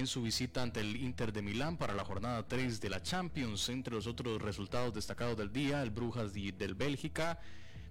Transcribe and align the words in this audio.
en 0.00 0.06
su 0.06 0.22
visita 0.22 0.62
ante 0.62 0.80
el 0.80 0.96
Inter 0.96 1.30
de 1.30 1.42
Milán 1.42 1.76
para 1.76 1.94
la 1.94 2.04
jornada 2.04 2.48
3 2.48 2.80
de 2.80 2.88
la 2.88 3.02
Champions. 3.02 3.68
Entre 3.68 3.94
los 3.94 4.06
otros 4.06 4.40
resultados 4.40 4.94
destacados 4.94 5.36
del 5.36 5.52
día, 5.52 5.82
el 5.82 5.90
Brujas 5.90 6.32
del 6.32 6.74
Bélgica 6.74 7.38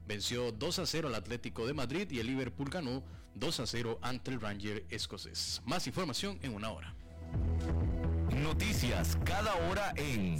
venció 0.07 0.51
2 0.51 0.79
a 0.79 0.85
0 0.87 1.07
al 1.07 1.15
Atlético 1.15 1.67
de 1.67 1.73
Madrid 1.73 2.09
y 2.09 2.19
el 2.19 2.25
Liverpool 2.25 2.69
ganó 2.69 3.03
2 3.35 3.59
a 3.59 3.67
0 3.67 3.99
ante 4.01 4.31
el 4.31 4.41
Ranger 4.41 4.85
escocés. 4.89 5.61
Más 5.65 5.85
información 5.85 6.39
en 6.41 6.55
una 6.55 6.71
hora. 6.71 6.95
Noticias 8.32 9.16
cada 9.23 9.54
hora 9.70 9.94
en 9.96 10.39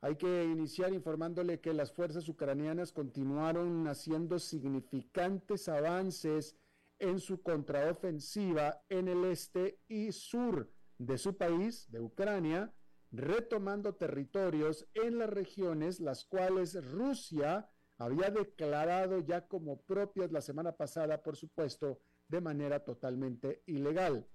Hay 0.00 0.16
que 0.16 0.44
iniciar 0.44 0.92
informándole 0.92 1.60
que 1.60 1.74
las 1.74 1.92
fuerzas 1.92 2.28
ucranianas 2.28 2.92
continuaron 2.92 3.88
haciendo 3.88 4.38
significantes 4.38 5.68
avances 5.68 6.56
en 7.00 7.18
su 7.18 7.42
contraofensiva 7.42 8.82
en 8.88 9.08
el 9.08 9.24
este 9.24 9.80
y 9.88 10.12
sur 10.12 10.70
de 10.98 11.18
su 11.18 11.36
país, 11.36 11.90
de 11.90 12.00
Ucrania, 12.00 12.72
retomando 13.10 13.94
territorios 13.94 14.86
en 14.94 15.18
las 15.18 15.30
regiones 15.30 16.00
las 16.00 16.24
cuales 16.24 16.74
Rusia 16.92 17.68
había 17.96 18.30
declarado 18.30 19.18
ya 19.20 19.48
como 19.48 19.80
propias 19.82 20.30
la 20.30 20.40
semana 20.40 20.72
pasada, 20.72 21.22
por 21.22 21.36
supuesto, 21.36 22.00
de 22.28 22.40
manera 22.40 22.84
totalmente 22.84 23.62
ilegal. 23.66 24.28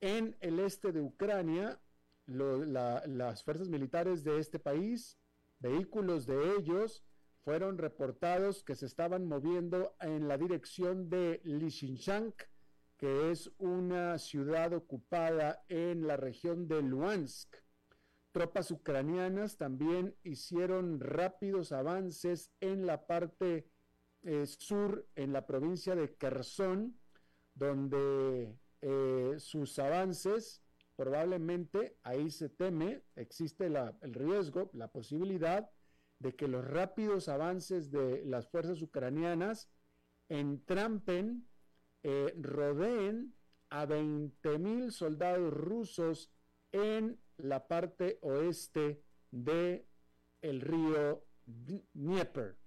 En 0.00 0.36
el 0.40 0.60
este 0.60 0.92
de 0.92 1.00
Ucrania, 1.00 1.78
las 2.30 3.42
fuerzas 3.44 3.68
militares 3.68 4.24
de 4.24 4.38
este 4.38 4.58
país, 4.58 5.18
vehículos 5.58 6.26
de 6.26 6.56
ellos, 6.56 7.04
fueron 7.44 7.78
reportados 7.78 8.62
que 8.62 8.74
se 8.74 8.86
estaban 8.86 9.26
moviendo 9.26 9.96
en 10.00 10.28
la 10.28 10.36
dirección 10.36 11.08
de 11.08 11.40
Lysychansk, 11.44 12.42
que 12.96 13.30
es 13.30 13.50
una 13.58 14.18
ciudad 14.18 14.72
ocupada 14.74 15.64
en 15.68 16.06
la 16.06 16.16
región 16.16 16.68
de 16.68 16.82
Luhansk. 16.82 17.56
Tropas 18.32 18.70
ucranianas 18.70 19.56
también 19.56 20.14
hicieron 20.22 21.00
rápidos 21.00 21.72
avances 21.72 22.52
en 22.60 22.86
la 22.86 23.06
parte 23.06 23.66
eh, 24.22 24.46
sur, 24.46 25.08
en 25.14 25.32
la 25.32 25.46
provincia 25.46 25.96
de 25.96 26.14
Kherson, 26.14 26.96
donde 27.54 28.54
eh, 28.82 29.34
sus 29.38 29.78
avances 29.78 30.59
probablemente 31.00 31.96
ahí 32.02 32.30
se 32.30 32.50
teme, 32.50 33.02
existe 33.16 33.64
el 34.02 34.12
riesgo, 34.12 34.68
la 34.74 34.88
posibilidad 34.88 35.70
de 36.18 36.36
que 36.36 36.46
los 36.46 36.62
rápidos 36.62 37.30
avances 37.30 37.90
de 37.90 38.22
las 38.26 38.50
fuerzas 38.50 38.82
ucranianas 38.82 39.70
entrampen, 40.28 41.48
eh, 42.02 42.34
rodeen 42.38 43.34
a 43.70 43.86
20 43.86 44.58
mil 44.58 44.92
soldados 44.92 45.50
rusos 45.54 46.30
en 46.70 47.18
la 47.38 47.66
parte 47.66 48.18
oeste 48.20 49.02
de 49.30 49.86
el 50.42 50.60
río 50.60 51.24
Dnieper. 51.46 52.58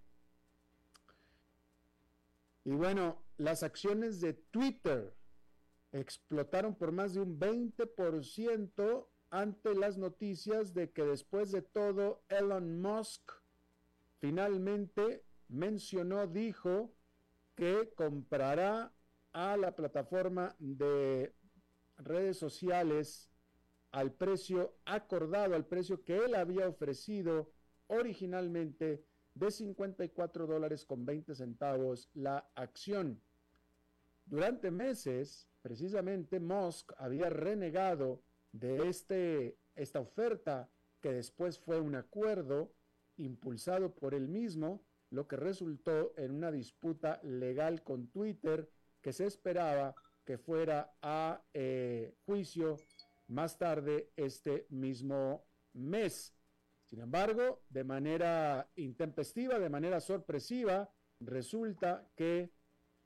Y 2.64 2.72
bueno, 2.72 3.24
las 3.38 3.62
acciones 3.62 4.22
de 4.22 4.34
Twitter 4.34 5.16
explotaron 5.94 6.76
por 6.76 6.92
más 6.92 7.14
de 7.14 7.22
un 7.22 7.40
20% 7.40 9.08
ante 9.30 9.76
las 9.76 9.98
noticias 9.98 10.74
de 10.74 10.92
que 10.92 11.04
después 11.04 11.52
de 11.52 11.62
todo 11.62 12.24
Elon 12.30 12.82
Musk 12.82 13.32
finalmente 14.20 15.24
mencionó, 15.48 16.28
dijo 16.28 16.94
que 17.56 17.94
comprará 17.96 18.94
a 19.32 19.58
la 19.58 19.76
plataforma 19.76 20.56
de 20.60 21.34
redes 21.98 22.38
sociales 22.38 23.30
al 23.92 24.12
precio 24.12 24.76
acordado, 24.86 25.56
al 25.56 25.66
precio 25.66 26.04
que 26.04 26.18
él 26.18 26.36
había 26.36 26.68
ofrecido 26.68 27.52
originalmente 27.88 29.04
de 29.36 29.52
54 29.52 30.48
dólares 30.48 30.86
con 30.86 31.06
20 31.06 31.36
centavos 31.36 32.10
la 32.14 32.50
acción. 32.56 33.22
Durante 34.26 34.72
meses, 34.72 35.48
precisamente 35.62 36.40
Musk 36.40 36.94
había 36.98 37.30
renegado 37.30 38.22
de 38.52 38.88
este, 38.88 39.58
esta 39.76 40.00
oferta 40.00 40.70
que 41.02 41.12
después 41.12 41.60
fue 41.60 41.80
un 41.80 41.96
acuerdo 41.96 42.74
impulsado 43.18 43.94
por 43.94 44.14
él 44.14 44.28
mismo, 44.28 44.86
lo 45.10 45.28
que 45.28 45.36
resultó 45.36 46.14
en 46.18 46.32
una 46.32 46.52
disputa 46.52 47.20
legal 47.24 47.84
con 47.84 48.08
Twitter 48.08 48.70
que 49.02 49.14
se 49.14 49.26
esperaba 49.26 49.94
que 50.26 50.38
fuera 50.38 50.96
a 51.02 51.44
eh, 51.54 52.16
juicio 52.26 52.78
más 53.28 53.58
tarde 53.58 54.12
este 54.16 54.66
mismo 54.70 55.46
mes. 55.74 56.34
Sin 56.90 57.00
embargo, 57.00 57.64
de 57.70 57.84
manera 57.84 58.70
intempestiva, 58.76 59.60
de 59.60 59.70
manera 59.70 60.00
sorpresiva, 60.00 60.90
resulta 61.20 62.08
que 62.16 62.52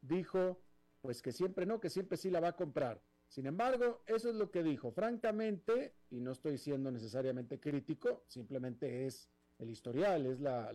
dijo, 0.02 0.62
pues 1.08 1.22
que 1.22 1.32
siempre 1.32 1.66
no, 1.66 1.80
que 1.80 1.90
siempre 1.90 2.18
sí 2.18 2.30
la 2.30 2.42
va 2.42 2.50
a 2.50 2.56
comprar. 2.58 3.02
Sin 3.30 3.46
embargo, 3.46 4.02
eso 4.06 4.30
es 4.30 4.36
lo 4.36 4.52
que 4.52 4.62
dijo. 4.62 4.92
Francamente, 4.92 5.94
y 6.10 6.20
no 6.20 6.34
estoy 6.34 6.58
siendo 6.58 6.92
necesariamente 6.92 7.62
crítico, 7.62 8.26
simplemente 8.28 9.06
es 9.06 9.30
el 9.58 9.70
historial, 9.70 10.26
es 10.26 10.42
la, 10.42 10.74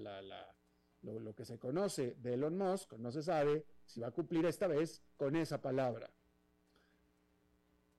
lo, 1.02 1.20
lo, 1.20 1.34
que 1.34 1.44
se 1.44 1.58
conoce 1.58 2.16
de 2.18 2.32
Elon 2.32 2.56
Musk, 2.56 2.94
no 2.94 3.12
se 3.12 3.22
sabe 3.22 3.66
si 3.84 4.00
va 4.00 4.06
a 4.06 4.10
cumplir 4.12 4.46
esta 4.46 4.66
vez 4.66 5.02
con 5.18 5.36
esa 5.36 5.60
palabra. 5.60 6.10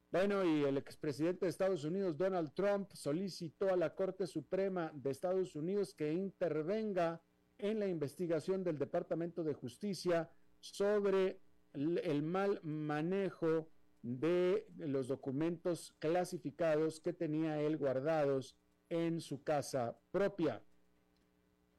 Bueno, 0.10 0.44
y 0.44 0.64
el 0.64 0.78
expresidente 0.80 1.46
de 1.46 1.52
Estados 1.52 1.84
Unidos, 1.84 2.18
Donald 2.18 2.52
Trump, 2.56 2.90
solicitó 2.94 3.70
a 3.70 3.78
la 3.78 3.94
Corte 3.94 4.26
Suprema 4.26 4.92
de 4.96 5.12
Estados 5.12 5.56
Unidos 5.56 5.94
que 5.94 6.12
intervenga 6.12 7.22
en 7.60 7.80
la 7.80 7.86
investigación 7.86 8.64
del 8.64 8.80
Departamento 8.80 9.44
de 9.44 9.54
Justicia 9.54 10.32
sobre 10.60 11.44
el 11.74 12.24
mal 12.24 12.60
manejo 12.64 13.68
de 14.02 14.68
los 14.78 15.08
documentos 15.08 15.96
clasificados 16.00 17.00
que 17.00 17.14
tenía 17.14 17.62
él 17.62 17.78
guardados 17.78 18.56
en 18.90 19.22
su 19.22 19.44
casa 19.44 19.98
propia. 20.12 20.62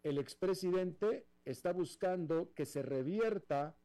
El 0.02 0.18
expresidente 0.18 1.26
está 1.44 1.72
buscando 1.72 2.52
que 2.54 2.64
se 2.66 2.82
revierta 2.82 3.76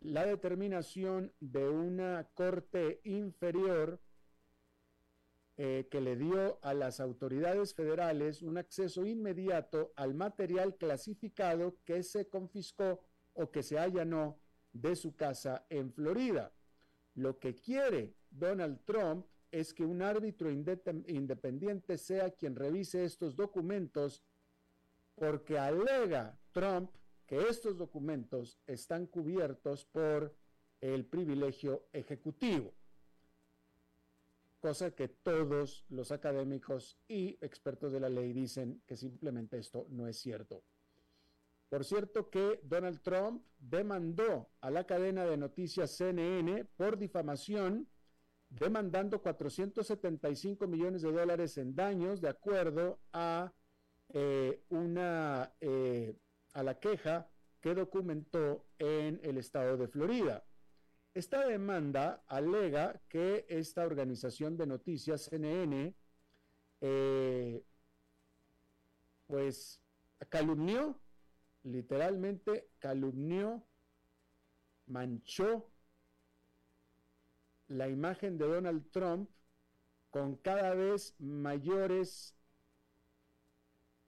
la 0.00 0.24
determinación 0.24 1.32
de 1.40 1.68
una 1.68 2.28
corte 2.34 3.00
inferior 3.04 4.00
eh, 5.56 5.88
que 5.90 6.00
le 6.00 6.16
dio 6.16 6.60
a 6.62 6.72
las 6.72 7.00
autoridades 7.00 7.74
federales 7.74 8.42
un 8.42 8.58
acceso 8.58 9.04
inmediato 9.04 9.92
al 9.96 10.14
material 10.14 10.76
clasificado 10.76 11.76
que 11.84 12.04
se 12.04 12.28
confiscó 12.28 13.00
o 13.32 13.50
que 13.50 13.64
se 13.64 13.78
allanó 13.78 14.38
de 14.72 14.96
su 14.96 15.14
casa 15.14 15.66
en 15.70 15.92
Florida. 15.92 16.52
Lo 17.14 17.38
que 17.38 17.54
quiere 17.54 18.14
Donald 18.30 18.80
Trump 18.84 19.26
es 19.50 19.72
que 19.72 19.84
un 19.84 20.02
árbitro 20.02 20.50
independiente 20.50 21.96
sea 21.96 22.30
quien 22.30 22.54
revise 22.54 23.04
estos 23.04 23.34
documentos 23.34 24.22
porque 25.14 25.58
alega 25.58 26.38
Trump 26.52 26.90
que 27.26 27.48
estos 27.48 27.76
documentos 27.76 28.58
están 28.66 29.06
cubiertos 29.06 29.84
por 29.84 30.34
el 30.80 31.04
privilegio 31.04 31.88
ejecutivo, 31.92 32.72
cosa 34.60 34.92
que 34.92 35.08
todos 35.08 35.84
los 35.88 36.12
académicos 36.12 36.98
y 37.08 37.36
expertos 37.40 37.92
de 37.92 38.00
la 38.00 38.08
ley 38.08 38.32
dicen 38.32 38.82
que 38.86 38.96
simplemente 38.96 39.58
esto 39.58 39.86
no 39.90 40.06
es 40.06 40.18
cierto. 40.18 40.62
Por 41.68 41.84
cierto 41.84 42.30
que 42.30 42.60
Donald 42.62 43.02
Trump 43.02 43.44
demandó 43.58 44.48
a 44.60 44.70
la 44.70 44.84
cadena 44.84 45.24
de 45.26 45.36
noticias 45.36 45.96
CNN 45.96 46.64
por 46.76 46.96
difamación, 46.96 47.86
demandando 48.48 49.20
475 49.20 50.66
millones 50.66 51.02
de 51.02 51.12
dólares 51.12 51.58
en 51.58 51.74
daños 51.74 52.22
de 52.22 52.30
acuerdo 52.30 53.00
a 53.12 53.52
eh, 54.14 54.62
una 54.70 55.52
eh, 55.60 56.16
a 56.54 56.62
la 56.62 56.78
queja 56.78 57.28
que 57.60 57.74
documentó 57.74 58.64
en 58.78 59.20
el 59.22 59.36
estado 59.36 59.76
de 59.76 59.88
Florida. 59.88 60.44
Esta 61.12 61.46
demanda 61.46 62.22
alega 62.28 63.02
que 63.08 63.44
esta 63.48 63.84
organización 63.84 64.56
de 64.56 64.66
noticias 64.66 65.28
CNN 65.28 65.94
eh, 66.80 67.62
pues 69.26 69.82
calumnió 70.30 70.98
literalmente 71.68 72.70
calumnió, 72.78 73.62
manchó 74.86 75.70
la 77.68 77.88
imagen 77.88 78.38
de 78.38 78.46
Donald 78.46 78.90
Trump 78.90 79.28
con 80.10 80.36
cada 80.36 80.74
vez 80.74 81.14
mayores 81.18 82.34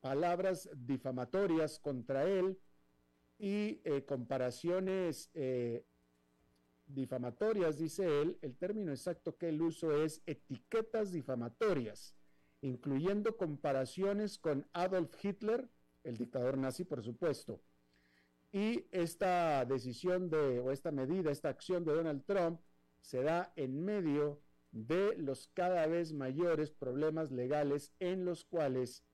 palabras 0.01 0.71
difamatorias 0.75 1.79
contra 1.79 2.25
él 2.25 2.59
y 3.39 3.83
eh, 3.85 4.05
comparaciones 4.06 5.31
eh, 5.35 5.85
difamatorias, 6.87 7.79
dice 7.79 8.23
él, 8.23 8.39
el 8.41 8.56
término 8.56 8.91
exacto 8.91 9.37
que 9.37 9.51
él 9.51 9.61
uso 9.61 10.03
es 10.03 10.23
etiquetas 10.25 11.13
difamatorias, 11.13 12.15
incluyendo 12.63 13.37
comparaciones 13.37 14.39
con 14.39 14.67
Adolf 14.73 15.15
Hitler, 15.23 15.69
el 16.05 16.17
dictador 16.17 16.56
nazi, 16.58 16.85
por 16.85 17.02
supuesto. 17.02 17.61
Y 18.52 18.87
esta 18.91 19.64
decisión 19.64 20.29
de, 20.29 20.58
o 20.61 20.73
esta 20.73 20.91
medida, 20.91 21.31
esta 21.31 21.49
acción 21.49 21.85
de 21.85 21.94
Donald 21.94 22.25
Trump 22.25 22.61
se 23.00 23.23
da 23.23 23.52
en 23.56 23.85
medio 23.85 24.41
de 24.73 25.17
los 25.17 25.49
cada 25.55 25.87
vez 25.87 26.12
mayores 26.12 26.70
problemas 26.70 27.31
legales 27.31 27.93
en 27.99 28.25
los 28.25 28.44
cuales 28.44 29.05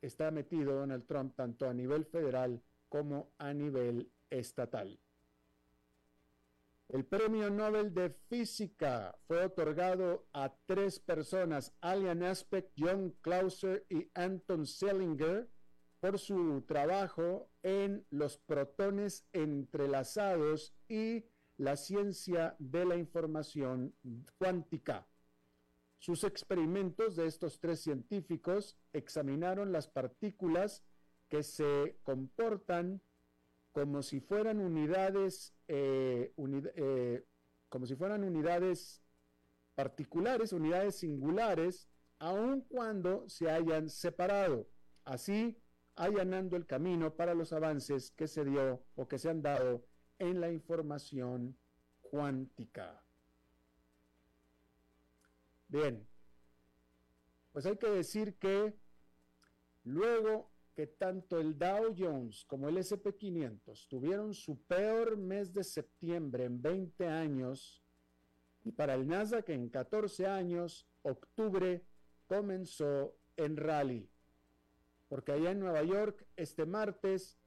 está 0.00 0.30
metido 0.30 0.74
Donald 0.74 1.06
Trump 1.06 1.34
tanto 1.34 1.68
a 1.68 1.74
nivel 1.74 2.04
federal 2.04 2.62
como 2.88 3.30
a 3.38 3.52
nivel 3.52 4.10
estatal. 4.30 4.98
El 6.88 7.04
premio 7.04 7.50
Nobel 7.50 7.92
de 7.92 8.08
Física 8.08 9.14
fue 9.26 9.44
otorgado 9.44 10.26
a 10.32 10.54
tres 10.64 10.98
personas, 10.98 11.74
Alian 11.82 12.22
Aspect, 12.22 12.72
John 12.78 13.14
Clauser 13.20 13.84
y 13.90 14.10
Anton 14.14 14.64
Selinger, 14.64 15.50
por 16.00 16.18
su 16.18 16.62
trabajo 16.62 17.50
en 17.62 18.06
los 18.10 18.38
protones 18.38 19.26
entrelazados 19.32 20.74
y 20.88 21.24
la 21.56 21.76
ciencia 21.76 22.54
de 22.58 22.84
la 22.84 22.96
información 22.96 23.94
cuántica. 24.38 25.06
Sus 25.98 26.22
experimentos 26.22 27.16
de 27.16 27.26
estos 27.26 27.58
tres 27.58 27.80
científicos 27.80 28.78
examinaron 28.92 29.72
las 29.72 29.88
partículas 29.88 30.84
que 31.28 31.42
se 31.42 31.98
comportan 32.04 33.02
como 33.72 34.02
si 34.02 34.20
fueran 34.20 34.60
unidades, 34.60 35.54
eh, 35.66 36.32
eh, 36.76 37.24
como 37.68 37.86
si 37.86 37.96
fueran 37.96 38.24
unidades 38.24 39.02
particulares, 39.74 40.52
unidades 40.52 40.96
singulares, 40.96 41.88
aun 42.18 42.62
cuando 42.62 43.28
se 43.28 43.50
hayan 43.50 43.88
separado. 43.88 44.68
Así, 45.04 45.56
allanando 45.98 46.56
el 46.56 46.64
camino 46.64 47.14
para 47.14 47.34
los 47.34 47.52
avances 47.52 48.12
que 48.12 48.28
se 48.28 48.44
dio 48.44 48.84
o 48.94 49.08
que 49.08 49.18
se 49.18 49.28
han 49.28 49.42
dado 49.42 49.84
en 50.18 50.40
la 50.40 50.50
información 50.50 51.58
cuántica. 52.00 53.04
Bien, 55.66 56.06
pues 57.52 57.66
hay 57.66 57.76
que 57.76 57.90
decir 57.90 58.38
que 58.38 58.74
luego 59.82 60.52
que 60.74 60.86
tanto 60.86 61.40
el 61.40 61.58
Dow 61.58 61.92
Jones 61.98 62.44
como 62.44 62.68
el 62.68 62.76
SP500 62.78 63.88
tuvieron 63.88 64.32
su 64.32 64.62
peor 64.62 65.16
mes 65.16 65.52
de 65.52 65.64
septiembre 65.64 66.44
en 66.44 66.62
20 66.62 67.08
años, 67.08 67.82
y 68.62 68.70
para 68.70 68.94
el 68.94 69.08
Nasdaq 69.08 69.48
en 69.48 69.68
14 69.68 70.26
años, 70.26 70.86
octubre 71.02 71.84
comenzó 72.28 73.16
en 73.36 73.56
rally 73.56 74.08
porque 75.08 75.32
allá 75.32 75.50
en 75.50 75.60
Nueva 75.60 75.82
York 75.82 76.26
este 76.36 76.66
martes, 76.66 77.38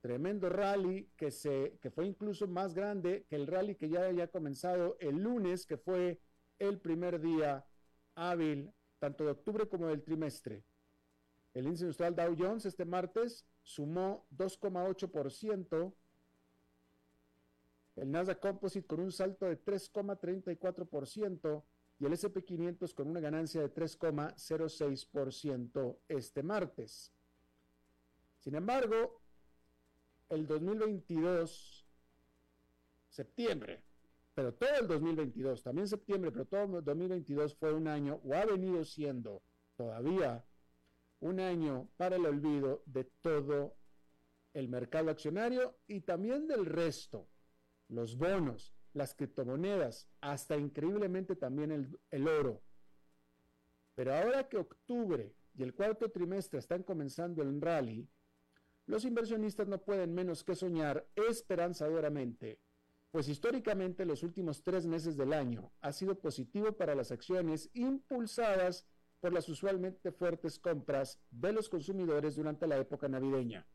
tremendo 0.00 0.48
rally 0.48 1.10
que, 1.16 1.30
se, 1.30 1.78
que 1.80 1.90
fue 1.90 2.06
incluso 2.06 2.46
más 2.46 2.74
grande 2.74 3.26
que 3.28 3.36
el 3.36 3.46
rally 3.46 3.74
que 3.74 3.88
ya 3.88 4.06
había 4.06 4.28
comenzado 4.28 4.96
el 5.00 5.16
lunes, 5.16 5.66
que 5.66 5.76
fue 5.76 6.20
el 6.58 6.80
primer 6.80 7.20
día 7.20 7.66
hábil, 8.14 8.72
tanto 8.98 9.24
de 9.24 9.32
octubre 9.32 9.68
como 9.68 9.88
del 9.88 10.02
trimestre. 10.02 10.64
El 11.54 11.66
índice 11.66 11.84
industrial 11.84 12.14
Dow 12.14 12.36
Jones 12.38 12.66
este 12.66 12.84
martes 12.84 13.46
sumó 13.62 14.26
2,8%, 14.36 15.94
el 17.96 18.10
Nasdaq 18.10 18.40
Composite 18.40 18.86
con 18.86 19.00
un 19.00 19.10
salto 19.10 19.46
de 19.46 19.64
3,34%, 19.64 21.64
y 21.98 22.04
el 22.04 22.12
SP500 22.12 22.94
con 22.94 23.08
una 23.08 23.20
ganancia 23.20 23.62
de 23.62 23.72
3,06% 23.72 25.98
este 26.08 26.42
martes. 26.42 27.10
Sin 28.38 28.54
embargo, 28.54 29.22
el 30.28 30.46
2022, 30.46 31.86
septiembre, 33.08 33.82
pero 34.34 34.52
todo 34.52 34.80
el 34.80 34.86
2022, 34.86 35.62
también 35.62 35.88
septiembre, 35.88 36.30
pero 36.30 36.44
todo 36.44 36.78
el 36.78 36.84
2022 36.84 37.54
fue 37.54 37.72
un 37.72 37.88
año, 37.88 38.20
o 38.24 38.34
ha 38.34 38.44
venido 38.44 38.84
siendo 38.84 39.42
todavía 39.76 40.44
un 41.20 41.40
año 41.40 41.88
para 41.96 42.16
el 42.16 42.26
olvido 42.26 42.82
de 42.84 43.04
todo 43.04 43.74
el 44.52 44.68
mercado 44.68 45.10
accionario 45.10 45.78
y 45.86 46.02
también 46.02 46.46
del 46.46 46.66
resto, 46.66 47.26
los 47.88 48.18
bonos, 48.18 48.75
las 48.96 49.14
criptomonedas, 49.14 50.08
hasta 50.22 50.56
increíblemente 50.56 51.36
también 51.36 51.98
el, 52.10 52.28
oro. 52.28 52.62
Pero 53.94 54.14
ahora 54.14 54.48
que 54.48 54.56
octubre 54.56 55.34
y 55.54 55.62
el 55.62 55.74
cuarto 55.74 56.10
trimestre 56.10 56.58
están 56.58 56.82
comenzando 56.82 57.42
el 57.42 57.60
rally, 57.60 58.08
los 58.86 59.04
inversionistas 59.04 59.68
no 59.68 59.82
pueden 59.82 60.14
menos 60.14 60.42
que 60.44 60.54
soñar 60.54 61.06
esperanzadoramente, 61.14 62.58
pues 63.10 63.28
históricamente 63.28 64.06
los 64.06 64.22
últimos 64.22 64.62
tres 64.62 64.86
meses 64.86 65.16
del 65.16 65.34
año 65.34 65.72
ha 65.82 65.92
sido 65.92 66.18
positivo 66.18 66.72
para 66.72 66.94
las 66.94 67.10
acciones 67.12 67.68
impulsadas 67.74 68.86
por 69.20 69.32
las 69.32 69.48
usualmente 69.48 70.10
fuertes 70.10 70.58
compras 70.58 71.20
de 71.30 71.52
los 71.52 71.68
consumidores 71.68 72.36
durante 72.36 72.66
la 72.66 72.78
época 72.78 73.08
navideña. 73.08 73.66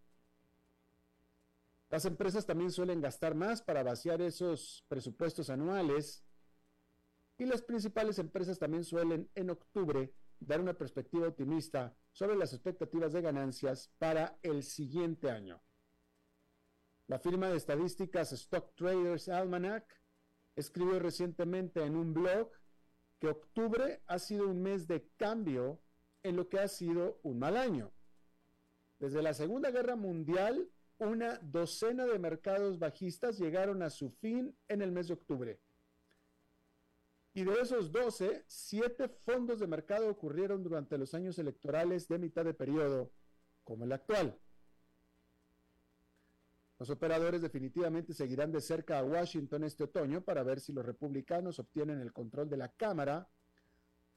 Las 1.92 2.06
empresas 2.06 2.46
también 2.46 2.72
suelen 2.72 3.02
gastar 3.02 3.36
más 3.36 3.62
para 3.62 3.84
vaciar 3.84 4.22
esos 4.22 4.86
presupuestos 4.88 5.50
anuales 5.50 6.24
y 7.38 7.46
las 7.46 7.62
principales 7.62 8.18
empresas 8.18 8.58
también 8.58 8.86
suelen 8.86 9.30
en 9.36 9.50
octubre 9.50 10.14
dar 10.40 10.62
una 10.62 10.74
perspectiva 10.74 11.28
optimista 11.28 11.94
sobre 12.14 12.38
las 12.38 12.54
expectativas 12.54 13.12
de 13.12 13.22
ganancias 13.22 13.92
para 13.98 14.40
el 14.42 14.64
siguiente 14.64 15.30
año. 15.30 15.62
La 17.08 17.20
firma 17.20 17.50
de 17.50 17.58
estadísticas 17.58 18.32
Stock 18.32 18.74
Traders 18.76 19.28
Almanac 19.28 20.02
escribió 20.56 20.98
recientemente 20.98 21.84
en 21.84 21.98
un 21.98 22.14
blog 22.14 22.50
que 23.20 23.28
octubre 23.28 24.02
ha 24.08 24.18
sido 24.18 24.48
un 24.48 24.62
mes 24.62 24.88
de 24.88 25.10
cambio 25.18 25.82
en 26.24 26.38
lo 26.38 26.48
que 26.48 26.60
ha 26.60 26.70
sido 26.70 27.20
un 27.24 27.38
mal 27.38 27.58
año. 27.58 27.92
Desde 28.98 29.22
la 29.22 29.34
Segunda 29.34 29.72
Guerra 29.72 29.98
Mundial, 29.98 30.72
una 31.08 31.39
docena 31.41 32.05
de 32.05 32.20
mercados 32.20 32.77
bajistas 32.77 33.39
llegaron 33.39 33.81
a 33.81 33.89
su 33.89 34.12
fin 34.12 34.55
en 34.67 34.84
el 34.84 34.91
mes 34.91 35.08
de 35.08 35.15
octubre. 35.15 35.60
Y 37.34 37.43
de 37.43 37.53
esos 37.60 37.91
12, 37.91 38.43
7 38.46 39.08
fondos 39.25 39.60
de 39.60 39.67
mercado 39.67 40.10
ocurrieron 40.10 40.63
durante 40.63 40.98
los 40.98 41.13
años 41.15 41.39
electorales 41.39 42.08
de 42.08 42.20
mitad 42.20 42.46
de 42.46 42.53
periodo, 42.53 43.12
como 43.63 43.86
el 43.86 43.93
actual. 43.93 44.38
Los 46.77 46.89
operadores 46.89 47.41
definitivamente 47.41 48.13
seguirán 48.13 48.51
de 48.51 48.62
cerca 48.62 49.00
a 49.00 49.03
Washington 49.03 49.63
este 49.63 49.86
otoño 49.86 50.22
para 50.22 50.43
ver 50.43 50.60
si 50.60 50.72
los 50.72 50.86
republicanos 50.86 51.58
obtienen 51.58 52.00
el 52.00 52.13
control 52.13 52.50
de 52.50 52.58
la 52.58 52.70
Cámara, 52.70 53.27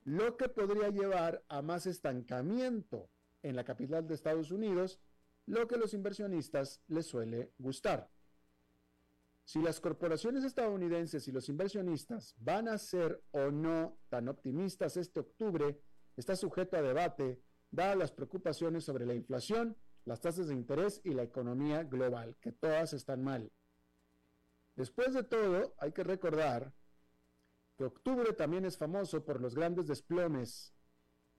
lo 0.02 0.36
que 0.36 0.50
podría 0.50 0.90
llevar 0.90 1.44
a 1.48 1.62
más 1.62 1.86
estancamiento 1.86 3.08
en 3.42 3.56
la 3.56 3.64
capital 3.64 4.06
de 4.06 4.14
Estados 4.14 4.50
Unidos 4.50 5.00
lo 5.46 5.66
que 5.68 5.76
los 5.76 5.94
inversionistas 5.94 6.80
les 6.88 7.06
suele 7.06 7.52
gustar. 7.58 8.10
Si 9.44 9.60
las 9.60 9.80
corporaciones 9.80 10.42
estadounidenses 10.42 11.28
y 11.28 11.32
los 11.32 11.48
inversionistas 11.50 12.34
van 12.38 12.68
a 12.68 12.78
ser 12.78 13.22
o 13.32 13.50
no 13.50 13.98
tan 14.08 14.28
optimistas 14.28 14.96
este 14.96 15.20
octubre, 15.20 15.78
está 16.16 16.34
sujeto 16.34 16.76
a 16.76 16.82
debate, 16.82 17.42
dadas 17.70 17.96
las 17.96 18.12
preocupaciones 18.12 18.84
sobre 18.84 19.04
la 19.04 19.14
inflación, 19.14 19.76
las 20.06 20.20
tasas 20.20 20.48
de 20.48 20.54
interés 20.54 21.00
y 21.04 21.10
la 21.10 21.22
economía 21.22 21.82
global, 21.84 22.36
que 22.40 22.52
todas 22.52 22.94
están 22.94 23.22
mal. 23.22 23.52
Después 24.76 25.12
de 25.12 25.24
todo, 25.24 25.74
hay 25.78 25.92
que 25.92 26.04
recordar 26.04 26.72
que 27.76 27.84
octubre 27.84 28.32
también 28.32 28.64
es 28.64 28.78
famoso 28.78 29.24
por 29.24 29.40
los 29.40 29.54
grandes 29.54 29.86
desplomes 29.86 30.74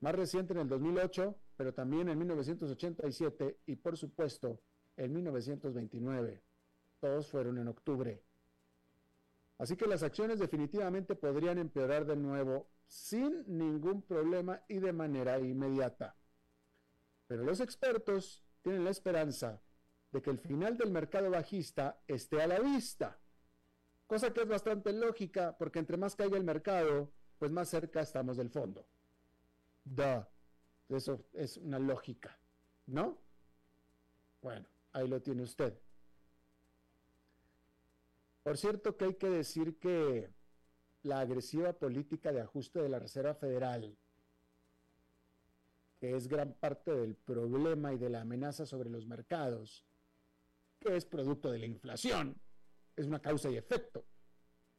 más 0.06 0.14
reciente 0.14 0.54
en 0.54 0.60
el 0.60 0.70
2008, 0.70 1.36
pero 1.58 1.74
también 1.74 2.10
en 2.10 2.20
1987 2.20 3.62
y 3.66 3.76
por 3.76 3.98
supuesto 3.98 4.62
en 4.98 5.12
1929. 5.12 6.44
Todos 7.00 7.28
fueron 7.28 7.58
en 7.58 7.68
octubre. 7.68 8.22
Así 9.58 9.76
que 9.76 9.88
las 9.88 10.04
acciones 10.04 10.38
definitivamente 10.38 11.16
podrían 11.16 11.58
empeorar 11.58 12.06
de 12.06 12.16
nuevo 12.16 12.68
sin 12.86 13.46
ningún 13.48 14.04
problema 14.04 14.62
y 14.68 14.78
de 14.78 14.94
manera 14.94 15.40
inmediata. 15.40 16.16
Pero 17.26 17.44
los 17.44 17.60
expertos 17.60 18.46
tienen 18.62 18.84
la 18.84 18.92
esperanza 18.92 19.60
de 20.12 20.22
que 20.22 20.30
el 20.30 20.38
final 20.38 20.78
del 20.78 20.92
mercado 20.92 21.32
bajista 21.32 22.00
esté 22.08 22.44
a 22.44 22.48
la 22.48 22.60
vista, 22.60 23.18
cosa 24.06 24.32
que 24.32 24.42
es 24.42 24.48
bastante 24.48 24.94
lógica 24.94 25.58
porque 25.58 25.80
entre 25.80 25.98
más 25.98 26.16
caiga 26.16 26.38
el 26.38 26.44
mercado, 26.44 27.12
pues 27.40 27.50
más 27.50 27.70
cerca 27.70 28.02
estamos 28.02 28.38
del 28.38 28.52
fondo. 28.52 28.86
Da. 29.86 30.28
Eso 30.90 31.26
es 31.34 31.58
una 31.58 31.80
lógica, 31.80 32.38
¿no? 32.88 33.18
Bueno, 34.42 34.68
ahí 34.94 35.08
lo 35.08 35.22
tiene 35.22 35.44
usted. 35.44 35.80
Por 38.44 38.58
cierto 38.58 38.96
que 38.96 39.06
hay 39.06 39.16
que 39.16 39.30
decir 39.30 39.80
que 39.80 40.30
la 41.02 41.20
agresiva 41.20 41.74
política 41.74 42.32
de 42.32 42.42
ajuste 42.42 42.82
de 42.82 42.90
la 42.90 43.00
Reserva 43.00 43.34
Federal, 43.34 43.98
que 46.00 46.16
es 46.16 46.28
gran 46.28 46.54
parte 46.54 46.92
del 46.92 47.16
problema 47.16 47.94
y 47.94 47.98
de 47.98 48.10
la 48.10 48.22
amenaza 48.22 48.66
sobre 48.66 48.90
los 48.90 49.08
mercados, 49.08 49.84
que 50.80 50.96
es 50.96 51.06
producto 51.06 51.52
de 51.52 51.60
la 51.60 51.66
inflación, 51.66 52.40
es 52.96 53.08
una 53.08 53.20
causa 53.20 53.50
y 53.50 53.58
efecto. 53.58 54.06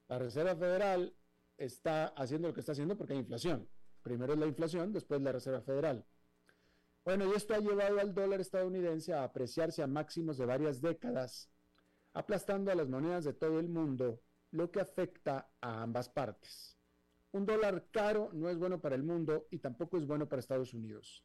La 0.09 0.19
Reserva 0.19 0.55
Federal 0.55 1.13
está 1.57 2.09
haciendo 2.09 2.49
lo 2.49 2.55
que 2.55 2.61
está 2.61 2.73
haciendo 2.73 2.97
porque 2.97 3.15
hay 3.15 3.21
inflación. 3.21 3.69
Primero 4.07 4.35
es 4.35 4.39
la 4.39 4.47
inflación, 4.47 4.93
después 4.93 5.21
la 5.21 5.33
Reserva 5.33 5.61
Federal. 5.63 6.05
Bueno, 7.05 7.27
y 7.27 7.35
esto 7.35 7.55
ha 7.55 7.59
llevado 7.59 7.99
al 7.99 8.15
dólar 8.15 8.41
estadounidense 8.41 9.13
a 9.13 9.25
apreciarse 9.25 9.83
a 9.83 9.89
máximos 9.89 10.39
de 10.39 10.47
varias 10.47 10.81
décadas, 10.81 11.51
aplastando 12.13 12.71
a 12.71 12.77
las 12.77 12.89
monedas 12.89 13.25
de 13.25 13.33
todo 13.33 13.59
el 13.59 13.69
mundo, 13.69 14.21
lo 14.53 14.71
que 14.71 14.79
afecta 14.79 15.51
a 15.61 15.83
ambas 15.83 16.09
partes. 16.09 16.79
Un 17.33 17.47
dólar 17.47 17.89
caro 17.91 18.31
no 18.33 18.49
es 18.49 18.57
bueno 18.59 18.81
para 18.81 18.95
el 18.95 19.03
mundo 19.03 19.49
y 19.51 19.59
tampoco 19.59 19.97
es 19.97 20.07
bueno 20.07 20.29
para 20.29 20.39
Estados 20.39 20.73
Unidos. 20.73 21.25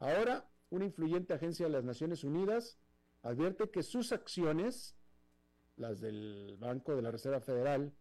Ahora, 0.00 0.50
una 0.70 0.86
influyente 0.86 1.34
agencia 1.34 1.66
de 1.66 1.72
las 1.72 1.84
Naciones 1.84 2.24
Unidas 2.24 2.80
advierte 3.22 3.70
que 3.70 3.84
sus 3.84 4.10
acciones, 4.10 4.96
las 5.76 6.00
del 6.00 6.56
Banco 6.58 6.96
de 6.96 7.02
la 7.02 7.12
Reserva 7.12 7.40
Federal, 7.40 7.94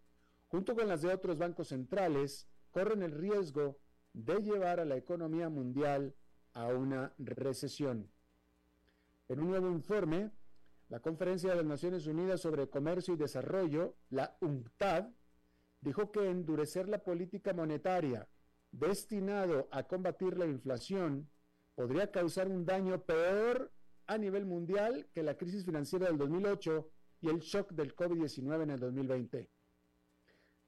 junto 0.55 0.73
con 0.73 0.87
las 0.87 1.01
de 1.01 1.13
otros 1.13 1.37
bancos 1.37 1.67
centrales, 1.67 2.47
corren 2.71 3.03
el 3.03 3.11
riesgo 3.11 3.77
de 4.13 4.35
llevar 4.41 4.79
a 4.79 4.85
la 4.85 4.95
economía 4.95 5.49
mundial 5.49 6.15
a 6.53 6.67
una 6.67 7.13
recesión. 7.17 8.09
En 9.27 9.41
un 9.41 9.49
nuevo 9.49 9.69
informe, 9.69 10.31
la 10.87 11.01
Conferencia 11.01 11.49
de 11.49 11.57
las 11.57 11.65
Naciones 11.65 12.07
Unidas 12.07 12.39
sobre 12.39 12.69
Comercio 12.69 13.13
y 13.13 13.17
Desarrollo, 13.17 13.97
la 14.09 14.37
UNCTAD, 14.39 15.09
dijo 15.81 16.09
que 16.13 16.29
endurecer 16.29 16.87
la 16.87 17.03
política 17.03 17.51
monetaria 17.51 18.25
destinado 18.71 19.67
a 19.71 19.83
combatir 19.83 20.37
la 20.37 20.45
inflación 20.45 21.29
podría 21.75 22.11
causar 22.11 22.47
un 22.47 22.65
daño 22.65 23.01
peor 23.01 23.73
a 24.07 24.17
nivel 24.17 24.45
mundial 24.45 25.09
que 25.11 25.21
la 25.21 25.35
crisis 25.35 25.65
financiera 25.65 26.07
del 26.07 26.17
2008 26.17 26.89
y 27.19 27.27
el 27.27 27.39
shock 27.39 27.73
del 27.73 27.93
COVID-19 27.93 28.63
en 28.63 28.69
el 28.69 28.79
2020. 28.79 29.54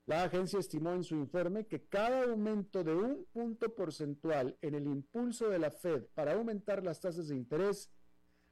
La 0.07 0.23
agencia 0.23 0.57
estimó 0.57 0.93
en 0.93 1.03
su 1.03 1.15
informe 1.15 1.67
que 1.67 1.83
cada 1.83 2.23
aumento 2.23 2.81
de 2.81 2.95
un 2.95 3.25
punto 3.33 3.75
porcentual 3.75 4.57
en 4.61 4.73
el 4.73 4.87
impulso 4.87 5.49
de 5.49 5.59
la 5.59 5.69
Fed 5.69 6.05
para 6.13 6.33
aumentar 6.33 6.81
las 6.81 7.01
tasas 7.01 7.27
de 7.27 7.35
interés 7.35 7.91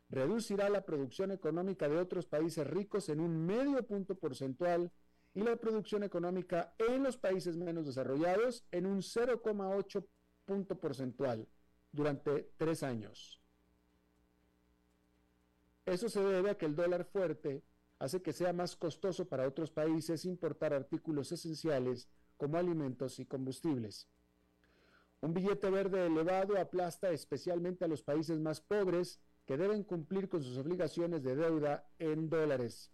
reducirá 0.09 0.69
la 0.69 0.83
producción 0.83 1.31
económica 1.31 1.87
de 1.87 1.97
otros 1.97 2.25
países 2.25 2.67
ricos 2.67 3.07
en 3.07 3.21
un 3.21 3.45
medio 3.45 3.81
punto 3.87 4.15
porcentual 4.15 4.91
y 5.33 5.43
la 5.43 5.55
producción 5.55 6.03
económica 6.03 6.75
en 6.77 7.03
los 7.03 7.15
países 7.15 7.55
menos 7.55 7.85
desarrollados 7.85 8.65
en 8.71 8.85
un 8.85 8.99
0,8 8.99 10.05
punto 10.43 10.77
porcentual 10.77 11.47
durante 11.93 12.51
tres 12.57 12.83
años. 12.83 13.41
Eso 15.85 16.09
se 16.09 16.21
debe 16.21 16.49
a 16.49 16.57
que 16.57 16.65
el 16.65 16.75
dólar 16.75 17.05
fuerte 17.05 17.63
hace 17.99 18.21
que 18.21 18.33
sea 18.33 18.53
más 18.53 18.75
costoso 18.75 19.27
para 19.27 19.47
otros 19.47 19.71
países 19.71 20.25
importar 20.25 20.73
artículos 20.73 21.31
esenciales 21.31 22.09
como 22.37 22.57
alimentos 22.57 23.19
y 23.19 23.25
combustibles. 23.25 24.07
Un 25.21 25.33
billete 25.33 25.69
verde 25.69 26.05
elevado 26.05 26.57
aplasta 26.59 27.09
especialmente 27.09 27.85
a 27.85 27.87
los 27.87 28.03
países 28.03 28.39
más 28.39 28.61
pobres 28.61 29.19
que 29.45 29.57
deben 29.57 29.83
cumplir 29.83 30.27
con 30.27 30.43
sus 30.43 30.57
obligaciones 30.57 31.23
de 31.23 31.35
deuda 31.35 31.87
en 31.99 32.29
dólares. 32.29 32.91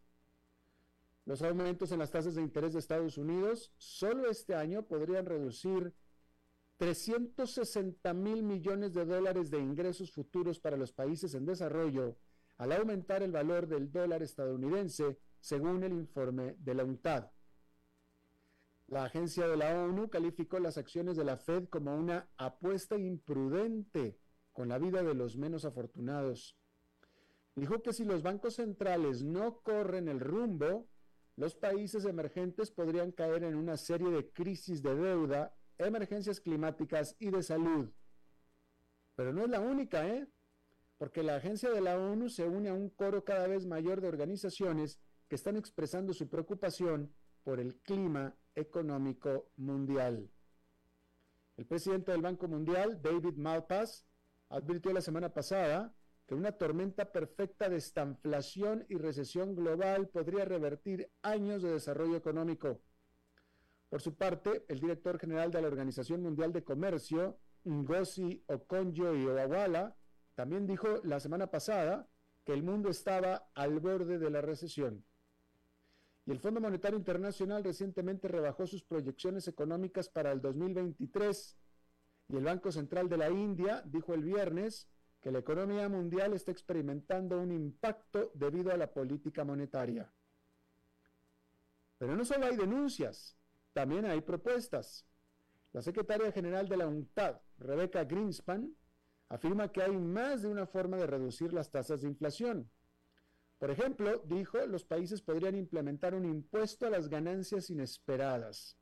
Los 1.26 1.42
aumentos 1.42 1.92
en 1.92 2.00
las 2.00 2.12
tasas 2.12 2.36
de 2.36 2.42
interés 2.42 2.74
de 2.74 2.80
Estados 2.80 3.18
Unidos 3.18 3.72
solo 3.78 4.30
este 4.30 4.56
año 4.56 4.84
podrían 4.84 5.26
reducir 5.26 5.94
360 6.78 8.14
mil 8.14 8.42
millones 8.44 8.94
de 8.94 9.06
dólares 9.06 9.52
de 9.52 9.60
ingresos 9.60 10.12
futuros 10.12 10.60
para 10.60 10.78
los 10.78 10.92
países 10.92 11.34
en 11.36 11.46
desarrollo 11.46 12.18
al 12.62 12.72
aumentar 12.74 13.24
el 13.24 13.32
valor 13.32 13.68
del 13.68 13.92
dólar 13.92 14.22
estadounidense, 14.22 15.18
según 15.40 15.82
el 15.84 15.94
informe 15.94 16.58
de 16.60 16.76
la 16.76 16.84
UNTAD. 16.84 17.32
La 18.86 19.06
agencia 19.06 19.48
de 19.48 19.58
la 19.58 19.84
ONU 19.84 20.12
calificó 20.12 20.60
las 20.60 20.78
acciones 20.78 21.18
de 21.18 21.24
la 21.24 21.38
Fed 21.38 21.70
como 21.70 21.96
una 21.96 22.30
apuesta 22.38 23.00
imprudente 23.00 24.20
con 24.52 24.70
la 24.70 24.78
vida 24.78 25.02
de 25.02 25.16
los 25.16 25.38
menos 25.38 25.66
afortunados. 25.66 26.56
Dijo 27.56 27.82
que 27.82 27.94
si 27.94 28.06
los 28.06 28.22
bancos 28.22 28.58
centrales 28.58 29.24
no 29.24 29.62
corren 29.62 30.08
el 30.08 30.20
rumbo, 30.20 30.88
los 31.38 31.56
países 31.56 32.06
emergentes 32.06 32.70
podrían 32.70 33.12
caer 33.12 33.44
en 33.44 33.56
una 33.56 33.76
serie 33.76 34.12
de 34.12 34.30
crisis 34.30 34.84
de 34.84 34.94
deuda 34.94 35.56
emergencias 35.80 36.40
climáticas 36.40 37.16
y 37.18 37.32
de 37.32 37.42
salud. 37.42 37.90
Pero 39.16 39.34
no 39.34 39.46
es 39.46 39.50
la 39.50 39.62
única, 39.62 40.08
¿eh? 40.08 40.28
Porque 41.02 41.24
la 41.24 41.38
agencia 41.38 41.72
de 41.72 41.82
la 41.82 41.98
ONU 41.98 42.30
se 42.30 42.48
une 42.48 42.70
a 42.70 42.76
un 42.76 42.88
coro 42.90 43.24
cada 43.24 43.48
vez 43.48 43.66
mayor 43.66 44.02
de 44.02 44.08
organizaciones 44.08 45.00
que 45.28 45.34
están 45.34 45.58
expresando 45.58 46.14
su 46.14 46.30
preocupación 46.30 47.12
por 47.44 47.60
el 47.60 47.78
clima 47.78 48.36
económico 48.54 49.50
mundial. 49.58 50.30
El 51.58 51.66
presidente 51.66 52.12
del 52.12 52.22
Banco 52.22 52.48
Mundial, 52.48 53.02
David 53.02 53.34
Malpass, 53.36 54.06
advirtió 54.50 54.94
la 54.94 55.02
semana 55.02 55.34
pasada 55.34 55.92
que 56.28 56.36
una 56.36 56.52
tormenta 56.52 57.12
perfecta 57.12 57.68
de 57.68 57.78
estanflación 57.78 58.86
y 58.88 58.98
recesión 58.98 59.56
global 59.56 60.08
podría 60.08 60.46
revertir 60.46 61.10
años 61.24 61.64
de 61.64 61.72
desarrollo 61.72 62.16
económico. 62.16 62.80
Por 63.90 64.04
su 64.04 64.14
parte, 64.14 64.66
el 64.68 64.80
director 64.80 65.18
general 65.18 65.50
de 65.50 65.64
la 65.64 65.68
Organización 65.68 66.22
Mundial 66.22 66.54
de 66.54 66.64
Comercio, 66.64 67.40
Ngozi 67.66 68.44
Okonjo-Iweala, 68.46 69.96
también 70.42 70.66
dijo 70.66 71.02
la 71.04 71.20
semana 71.20 71.52
pasada 71.52 72.08
que 72.44 72.52
el 72.52 72.64
mundo 72.64 72.90
estaba 72.90 73.52
al 73.54 73.80
borde 73.80 74.18
de 74.18 74.32
la 74.32 74.42
recesión. 74.42 75.06
Y 76.26 76.32
el 76.32 76.40
Fondo 76.40 76.60
Monetario 76.60 76.98
Internacional 76.98 77.64
recientemente 77.64 78.28
rebajó 78.28 78.66
sus 78.66 78.84
proyecciones 78.84 79.48
económicas 79.48 80.10
para 80.10 80.32
el 80.32 80.42
2023. 80.42 81.58
Y 82.30 82.38
el 82.38 82.44
Banco 82.44 82.72
Central 82.72 83.08
de 83.08 83.18
la 83.18 83.30
India 83.30 83.84
dijo 83.86 84.16
el 84.16 84.24
viernes 84.24 84.90
que 85.22 85.32
la 85.32 85.38
economía 85.38 85.88
mundial 85.88 86.34
está 86.34 86.50
experimentando 86.50 87.40
un 87.40 87.52
impacto 87.52 88.32
debido 88.34 88.72
a 88.72 88.78
la 88.78 88.92
política 88.92 89.44
monetaria. 89.44 90.12
Pero 92.00 92.16
no 92.16 92.26
solo 92.26 92.48
hay 92.48 92.56
denuncias, 92.58 93.38
también 93.74 94.06
hay 94.06 94.22
propuestas. 94.22 95.06
La 95.72 95.84
secretaria 95.84 96.32
general 96.32 96.68
de 96.68 96.78
la 96.78 96.88
UNCTAD, 96.88 97.40
Rebecca 97.60 98.06
Greenspan, 98.06 98.76
afirma 99.32 99.72
que 99.72 99.82
hay 99.82 99.96
más 99.98 100.42
de 100.42 100.50
una 100.50 100.66
forma 100.66 100.98
de 100.98 101.08
reducir 101.08 101.54
las 101.54 101.72
tasas 101.72 102.02
de 102.02 102.10
inflación. 102.10 102.70
Por 103.60 103.72
ejemplo, 103.72 104.22
dijo, 104.26 104.58
los 104.66 104.84
países 104.84 105.22
podrían 105.22 105.56
implementar 105.56 106.14
un 106.14 106.26
impuesto 106.26 106.86
a 106.86 106.90
las 106.90 107.08
ganancias 107.08 107.70
inesperadas. 107.70 108.76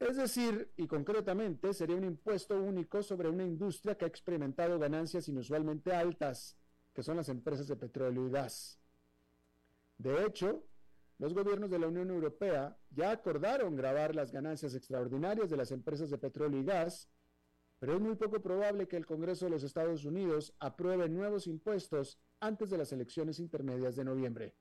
Es 0.00 0.16
decir, 0.16 0.72
y 0.76 0.88
concretamente, 0.88 1.72
sería 1.74 1.94
un 1.94 2.04
impuesto 2.04 2.60
único 2.60 3.04
sobre 3.04 3.28
una 3.28 3.44
industria 3.44 3.96
que 3.96 4.04
ha 4.04 4.08
experimentado 4.08 4.80
ganancias 4.80 5.28
inusualmente 5.28 5.92
altas, 5.92 6.56
que 6.92 7.04
son 7.04 7.16
las 7.16 7.28
empresas 7.28 7.68
de 7.68 7.76
petróleo 7.76 8.26
y 8.26 8.30
gas. 8.32 8.80
De 9.96 10.24
hecho, 10.24 10.64
los 11.18 11.34
gobiernos 11.34 11.70
de 11.70 11.78
la 11.78 11.86
Unión 11.86 12.10
Europea 12.10 12.76
ya 12.90 13.12
acordaron 13.12 13.76
grabar 13.76 14.12
las 14.12 14.32
ganancias 14.32 14.74
extraordinarias 14.74 15.50
de 15.50 15.56
las 15.56 15.70
empresas 15.70 16.10
de 16.10 16.18
petróleo 16.18 16.60
y 16.60 16.64
gas, 16.64 17.08
pero 17.78 17.94
es 17.94 18.00
muy 18.00 18.14
poco 18.14 18.40
probable 18.40 18.88
que 18.88 18.96
el 18.96 19.06
Congreso 19.06 19.44
de 19.46 19.50
los 19.50 19.62
Estados 19.62 20.04
Unidos 20.04 20.54
apruebe 20.58 21.08
nuevos 21.08 21.46
impuestos 21.46 22.18
antes 22.40 22.70
de 22.70 22.78
las 22.78 22.92
elecciones 22.92 23.38
intermedias 23.38 23.96
de 23.96 24.04
noviembre. 24.04 24.54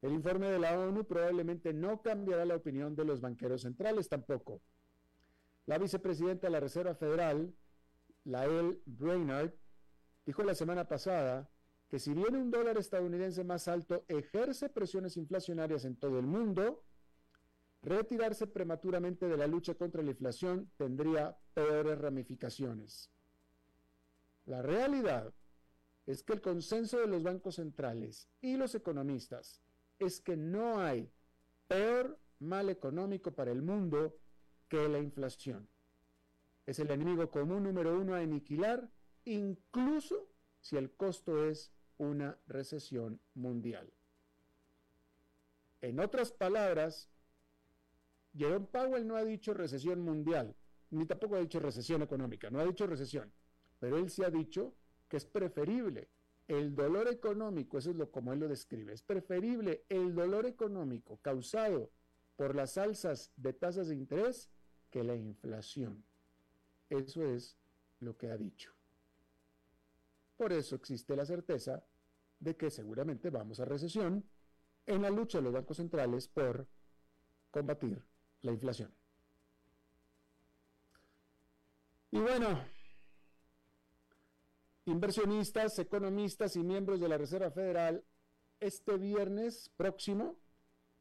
El 0.00 0.12
informe 0.12 0.48
de 0.48 0.58
la 0.58 0.78
ONU 0.78 1.04
probablemente 1.04 1.72
no 1.72 2.00
cambiará 2.00 2.44
la 2.44 2.56
opinión 2.56 2.94
de 2.94 3.04
los 3.04 3.20
banqueros 3.20 3.62
centrales 3.62 4.08
tampoco. 4.08 4.62
La 5.66 5.76
vicepresidenta 5.76 6.46
de 6.46 6.52
la 6.52 6.60
Reserva 6.60 6.94
Federal, 6.94 7.52
Lael 8.24 8.80
Brainard, 8.86 9.52
dijo 10.24 10.42
la 10.42 10.54
semana 10.54 10.86
pasada 10.86 11.50
que 11.88 11.98
si 11.98 12.14
bien 12.14 12.36
un 12.36 12.50
dólar 12.50 12.78
estadounidense 12.78 13.44
más 13.44 13.66
alto 13.66 14.04
ejerce 14.08 14.68
presiones 14.68 15.16
inflacionarias 15.16 15.84
en 15.84 15.96
todo 15.96 16.18
el 16.18 16.26
mundo, 16.26 16.84
retirarse 17.82 18.46
prematuramente 18.46 19.28
de 19.28 19.36
la 19.36 19.46
lucha 19.46 19.74
contra 19.74 20.02
la 20.02 20.10
inflación 20.10 20.70
tendría 20.76 21.36
peores 21.54 21.98
ramificaciones. 21.98 23.10
La 24.46 24.62
realidad 24.62 25.32
es 26.06 26.22
que 26.22 26.32
el 26.32 26.40
consenso 26.40 26.98
de 26.98 27.06
los 27.06 27.22
bancos 27.22 27.56
centrales 27.56 28.28
y 28.40 28.56
los 28.56 28.74
economistas 28.74 29.62
es 29.98 30.20
que 30.20 30.36
no 30.36 30.80
hay 30.80 31.10
peor 31.66 32.18
mal 32.40 32.70
económico 32.70 33.32
para 33.32 33.50
el 33.50 33.62
mundo 33.62 34.16
que 34.68 34.88
la 34.88 34.98
inflación. 34.98 35.68
Es 36.66 36.78
el 36.78 36.90
enemigo 36.90 37.30
común 37.30 37.64
número 37.64 37.98
uno 37.98 38.14
a 38.14 38.20
aniquilar, 38.20 38.90
incluso 39.24 40.28
si 40.60 40.76
el 40.76 40.90
costo 40.92 41.44
es 41.44 41.72
una 41.96 42.38
recesión 42.46 43.20
mundial. 43.34 43.92
En 45.80 46.00
otras 46.00 46.32
palabras, 46.32 47.08
Jerome 48.38 48.66
Powell 48.66 49.06
no 49.06 49.16
ha 49.16 49.24
dicho 49.24 49.52
recesión 49.52 50.00
mundial, 50.00 50.54
ni 50.90 51.04
tampoco 51.06 51.34
ha 51.34 51.40
dicho 51.40 51.58
recesión 51.58 52.02
económica, 52.02 52.50
no 52.50 52.60
ha 52.60 52.64
dicho 52.64 52.86
recesión, 52.86 53.32
pero 53.80 53.98
él 53.98 54.08
sí 54.10 54.22
ha 54.22 54.30
dicho 54.30 54.74
que 55.08 55.16
es 55.16 55.24
preferible 55.24 56.08
el 56.46 56.74
dolor 56.74 57.08
económico, 57.08 57.78
eso 57.78 57.90
es 57.90 57.96
lo 57.96 58.10
como 58.10 58.32
él 58.32 58.40
lo 58.40 58.48
describe, 58.48 58.92
es 58.92 59.02
preferible 59.02 59.84
el 59.88 60.14
dolor 60.14 60.46
económico 60.46 61.18
causado 61.18 61.90
por 62.36 62.54
las 62.54 62.78
alzas 62.78 63.32
de 63.36 63.52
tasas 63.52 63.88
de 63.88 63.96
interés 63.96 64.48
que 64.90 65.02
la 65.02 65.16
inflación. 65.16 66.04
Eso 66.88 67.22
es 67.24 67.58
lo 68.00 68.16
que 68.16 68.30
ha 68.30 68.36
dicho. 68.36 68.72
Por 70.36 70.52
eso 70.52 70.76
existe 70.76 71.16
la 71.16 71.26
certeza 71.26 71.84
de 72.38 72.56
que 72.56 72.70
seguramente 72.70 73.28
vamos 73.30 73.58
a 73.58 73.64
recesión 73.64 74.24
en 74.86 75.02
la 75.02 75.10
lucha 75.10 75.38
de 75.38 75.44
los 75.44 75.52
bancos 75.52 75.76
centrales 75.76 76.28
por 76.28 76.66
combatir 77.50 78.02
la 78.42 78.52
inflación. 78.52 78.94
Y 82.10 82.18
bueno, 82.18 82.64
Inversionistas, 84.88 85.78
economistas 85.78 86.56
y 86.56 86.62
miembros 86.62 86.98
de 86.98 87.08
la 87.08 87.18
Reserva 87.18 87.50
Federal 87.50 88.02
este 88.58 88.96
viernes 88.96 89.70
próximo 89.76 90.38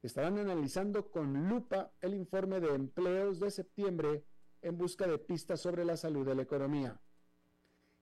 estarán 0.04 0.38
analizando 0.38 1.10
con 1.10 1.48
lupa 1.48 1.94
el 2.02 2.14
informe 2.14 2.60
de 2.60 2.76
empleos 2.76 3.40
de 3.40 3.50
septiembre 3.50 4.26
en 4.62 4.78
busca 4.78 5.08
de 5.08 5.18
pistas 5.18 5.62
sobre 5.62 5.86
la 5.86 5.96
salud 5.96 6.26
de 6.26 6.36
la 6.36 6.42
economía. 6.42 7.00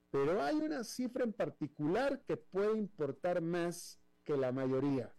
Pero 0.09 0.41
hay 0.41 0.55
una 0.55 0.83
cifra 0.83 1.23
en 1.23 1.33
particular 1.33 2.23
que 2.25 2.35
puede 2.35 2.79
importar 2.79 3.41
más 3.41 3.99
que 4.23 4.35
la 4.35 4.51
mayoría. 4.51 5.13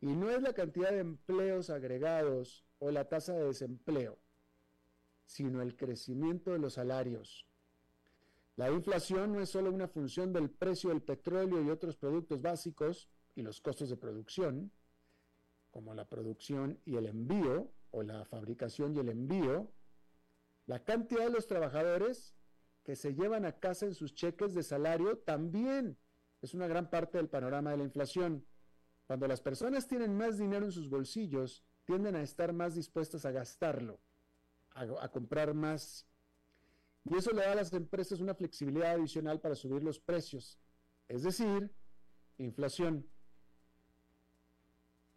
Y 0.00 0.08
no 0.08 0.28
es 0.28 0.42
la 0.42 0.54
cantidad 0.54 0.90
de 0.90 0.98
empleos 0.98 1.70
agregados 1.70 2.66
o 2.78 2.90
la 2.90 3.08
tasa 3.08 3.32
de 3.34 3.44
desempleo, 3.44 4.18
sino 5.26 5.62
el 5.62 5.76
crecimiento 5.76 6.52
de 6.52 6.58
los 6.58 6.74
salarios. 6.74 7.46
La 8.56 8.70
inflación 8.70 9.32
no 9.32 9.40
es 9.40 9.50
solo 9.50 9.70
una 9.70 9.88
función 9.88 10.32
del 10.32 10.50
precio 10.50 10.90
del 10.90 11.02
petróleo 11.02 11.62
y 11.62 11.70
otros 11.70 11.96
productos 11.96 12.42
básicos 12.42 13.08
y 13.34 13.42
los 13.42 13.60
costos 13.60 13.88
de 13.88 13.96
producción, 13.96 14.72
como 15.70 15.94
la 15.94 16.08
producción 16.08 16.80
y 16.84 16.96
el 16.96 17.06
envío, 17.06 17.70
o 17.90 18.02
la 18.02 18.24
fabricación 18.24 18.94
y 18.94 18.98
el 18.98 19.08
envío, 19.08 19.70
la 20.66 20.84
cantidad 20.84 21.24
de 21.24 21.30
los 21.30 21.46
trabajadores 21.46 22.34
que 22.82 22.96
se 22.96 23.14
llevan 23.14 23.44
a 23.44 23.58
casa 23.58 23.86
en 23.86 23.94
sus 23.94 24.14
cheques 24.14 24.54
de 24.54 24.62
salario 24.62 25.18
también 25.18 25.98
es 26.42 26.54
una 26.54 26.66
gran 26.66 26.90
parte 26.90 27.18
del 27.18 27.28
panorama 27.28 27.70
de 27.70 27.78
la 27.78 27.84
inflación. 27.84 28.46
Cuando 29.06 29.26
las 29.26 29.40
personas 29.40 29.86
tienen 29.86 30.16
más 30.16 30.38
dinero 30.38 30.66
en 30.66 30.72
sus 30.72 30.88
bolsillos, 30.88 31.64
tienden 31.88 32.16
a 32.16 32.22
estar 32.22 32.52
más 32.52 32.74
dispuestas 32.74 33.24
a 33.24 33.30
gastarlo, 33.30 33.98
a, 34.74 35.08
comprar 35.08 35.54
más 35.54 36.06
y 37.02 37.16
eso 37.16 37.30
le 37.32 37.40
da 37.40 37.52
a 37.52 37.54
las 37.54 37.72
empresas 37.72 38.20
una 38.20 38.34
flexibilidad 38.34 38.92
adicional 38.92 39.40
para 39.40 39.54
subir 39.54 39.82
los 39.82 39.98
precios, 39.98 40.58
es 41.08 41.22
decir, 41.22 41.72
inflación. 42.36 43.08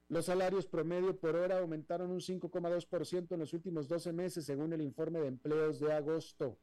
Los 0.07 0.27
salarios 0.27 0.65
promedio 0.65 1.19
por 1.19 1.35
hora 1.35 1.59
aumentaron 1.59 2.09
un 2.09 2.21
5,2% 2.21 3.33
en 3.33 3.39
los 3.39 3.53
últimos 3.53 3.89
12 3.89 4.13
meses, 4.13 4.45
según 4.45 4.71
el 4.71 4.81
informe 4.81 5.19
de 5.19 5.27
empleos 5.27 5.81
de 5.81 5.91
agosto. 5.91 6.57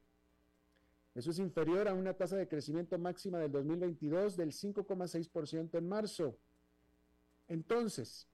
Eso 1.15 1.33
es 1.33 1.39
inferior 1.39 1.87
a 1.87 1.93
una 1.93 2.15
tasa 2.15 2.37
de 2.37 2.49
crecimiento 2.49 2.97
máxima 2.99 3.39
del 3.39 3.53
2022 3.53 4.39
del 4.39 4.53
5,6% 4.53 5.77
en 5.77 5.87
marzo. 5.87 6.39
Entonces, 7.47 8.27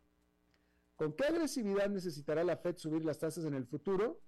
¿con 0.96 1.12
qué 1.12 1.24
agresividad 1.24 1.88
necesitará 1.88 2.44
la 2.44 2.56
Fed 2.56 2.76
subir 2.76 3.04
las 3.04 3.18
tasas 3.18 3.44
en 3.44 3.54
el 3.54 3.66
futuro? 3.66 4.20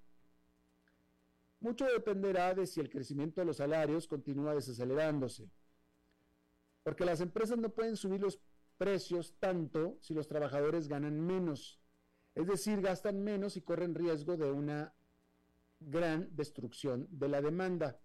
Mucho 1.61 1.87
dependerá 1.87 2.55
de 2.55 2.66
si 2.66 2.81
el 2.81 2.90
crecimiento 2.90 3.40
de 3.40 3.46
los 3.46 3.57
salarios 3.57 4.07
continúa 4.07 4.55
desacelerándose. 4.55 5.50
Porque 6.83 7.05
las 7.05 7.20
empresas 7.20 7.59
no 7.59 7.70
pueden 7.70 7.96
subir 7.96 8.20
los 8.20 8.40
precios 8.76 9.35
tanto 9.38 9.96
si 10.00 10.14
los 10.14 10.29
trabajadores 10.29 10.88
ganan 10.88 11.20
menos. 11.20 11.81
Es 12.35 12.46
decir, 12.46 12.81
gastan 12.83 13.22
menos 13.22 13.57
y 13.57 13.62
corren 13.62 13.94
riesgo 13.94 14.37
de 14.37 14.52
una 14.52 14.94
gran 15.81 16.29
destrucción 16.37 17.09
de 17.11 17.29
la 17.29 17.40
demanda. 17.40 17.98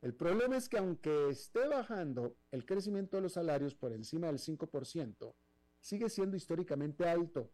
El 0.00 0.14
problema 0.14 0.56
es 0.56 0.68
que 0.68 0.78
aunque 0.78 1.28
esté 1.28 1.68
bajando 1.68 2.36
el 2.50 2.66
crecimiento 2.66 3.16
de 3.16 3.22
los 3.22 3.34
salarios 3.34 3.74
por 3.74 3.92
encima 3.92 4.26
del 4.26 4.38
5%, 4.38 5.34
sigue 5.82 6.08
siendo 6.08 6.36
históricamente 6.36 7.06
alto. 7.06 7.50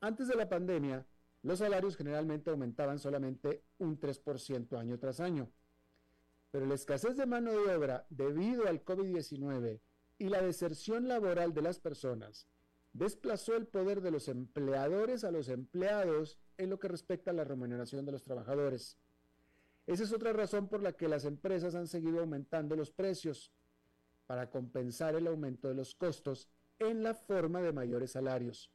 Antes 0.00 0.26
de 0.26 0.34
la 0.34 0.48
pandemia, 0.48 1.06
los 1.42 1.60
salarios 1.60 1.96
generalmente 1.96 2.50
aumentaban 2.50 2.98
solamente 2.98 3.62
un 3.78 4.00
3% 4.00 4.76
año 4.76 4.98
tras 4.98 5.20
año. 5.20 5.48
Pero 6.50 6.66
la 6.66 6.74
escasez 6.74 7.16
de 7.16 7.26
mano 7.26 7.52
de 7.52 7.74
obra 7.74 8.06
debido 8.10 8.66
al 8.66 8.84
COVID-19 8.84 9.80
y 10.18 10.28
la 10.28 10.42
deserción 10.42 11.06
laboral 11.06 11.52
de 11.54 11.62
las 11.62 11.78
personas 11.78 12.48
desplazó 12.94 13.54
el 13.54 13.66
poder 13.66 14.00
de 14.00 14.10
los 14.10 14.28
empleadores 14.28 15.22
a 15.22 15.30
los 15.30 15.50
empleados 15.50 16.38
en 16.56 16.70
lo 16.70 16.78
que 16.78 16.88
respecta 16.88 17.30
a 17.30 17.34
la 17.34 17.44
remuneración 17.44 18.06
de 18.06 18.12
los 18.12 18.22
trabajadores. 18.24 18.96
Esa 19.86 20.04
es 20.04 20.12
otra 20.12 20.32
razón 20.32 20.68
por 20.68 20.82
la 20.82 20.94
que 20.94 21.06
las 21.06 21.26
empresas 21.26 21.74
han 21.74 21.86
seguido 21.86 22.20
aumentando 22.20 22.74
los 22.74 22.90
precios 22.90 23.52
para 24.26 24.50
compensar 24.50 25.14
el 25.14 25.26
aumento 25.26 25.68
de 25.68 25.74
los 25.74 25.94
costos 25.94 26.48
en 26.78 27.02
la 27.02 27.14
forma 27.14 27.60
de 27.62 27.72
mayores 27.72 28.12
salarios. 28.12 28.70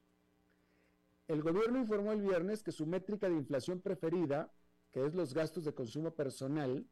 El 1.27 1.41
gobierno 1.41 1.79
informó 1.79 2.11
el 2.11 2.21
viernes 2.21 2.63
que 2.63 2.71
su 2.71 2.85
métrica 2.85 3.29
de 3.29 3.35
inflación 3.35 3.79
preferida, 3.79 4.51
que 4.91 5.05
es 5.05 5.15
los 5.15 5.33
gastos 5.33 5.63
de 5.63 5.73
consumo 5.73 6.13
personal, 6.13 6.85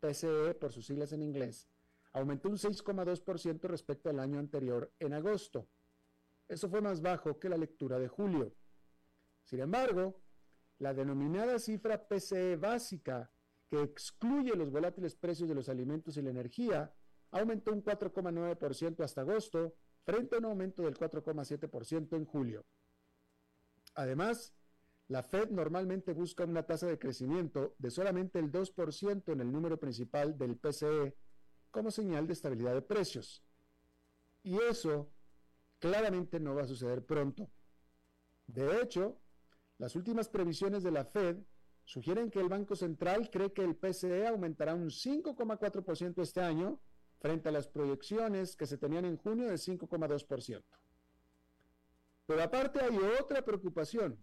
PCE 0.00 0.54
por 0.54 0.72
sus 0.72 0.86
siglas 0.86 1.12
en 1.12 1.22
inglés, 1.22 1.68
aumentó 2.12 2.48
un 2.48 2.56
6,2% 2.56 3.60
respecto 3.68 4.10
al 4.10 4.18
año 4.18 4.38
anterior 4.38 4.92
en 4.98 5.12
agosto. 5.12 5.68
Eso 6.48 6.68
fue 6.68 6.80
más 6.80 7.02
bajo 7.02 7.38
que 7.38 7.48
la 7.48 7.56
lectura 7.56 7.98
de 7.98 8.08
julio. 8.08 8.54
Sin 9.44 9.60
embargo, 9.60 10.20
la 10.78 10.94
denominada 10.94 11.58
cifra 11.58 12.08
PCE 12.08 12.56
básica, 12.56 13.30
que 13.68 13.82
excluye 13.82 14.56
los 14.56 14.70
volátiles 14.70 15.14
precios 15.14 15.48
de 15.48 15.54
los 15.54 15.68
alimentos 15.68 16.16
y 16.16 16.22
la 16.22 16.30
energía, 16.30 16.94
aumentó 17.30 17.72
un 17.72 17.84
4,9% 17.84 19.04
hasta 19.04 19.20
agosto, 19.20 19.74
frente 20.08 20.36
a 20.36 20.38
un 20.38 20.46
aumento 20.46 20.84
del 20.84 20.96
4,7% 20.96 22.16
en 22.16 22.24
julio. 22.24 22.64
Además, 23.94 24.54
la 25.08 25.22
Fed 25.22 25.50
normalmente 25.50 26.14
busca 26.14 26.44
una 26.44 26.62
tasa 26.62 26.86
de 26.86 26.98
crecimiento 26.98 27.74
de 27.76 27.90
solamente 27.90 28.38
el 28.38 28.50
2% 28.50 29.30
en 29.30 29.40
el 29.42 29.52
número 29.52 29.78
principal 29.78 30.38
del 30.38 30.56
PCE 30.56 31.14
como 31.70 31.90
señal 31.90 32.26
de 32.26 32.32
estabilidad 32.32 32.72
de 32.72 32.80
precios. 32.80 33.44
Y 34.42 34.56
eso 34.62 35.10
claramente 35.78 36.40
no 36.40 36.54
va 36.54 36.62
a 36.62 36.68
suceder 36.68 37.04
pronto. 37.04 37.50
De 38.46 38.80
hecho, 38.80 39.20
las 39.76 39.94
últimas 39.94 40.30
previsiones 40.30 40.82
de 40.82 40.90
la 40.90 41.04
Fed 41.04 41.36
sugieren 41.84 42.30
que 42.30 42.40
el 42.40 42.48
Banco 42.48 42.74
Central 42.76 43.28
cree 43.30 43.52
que 43.52 43.62
el 43.62 43.76
PCE 43.76 44.26
aumentará 44.26 44.74
un 44.74 44.88
5,4% 44.88 46.22
este 46.22 46.40
año 46.40 46.80
frente 47.18 47.48
a 47.48 47.52
las 47.52 47.66
proyecciones 47.66 48.56
que 48.56 48.66
se 48.66 48.78
tenían 48.78 49.04
en 49.04 49.16
junio 49.16 49.48
de 49.48 49.54
5,2%. 49.54 50.62
Pero 52.26 52.42
aparte 52.42 52.80
hay 52.80 52.96
otra 53.20 53.44
preocupación 53.44 54.22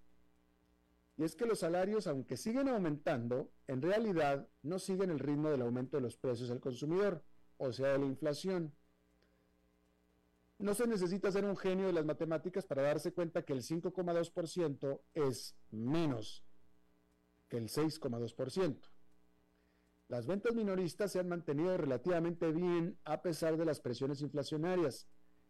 y 1.18 1.24
es 1.24 1.36
que 1.36 1.46
los 1.46 1.60
salarios, 1.60 2.08
aunque 2.08 2.36
siguen 2.36 2.68
aumentando, 2.68 3.50
en 3.68 3.82
realidad 3.82 4.48
no 4.64 4.80
siguen 4.80 5.10
el 5.10 5.20
ritmo 5.20 5.50
del 5.50 5.62
aumento 5.62 5.98
de 5.98 6.02
los 6.02 6.18
precios 6.18 6.52
al 6.52 6.60
consumidor, 6.60 7.24
o 7.58 7.72
sea, 7.72 7.94
de 7.94 8.00
la 8.00 8.06
inflación. 8.06 8.74
No 10.58 10.74
se 10.74 10.88
necesita 10.88 11.32
ser 11.32 11.46
un 11.46 11.56
genio 11.56 11.88
de 11.88 11.94
las 11.94 12.06
matemáticas 12.06 12.66
para 12.66 12.82
darse 12.82 13.14
cuenta 13.14 13.44
que 13.44 13.54
el 13.54 13.62
5,2% 13.62 15.02
es 15.14 15.56
menos 15.72 16.44
que 17.48 17.58
el 17.58 17.70
6,2%. 17.70 18.95
Las 20.08 20.28
ventas 20.28 20.54
minoristas 20.54 21.12
se 21.12 21.20
han 21.20 21.30
mantenido 21.30 21.76
relativamente 21.78 22.52
bien 22.52 23.00
a 23.06 23.22
pesar 23.22 23.58
de 23.58 23.66
las 23.66 23.80
presiones 23.80 24.22
inflacionarias, 24.22 25.08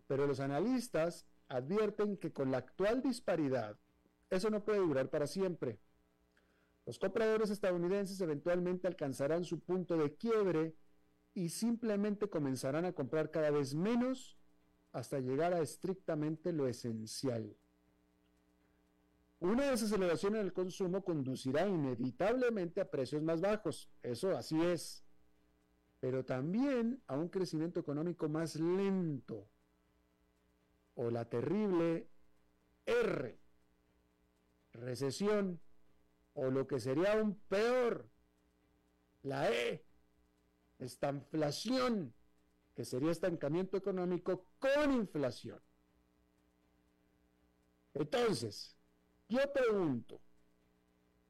pero 0.07 0.27
los 0.27 0.39
analistas 0.39 1.25
advierten 1.49 2.17
que 2.17 2.31
con 2.31 2.51
la 2.51 2.59
actual 2.59 3.01
disparidad 3.01 3.77
eso 4.29 4.49
no 4.49 4.63
puede 4.63 4.79
durar 4.79 5.09
para 5.09 5.27
siempre. 5.27 5.79
Los 6.85 6.99
compradores 6.99 7.49
estadounidenses 7.49 8.21
eventualmente 8.21 8.87
alcanzarán 8.87 9.43
su 9.43 9.59
punto 9.59 9.97
de 9.97 10.15
quiebre 10.15 10.75
y 11.33 11.49
simplemente 11.49 12.29
comenzarán 12.29 12.85
a 12.85 12.93
comprar 12.93 13.31
cada 13.31 13.51
vez 13.51 13.75
menos 13.75 14.37
hasta 14.91 15.19
llegar 15.19 15.53
a 15.53 15.61
estrictamente 15.61 16.53
lo 16.53 16.67
esencial. 16.67 17.57
Una 19.45 19.69
desaceleración 19.69 20.35
en 20.35 20.41
el 20.41 20.53
consumo 20.53 21.03
conducirá 21.03 21.67
inevitablemente 21.67 22.81
a 22.81 22.89
precios 22.89 23.21
más 23.21 23.41
bajos, 23.41 23.91
eso 24.01 24.35
así 24.35 24.59
es, 24.59 25.05
pero 25.99 26.25
también 26.25 27.03
a 27.05 27.15
un 27.15 27.29
crecimiento 27.29 27.79
económico 27.79 28.27
más 28.27 28.55
lento. 28.55 29.47
O 30.95 31.11
la 31.11 31.29
terrible 31.29 32.09
R 32.87 33.37
recesión. 34.73 35.61
O 36.33 36.49
lo 36.49 36.67
que 36.67 36.79
sería 36.79 37.13
aún 37.13 37.35
peor, 37.47 38.09
la 39.21 39.49
E, 39.51 39.85
esta 40.79 41.09
inflación, 41.09 42.13
que 42.75 42.83
sería 42.83 43.11
estancamiento 43.11 43.77
económico 43.77 44.47
con 44.59 44.91
inflación. 44.91 45.61
Entonces, 47.93 48.74
yo 49.27 49.53
pregunto, 49.53 50.21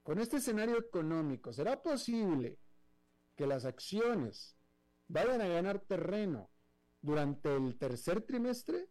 con 0.03 0.19
este 0.19 0.37
escenario 0.37 0.77
económico, 0.77 1.51
¿será 1.51 1.81
posible 1.81 2.59
que 3.35 3.47
las 3.47 3.65
acciones 3.65 4.55
vayan 5.07 5.41
a 5.41 5.47
ganar 5.47 5.79
terreno 5.79 6.49
durante 7.01 7.55
el 7.55 7.77
tercer 7.77 8.21
trimestre? 8.21 8.89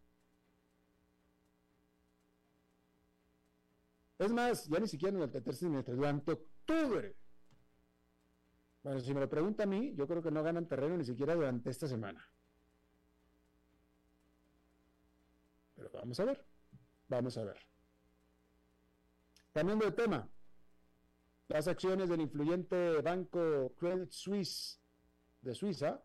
Es 4.19 4.33
más, 4.33 4.67
ya 4.69 4.81
ni 4.81 4.89
siquiera 4.89 5.15
durante 5.15 5.39
el 5.39 5.45
tercer 5.45 5.69
trimestre, 5.69 5.95
durante 5.95 6.33
octubre. 6.33 7.17
Bueno, 8.83 9.01
si 9.01 9.15
me 9.15 9.21
lo 9.21 9.29
pregunta 9.29 9.63
a 9.63 9.67
mí, 9.67 9.95
yo 9.95 10.07
creo 10.07 10.23
que 10.23 10.31
no 10.31 10.43
ganan 10.43 10.69
terreno 10.69 10.97
ni 10.97 11.05
siquiera 11.05 11.35
durante 11.35 11.71
esta 11.71 11.89
semana. 11.89 12.29
Pero 15.75 15.91
vamos 15.93 16.21
a 16.21 16.25
ver, 16.25 16.45
vamos 17.09 17.37
a 17.39 17.45
ver. 17.45 17.74
Cambiando 19.55 19.85
de 19.85 19.93
tema, 19.93 20.29
las 21.47 21.69
acciones 21.69 22.09
del 22.09 22.23
influyente 22.23 23.01
banco 23.03 23.73
Credit 23.77 24.11
Suisse 24.11 24.81
de 25.43 25.55
Suiza 25.55 26.05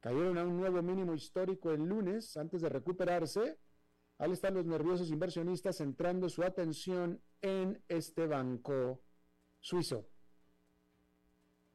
cayeron 0.00 0.36
a 0.38 0.44
un 0.44 0.56
nuevo 0.56 0.82
mínimo 0.82 1.14
histórico 1.14 1.70
el 1.70 1.82
lunes 1.82 2.36
antes 2.36 2.62
de 2.62 2.68
recuperarse 2.68 3.60
al 4.18 4.32
estar 4.32 4.52
los 4.52 4.66
nerviosos 4.66 5.08
inversionistas 5.12 5.76
centrando 5.76 6.28
su 6.28 6.42
atención 6.42 7.22
en 7.42 7.80
este 7.86 8.26
banco 8.26 9.04
suizo. 9.60 10.08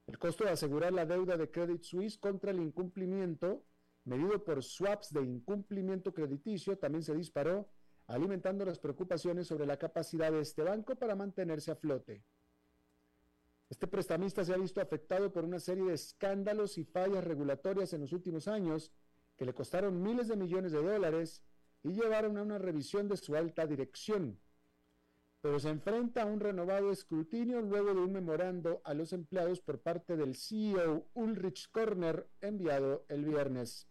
El 0.06 0.20
costo 0.20 0.44
de 0.44 0.50
asegurar 0.50 0.92
la 0.92 1.06
deuda 1.06 1.38
de 1.38 1.50
Credit 1.50 1.82
Suisse 1.82 2.18
contra 2.18 2.52
el 2.52 2.60
incumplimiento, 2.60 3.64
medido 4.04 4.44
por 4.44 4.62
swaps 4.62 5.14
de 5.14 5.22
incumplimiento 5.22 6.14
crediticio, 6.14 6.78
también 6.78 7.04
se 7.04 7.16
disparó, 7.16 7.70
alimentando 8.10 8.66
las 8.66 8.80
preocupaciones 8.80 9.48
sobre 9.48 9.68
la 9.68 9.78
capacidad 9.78 10.32
de 10.32 10.42
este 10.42 10.64
banco 10.64 10.96
para 10.96 11.16
mantenerse 11.16 11.72
a 11.72 11.76
flote. 11.76 12.24
Este 13.70 13.86
prestamista 13.86 14.44
se 14.44 14.54
ha 14.54 14.58
visto 14.58 14.82
afectado 14.82 15.32
por 15.32 15.46
una 15.46 15.60
serie 15.60 15.86
de 15.86 15.94
escándalos 15.94 16.80
y 16.80 16.86
fallas 16.86 17.24
regulatorias 17.24 17.94
en 17.94 18.02
los 18.02 18.12
últimos 18.12 18.48
años 18.48 18.92
que 19.38 19.46
le 19.46 19.54
costaron 19.54 20.02
miles 20.02 20.28
de 20.28 20.36
millones 20.36 20.72
de 20.72 20.82
dólares 20.82 21.44
y 21.84 21.94
llevaron 21.94 22.38
a 22.38 22.42
una 22.42 22.58
revisión 22.58 23.08
de 23.08 23.16
su 23.16 23.36
alta 23.36 23.68
dirección. 23.68 24.40
Pero 25.42 25.60
se 25.60 25.70
enfrenta 25.70 26.24
a 26.24 26.26
un 26.26 26.40
renovado 26.40 26.92
escrutinio 26.92 27.62
luego 27.62 27.94
de 27.94 28.02
un 28.02 28.12
memorando 28.12 28.82
a 28.86 28.96
los 28.96 29.14
empleados 29.14 29.62
por 29.62 29.80
parte 29.80 30.18
del 30.18 30.36
CEO 30.36 31.08
Ulrich 31.14 31.70
Korner 31.72 32.28
enviado 32.42 33.06
el 33.08 33.24
viernes. 33.24 33.88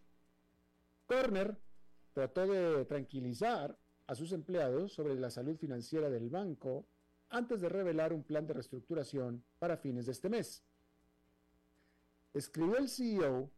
Korner 1.05 1.57
trató 2.13 2.45
de 2.45 2.83
tranquilizar 2.83 3.77
a 4.09 4.15
sus 4.15 4.31
empleados 4.31 4.91
sobre 4.91 5.13
la 5.13 5.29
salud 5.29 5.55
financiera 5.55 6.09
del 6.09 6.31
banco 6.31 6.87
antes 7.29 7.61
de 7.61 7.69
revelar 7.69 8.11
un 8.11 8.23
plan 8.23 8.47
de 8.47 8.55
reestructuración 8.55 9.43
para 9.59 9.77
fines 9.77 10.07
de 10.07 10.13
este 10.13 10.29
mes. 10.29 10.63
Escribió 12.33 12.77
el 12.77 12.89
CEO 12.89 13.51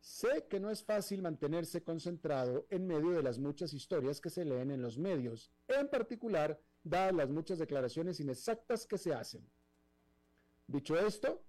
Sé 0.00 0.46
que 0.50 0.60
no 0.60 0.68
es 0.68 0.84
fácil 0.84 1.22
mantenerse 1.22 1.82
concentrado 1.82 2.66
en 2.68 2.86
medio 2.86 3.12
de 3.12 3.22
las 3.22 3.38
muchas 3.38 3.72
historias 3.72 4.20
que 4.20 4.28
se 4.28 4.44
leen 4.44 4.70
en 4.70 4.82
los 4.82 4.98
medios, 4.98 5.50
en 5.68 5.88
particular 5.88 6.60
dadas 6.82 7.14
las 7.14 7.30
muchas 7.30 7.58
declaraciones 7.58 8.20
inexactas 8.20 8.86
que 8.86 8.98
se 8.98 9.14
hacen. 9.14 9.48
Dicho 10.66 10.98
esto, 10.98 11.42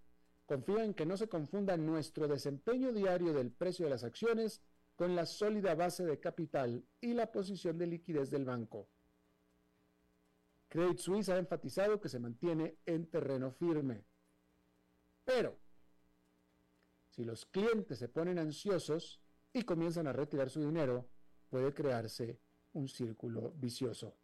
confío 0.45 0.79
en 0.79 0.93
que 0.93 1.05
no 1.05 1.17
se 1.17 1.27
confunda 1.27 1.75
nuestro 1.75 2.29
desempeño 2.29 2.93
diario 2.93 3.33
del 3.33 3.51
precio 3.51 3.83
de 3.83 3.91
las 3.91 4.05
acciones 4.05 4.61
con 4.95 5.15
la 5.15 5.25
sólida 5.25 5.75
base 5.75 6.05
de 6.05 6.19
capital 6.19 6.83
y 7.01 7.13
la 7.13 7.31
posición 7.31 7.77
de 7.77 7.87
liquidez 7.87 8.29
del 8.29 8.45
banco. 8.45 8.87
Credit 10.69 10.97
Suisse 10.97 11.29
ha 11.29 11.37
enfatizado 11.37 11.99
que 11.99 12.09
se 12.09 12.19
mantiene 12.19 12.77
en 12.85 13.09
terreno 13.09 13.51
firme. 13.51 14.05
Pero, 15.23 15.57
si 17.09 17.23
los 17.23 17.45
clientes 17.45 17.97
se 17.97 18.09
ponen 18.09 18.39
ansiosos 18.39 19.21
y 19.53 19.63
comienzan 19.63 20.07
a 20.07 20.13
retirar 20.13 20.49
su 20.49 20.59
dinero, 20.61 21.07
puede 21.49 21.73
crearse 21.73 22.39
un 22.73 22.87
círculo 22.87 23.53
vicioso. 23.55 24.15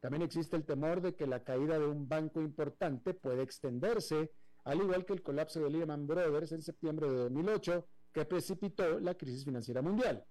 También 0.00 0.22
existe 0.22 0.56
el 0.56 0.64
temor 0.64 1.00
de 1.00 1.14
que 1.14 1.26
la 1.26 1.42
caída 1.42 1.78
de 1.78 1.86
un 1.86 2.08
banco 2.08 2.40
importante 2.40 3.14
puede 3.14 3.42
extenderse, 3.42 4.32
al 4.64 4.78
igual 4.80 5.04
que 5.04 5.12
el 5.12 5.22
colapso 5.22 5.60
de 5.60 5.70
Lehman 5.70 6.06
Brothers 6.06 6.52
en 6.52 6.62
septiembre 6.62 7.10
de 7.10 7.16
2008, 7.16 7.86
que 8.18 8.24
precipitó 8.24 8.98
la 8.98 9.14
crisis 9.14 9.44
financiera 9.44 9.80
mundial. 9.80 10.26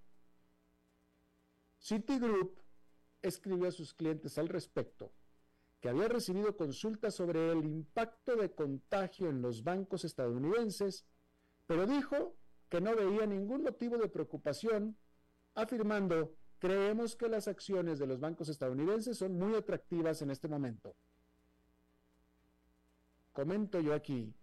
Citigroup 1.80 2.60
escribió 3.22 3.70
a 3.70 3.72
sus 3.72 3.94
clientes 3.94 4.38
al 4.38 4.50
respecto 4.50 5.14
que 5.80 5.88
había 5.88 6.10
recibido 6.10 6.58
consultas 6.58 7.16
sobre 7.16 7.50
el 7.50 7.64
impacto 7.64 8.36
de 8.36 8.54
contagio 8.54 9.30
en 9.30 9.42
los 9.42 9.64
bancos 9.64 10.04
estadounidenses, 10.04 11.06
pero 11.66 11.88
dijo 11.88 12.36
que 12.68 12.82
no 12.82 12.94
veía 12.94 13.26
ningún 13.26 13.64
motivo 13.64 13.98
de 13.98 14.10
preocupación, 14.10 14.98
afirmando, 15.56 16.36
creemos 16.60 17.16
que 17.16 17.30
las 17.30 17.48
acciones 17.48 18.00
de 18.00 18.08
los 18.08 18.20
bancos 18.20 18.50
estadounidenses 18.50 19.18
son 19.18 19.38
muy 19.38 19.56
atractivas 19.56 20.22
en 20.22 20.32
este 20.32 20.50
momento. 20.50 20.94
Comento 23.32 23.80
yo 23.80 23.94
aquí, 23.94 24.36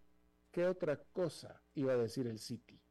¿qué 0.50 0.64
otra 0.66 0.96
cosa 1.12 1.60
iba 1.74 1.92
a 1.92 1.96
decir 1.96 2.26
el 2.26 2.38
Citi? 2.38 2.83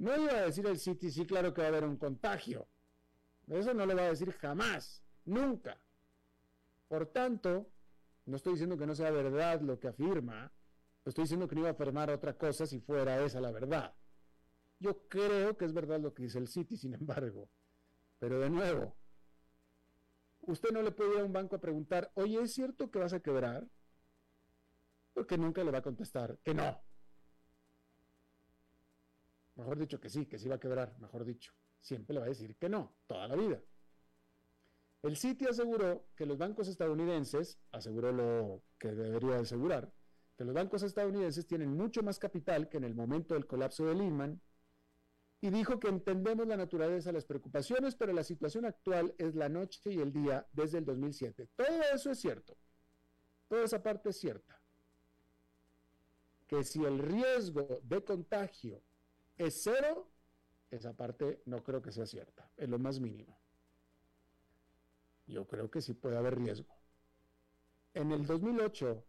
No 0.00 0.16
iba 0.16 0.32
a 0.32 0.46
decir 0.46 0.66
el 0.66 0.78
Citi, 0.78 1.10
sí, 1.10 1.26
claro 1.26 1.52
que 1.52 1.60
va 1.60 1.66
a 1.66 1.70
haber 1.70 1.84
un 1.84 1.98
contagio. 1.98 2.66
Eso 3.46 3.74
no 3.74 3.84
lo 3.84 3.94
va 3.94 4.04
a 4.04 4.08
decir 4.08 4.32
jamás, 4.32 5.04
nunca. 5.26 5.78
Por 6.88 7.04
tanto, 7.04 7.70
no 8.24 8.36
estoy 8.36 8.54
diciendo 8.54 8.78
que 8.78 8.86
no 8.86 8.94
sea 8.94 9.10
verdad 9.10 9.60
lo 9.60 9.78
que 9.78 9.88
afirma, 9.88 10.50
estoy 11.04 11.24
diciendo 11.24 11.46
que 11.46 11.54
no 11.54 11.60
iba 11.60 11.68
a 11.68 11.72
afirmar 11.72 12.08
otra 12.08 12.32
cosa 12.32 12.66
si 12.66 12.80
fuera 12.80 13.22
esa 13.22 13.42
la 13.42 13.52
verdad. 13.52 13.94
Yo 14.78 15.06
creo 15.06 15.58
que 15.58 15.66
es 15.66 15.74
verdad 15.74 16.00
lo 16.00 16.14
que 16.14 16.22
dice 16.22 16.38
el 16.38 16.48
Citi, 16.48 16.78
sin 16.78 16.94
embargo. 16.94 17.50
Pero 18.18 18.40
de 18.40 18.48
nuevo, 18.48 18.96
usted 20.40 20.70
no 20.70 20.80
le 20.80 20.92
puede 20.92 21.16
ir 21.16 21.20
a 21.20 21.24
un 21.24 21.32
banco 21.34 21.56
a 21.56 21.60
preguntar, 21.60 22.10
oye, 22.14 22.40
¿es 22.40 22.54
cierto 22.54 22.90
que 22.90 23.00
vas 23.00 23.12
a 23.12 23.20
quebrar? 23.20 23.68
Porque 25.12 25.36
nunca 25.36 25.62
le 25.62 25.70
va 25.70 25.78
a 25.78 25.82
contestar 25.82 26.38
que 26.42 26.54
no. 26.54 26.80
Mejor 29.60 29.78
dicho 29.78 30.00
que 30.00 30.08
sí, 30.08 30.24
que 30.24 30.38
sí 30.38 30.48
va 30.48 30.54
a 30.54 30.60
quebrar, 30.60 30.98
mejor 31.00 31.22
dicho. 31.22 31.52
Siempre 31.82 32.14
le 32.14 32.20
va 32.20 32.26
a 32.26 32.30
decir 32.30 32.56
que 32.56 32.70
no, 32.70 32.94
toda 33.06 33.28
la 33.28 33.36
vida. 33.36 33.62
El 35.02 35.18
Citi 35.18 35.46
aseguró 35.46 36.06
que 36.16 36.24
los 36.24 36.38
bancos 36.38 36.66
estadounidenses, 36.66 37.58
aseguró 37.70 38.10
lo 38.10 38.62
que 38.78 38.92
debería 38.92 39.38
asegurar, 39.38 39.92
que 40.34 40.46
los 40.46 40.54
bancos 40.54 40.82
estadounidenses 40.82 41.46
tienen 41.46 41.76
mucho 41.76 42.02
más 42.02 42.18
capital 42.18 42.70
que 42.70 42.78
en 42.78 42.84
el 42.84 42.94
momento 42.94 43.34
del 43.34 43.46
colapso 43.46 43.84
de 43.84 43.94
Lehman 43.94 44.40
y 45.42 45.50
dijo 45.50 45.78
que 45.78 45.88
entendemos 45.88 46.46
la 46.46 46.56
naturaleza 46.56 47.10
de 47.10 47.14
las 47.14 47.26
preocupaciones, 47.26 47.94
pero 47.94 48.14
la 48.14 48.24
situación 48.24 48.64
actual 48.64 49.14
es 49.18 49.34
la 49.34 49.50
noche 49.50 49.92
y 49.92 50.00
el 50.00 50.10
día 50.10 50.46
desde 50.54 50.78
el 50.78 50.86
2007. 50.86 51.50
Todo 51.54 51.82
eso 51.94 52.10
es 52.12 52.18
cierto. 52.18 52.56
Toda 53.46 53.64
esa 53.64 53.82
parte 53.82 54.08
es 54.08 54.18
cierta. 54.18 54.58
Que 56.46 56.64
si 56.64 56.82
el 56.82 56.98
riesgo 56.98 57.80
de 57.82 58.02
contagio 58.02 58.82
es 59.40 59.62
cero, 59.62 60.06
esa 60.70 60.92
parte 60.92 61.42
no 61.46 61.62
creo 61.62 61.80
que 61.80 61.90
sea 61.90 62.04
cierta, 62.04 62.50
es 62.58 62.68
lo 62.68 62.78
más 62.78 63.00
mínimo. 63.00 63.40
Yo 65.26 65.46
creo 65.46 65.70
que 65.70 65.80
sí 65.80 65.94
puede 65.94 66.18
haber 66.18 66.38
riesgo. 66.38 66.76
En 67.94 68.12
el 68.12 68.26
2008, 68.26 69.02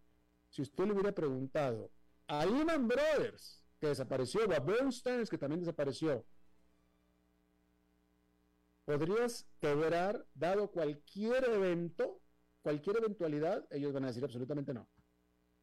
si 0.50 0.62
usted 0.62 0.86
le 0.86 0.94
hubiera 0.94 1.12
preguntado 1.12 1.92
a 2.28 2.46
Lehman 2.46 2.88
Brothers, 2.88 3.62
que 3.78 3.88
desapareció, 3.88 4.46
o 4.48 4.54
a 4.54 4.60
Bernstein, 4.60 5.26
que 5.26 5.38
también 5.38 5.60
desapareció, 5.60 6.26
¿podrías 8.86 9.46
quebrar 9.60 10.26
dado 10.34 10.72
cualquier 10.72 11.44
evento, 11.44 12.22
cualquier 12.62 12.98
eventualidad? 12.98 13.68
Ellos 13.70 13.92
van 13.92 14.06
a 14.06 14.08
decir 14.08 14.24
absolutamente 14.24 14.74
no. 14.74 14.88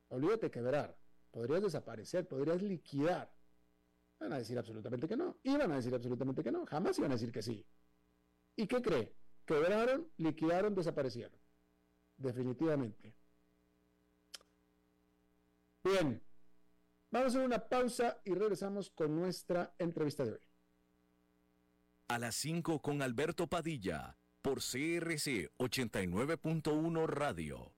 Olvídate 0.09 0.51
quebrar. 0.51 0.95
Podrías 1.31 1.63
desaparecer, 1.63 2.29
podrías 2.29 2.61
liquidar. 2.61 3.38
Van 4.21 4.33
a 4.33 4.39
decir 4.39 4.59
absolutamente 4.59 5.07
que 5.07 5.17
no. 5.17 5.37
Y 5.43 5.57
van 5.57 5.73
a 5.73 5.77
decir 5.77 5.95
absolutamente 5.95 6.43
que 6.43 6.53
no. 6.53 6.67
Jamás 6.67 6.99
iban 6.99 7.13
a 7.13 7.15
decir 7.15 7.33
que 7.33 7.43
sí. 7.43 7.65
¿Y 8.57 8.67
qué 8.67 8.83
cree? 8.83 9.15
quebraron, 9.49 10.13
liquidaron, 10.19 10.75
desaparecieron. 10.75 11.41
Definitivamente. 12.19 13.15
Bien, 15.83 16.23
vamos 17.11 17.27
a 17.27 17.29
hacer 17.29 17.47
una 17.47 17.67
pausa 17.67 18.21
y 18.25 18.35
regresamos 18.35 18.91
con 18.91 19.17
nuestra 19.17 19.75
entrevista 19.79 20.25
de 20.25 20.33
hoy. 20.33 20.41
A 22.09 22.19
las 22.19 22.35
5 22.37 22.83
con 22.83 23.01
Alberto 23.01 23.47
Padilla, 23.47 24.19
por 24.43 24.59
CRC 24.59 25.51
89.1 25.57 27.07
Radio. 27.07 27.78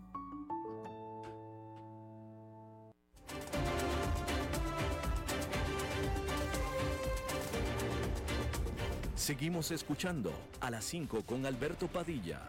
Seguimos 9.21 9.69
escuchando 9.69 10.31
a 10.61 10.71
las 10.71 10.83
5 10.85 11.23
con 11.27 11.45
Alberto 11.45 11.87
Padilla. 11.87 12.41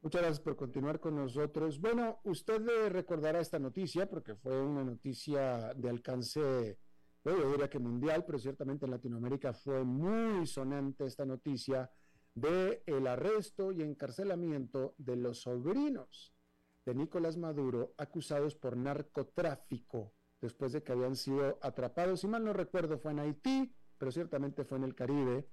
Muchas 0.00 0.22
gracias 0.22 0.40
por 0.40 0.56
continuar 0.56 0.98
con 0.98 1.16
nosotros. 1.16 1.78
Bueno, 1.78 2.18
usted 2.24 2.88
recordará 2.88 3.40
esta 3.40 3.58
noticia 3.58 4.08
porque 4.08 4.34
fue 4.34 4.58
una 4.58 4.82
noticia 4.84 5.74
de 5.74 5.90
alcance, 5.90 6.78
yo 7.26 7.50
diría 7.50 7.68
que 7.68 7.78
mundial, 7.78 8.24
pero 8.24 8.38
ciertamente 8.38 8.86
en 8.86 8.92
Latinoamérica 8.92 9.52
fue 9.52 9.84
muy 9.84 10.46
sonante 10.46 11.04
esta 11.04 11.26
noticia 11.26 11.90
de 12.34 12.82
el 12.86 13.06
arresto 13.06 13.70
y 13.70 13.82
encarcelamiento 13.82 14.94
de 14.96 15.16
los 15.16 15.42
sobrinos 15.42 16.32
de 16.86 16.94
Nicolás 16.94 17.36
Maduro 17.36 17.92
acusados 17.98 18.54
por 18.54 18.78
narcotráfico 18.78 20.14
después 20.46 20.72
de 20.72 20.82
que 20.82 20.92
habían 20.92 21.16
sido 21.16 21.58
atrapados, 21.60 22.20
si 22.20 22.28
mal 22.28 22.44
no 22.44 22.52
recuerdo 22.52 22.98
fue 22.98 23.10
en 23.10 23.18
Haití, 23.18 23.74
pero 23.98 24.12
ciertamente 24.12 24.64
fue 24.64 24.78
en 24.78 24.84
el 24.84 24.94
Caribe, 24.94 25.48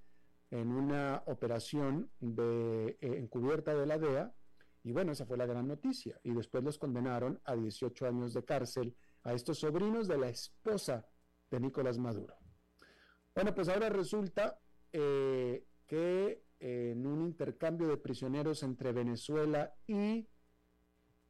en 0.50 0.68
una 0.70 1.24
operación 1.26 2.12
de, 2.20 2.96
eh, 3.00 3.18
encubierta 3.18 3.74
de 3.74 3.86
la 3.86 3.98
DEA, 3.98 4.32
y 4.84 4.92
bueno, 4.92 5.10
esa 5.10 5.26
fue 5.26 5.36
la 5.36 5.46
gran 5.46 5.66
noticia, 5.66 6.20
y 6.22 6.32
después 6.32 6.62
los 6.62 6.78
condenaron 6.78 7.40
a 7.44 7.56
18 7.56 8.06
años 8.06 8.34
de 8.34 8.44
cárcel 8.44 8.94
a 9.24 9.32
estos 9.32 9.58
sobrinos 9.58 10.06
de 10.06 10.18
la 10.18 10.28
esposa 10.28 11.08
de 11.50 11.58
Nicolás 11.58 11.98
Maduro. 11.98 12.36
Bueno, 13.34 13.52
pues 13.52 13.68
ahora 13.68 13.88
resulta 13.88 14.60
eh, 14.92 15.66
que 15.86 16.44
en 16.60 17.04
un 17.04 17.20
intercambio 17.20 17.88
de 17.88 17.96
prisioneros 17.96 18.62
entre 18.62 18.92
Venezuela 18.92 19.74
y 19.88 20.28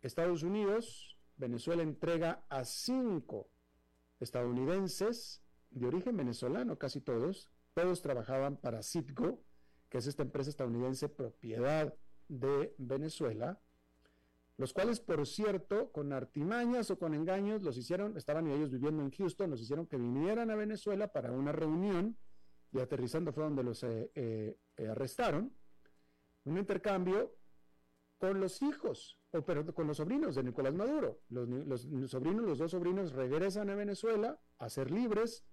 Estados 0.03 0.43
Unidos, 0.43 1.19
Venezuela 1.37 1.83
entrega 1.83 2.45
a 2.51 2.63
cinco 2.65 3.54
estadounidenses 4.21 5.43
de 5.71 5.87
origen 5.87 6.17
venezolano, 6.17 6.79
casi 6.79 7.01
todos, 7.01 7.51
todos 7.75 8.03
trabajaban 8.03 8.57
para 8.57 8.83
Citgo, 8.83 9.43
que 9.89 9.99
es 9.99 10.07
esta 10.07 10.23
empresa 10.23 10.51
estadounidense 10.51 11.09
propiedad 11.09 11.95
de 12.29 12.75
Venezuela, 12.79 13.61
los 14.57 14.73
cuales, 14.73 15.01
por 15.01 15.27
cierto, 15.27 15.91
con 15.91 16.13
artimañas 16.13 16.91
o 16.91 16.99
con 16.99 17.13
engaños, 17.15 17.63
los 17.63 17.77
hicieron, 17.77 18.17
estaban 18.17 18.47
ellos 18.47 18.71
viviendo 18.71 19.03
en 19.03 19.11
Houston, 19.11 19.51
los 19.51 19.61
hicieron 19.61 19.87
que 19.87 19.97
vinieran 19.97 20.51
a 20.51 20.55
Venezuela 20.55 21.13
para 21.13 21.33
una 21.33 21.51
reunión 21.51 22.17
y 22.73 22.81
aterrizando 22.81 23.33
fue 23.33 23.45
donde 23.45 23.63
los 23.63 23.83
eh, 23.83 24.11
eh, 24.15 24.59
eh, 24.77 24.89
arrestaron. 24.89 25.53
Un 26.45 26.59
intercambio 26.59 27.35
con 28.19 28.41
los 28.41 28.63
hijos, 28.63 29.19
o 29.33 29.43
pero 29.43 29.75
con 29.75 29.87
los 29.87 29.97
sobrinos 29.97 30.35
de 30.35 30.43
Nicolás 30.43 30.75
Maduro. 30.75 31.21
Los, 31.29 31.49
los, 31.49 32.11
sobrinos, 32.11 32.45
los 32.45 32.59
dos 32.59 32.71
sobrinos 32.71 33.13
regresan 33.13 33.71
a 33.71 33.75
Venezuela 33.75 34.41
a 34.59 34.69
ser 34.69 34.91
libres 34.91 35.45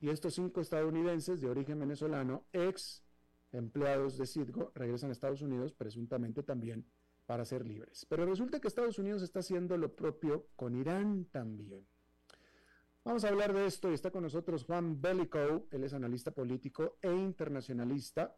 y 0.00 0.08
estos 0.10 0.34
cinco 0.34 0.60
estadounidenses 0.60 1.40
de 1.40 1.48
origen 1.48 1.78
venezolano, 1.78 2.46
ex 2.52 3.04
empleados 3.52 4.16
de 4.18 4.26
Citgo, 4.26 4.72
regresan 4.74 5.10
a 5.10 5.12
Estados 5.12 5.42
Unidos 5.42 5.72
presuntamente 5.72 6.42
también 6.42 6.86
para 7.26 7.44
ser 7.44 7.66
libres. 7.66 8.06
Pero 8.08 8.26
resulta 8.26 8.60
que 8.60 8.68
Estados 8.68 8.98
Unidos 8.98 9.22
está 9.22 9.40
haciendo 9.40 9.76
lo 9.76 9.94
propio 9.94 10.48
con 10.56 10.74
Irán 10.74 11.26
también. 11.26 11.86
Vamos 13.04 13.24
a 13.24 13.28
hablar 13.28 13.52
de 13.52 13.66
esto 13.66 13.90
y 13.90 13.94
está 13.94 14.10
con 14.10 14.22
nosotros 14.22 14.64
Juan 14.64 15.00
Bellico, 15.00 15.66
él 15.70 15.84
es 15.84 15.92
analista 15.92 16.30
político 16.30 16.98
e 17.02 17.12
internacionalista. 17.12 18.36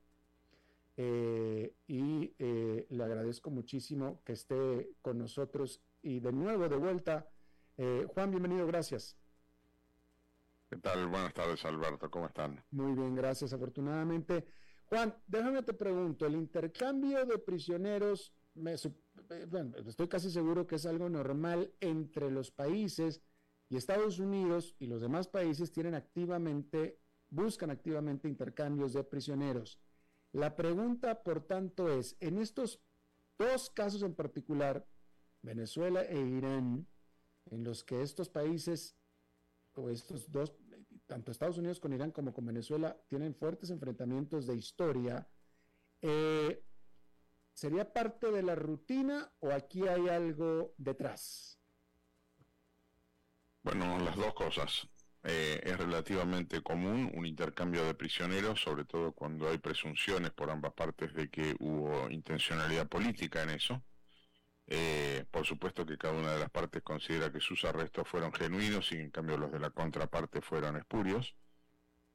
Eh, 0.97 1.75
y 1.87 2.35
eh, 2.39 2.87
le 2.89 3.05
agradezco 3.05 3.51
muchísimo 3.51 4.23
que 4.25 4.33
esté 4.33 4.91
con 5.03 5.19
nosotros 5.19 5.83
y 6.03 6.21
de 6.21 6.33
nuevo 6.33 6.69
de 6.69 6.77
vuelta. 6.77 7.29
Eh, 7.77 8.07
Juan, 8.09 8.31
bienvenido, 8.31 8.67
gracias. 8.67 9.17
¿Qué 10.71 10.77
tal? 10.77 11.07
Buenas 11.09 11.35
tardes, 11.35 11.65
Alberto, 11.65 12.11
¿cómo 12.11 12.27
están? 12.27 12.65
Muy 12.71 12.95
bien, 12.95 13.15
gracias, 13.15 13.53
afortunadamente. 13.53 14.47
Juan, 14.87 15.15
déjame 15.27 15.63
te 15.63 15.75
pregunto, 15.75 16.27
el 16.27 16.35
intercambio 16.35 17.25
de 17.27 17.39
prisioneros 17.39 18.33
eh, 18.57 19.47
bueno, 19.49 19.77
estoy 19.77 20.09
casi 20.09 20.31
seguro 20.31 20.67
que 20.67 20.77
es 20.77 20.87
algo 20.87 21.09
normal 21.09 21.73
entre 21.81 22.31
los 22.31 22.51
países 22.51 23.21
y 23.69 23.77
Estados 23.77 24.19
Unidos 24.19 24.77
y 24.79 24.87
los 24.87 25.01
demás 25.01 25.27
países 25.27 25.73
tienen 25.73 25.95
activamente, 25.95 27.01
buscan 27.31 27.71
activamente 27.71 28.29
intercambios 28.29 28.93
de 28.93 29.03
prisioneros. 29.03 29.81
La 30.35 30.57
pregunta, 30.57 31.23
por 31.23 31.47
tanto, 31.47 31.89
es, 31.89 32.17
en 32.21 32.39
estos 32.39 32.83
dos 33.39 33.71
casos 33.71 34.03
en 34.03 34.15
particular, 34.15 34.87
Venezuela 35.41 36.03
e 36.03 36.21
Irán, 36.21 36.87
en 37.47 37.65
los 37.65 37.85
que 37.85 38.03
estos 38.03 38.29
países, 38.29 38.97
o 39.75 39.89
estos 39.89 40.31
dos, 40.31 40.53
tanto 41.07 41.31
Estados 41.31 41.57
Unidos 41.57 41.81
con 41.81 41.93
Irán 41.93 42.11
como 42.11 42.35
con 42.35 42.45
Venezuela, 42.45 43.01
tienen 43.09 43.35
fuertes 43.35 43.71
enfrentamientos 43.71 44.47
de 44.47 44.57
historia, 44.57 45.27
eh, 46.03 46.63
¿Sería 47.55 47.93
parte 47.93 48.33
de 48.33 48.43
la 48.43 48.57
rutina 48.57 49.33
o 49.39 49.53
aquí 49.53 49.87
hay 49.87 50.09
algo 50.09 50.75
detrás? 50.77 51.61
Bueno, 53.63 53.99
las 54.01 54.17
dos 54.17 54.35
cosas. 54.35 54.89
Eh, 55.27 55.61
es 55.65 55.79
relativamente 55.79 56.63
común 56.63 57.11
un 57.15 57.27
intercambio 57.27 57.85
de 57.87 57.95
prisioneros, 57.95 58.61
sobre 58.61 58.85
todo 58.85 59.13
cuando 59.13 59.49
hay 59.49 59.59
presunciones 59.59 60.33
por 60.33 60.51
ambas 60.51 60.75
partes 60.75 61.15
de 61.15 61.31
que 61.31 61.57
hubo 61.61 62.11
intencionalidad 62.11 62.89
política 62.89 63.43
en 63.43 63.51
eso. 63.51 63.83
Eh, 64.67 65.25
por 65.31 65.47
supuesto 65.47 65.87
que 65.87 65.99
cada 65.99 66.15
una 66.15 66.33
de 66.33 66.41
las 66.41 66.51
partes 66.51 66.83
considera 66.83 67.33
que 67.33 67.41
sus 67.41 67.65
arrestos 67.65 68.09
fueron 68.09 68.33
genuinos 68.33 68.93
y 68.93 68.97
en 68.97 69.11
cambio 69.11 69.37
los 69.39 69.53
de 69.53 69.61
la 69.61 69.71
contraparte 69.71 70.41
fueron 70.43 70.77
espurios 70.77 71.35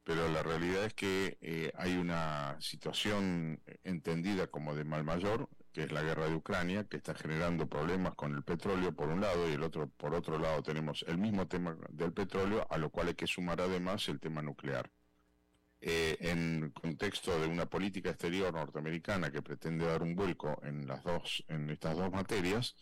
pero 0.09 0.27
la 0.27 0.41
realidad 0.41 0.85
es 0.85 0.95
que 0.95 1.37
eh, 1.39 1.71
hay 1.75 1.95
una 1.95 2.57
situación 2.59 3.61
entendida 3.83 4.47
como 4.47 4.73
de 4.73 4.83
mal 4.83 5.03
mayor, 5.03 5.47
que 5.71 5.83
es 5.83 5.91
la 5.91 6.01
guerra 6.01 6.27
de 6.27 6.33
Ucrania, 6.33 6.87
que 6.87 6.97
está 6.97 7.13
generando 7.13 7.69
problemas 7.69 8.15
con 8.15 8.33
el 8.33 8.41
petróleo 8.43 8.91
por 8.91 9.09
un 9.09 9.21
lado 9.21 9.47
y 9.47 9.53
el 9.53 9.61
otro 9.61 9.87
por 9.87 10.15
otro 10.15 10.39
lado 10.39 10.63
tenemos 10.63 11.05
el 11.07 11.19
mismo 11.19 11.47
tema 11.47 11.77
del 11.91 12.11
petróleo, 12.11 12.65
a 12.71 12.79
lo 12.79 12.89
cual 12.89 13.09
hay 13.09 13.13
que 13.13 13.27
sumar 13.27 13.61
además 13.61 14.09
el 14.09 14.19
tema 14.19 14.41
nuclear. 14.41 14.89
Eh, 15.79 16.17
en 16.21 16.71
contexto 16.71 17.39
de 17.39 17.45
una 17.45 17.67
política 17.67 18.09
exterior 18.09 18.51
norteamericana 18.51 19.29
que 19.29 19.43
pretende 19.43 19.85
dar 19.85 20.01
un 20.01 20.15
vuelco 20.15 20.59
en 20.63 20.87
las 20.87 21.03
dos 21.03 21.45
en 21.49 21.69
estas 21.69 21.95
dos 21.95 22.11
materias, 22.11 22.75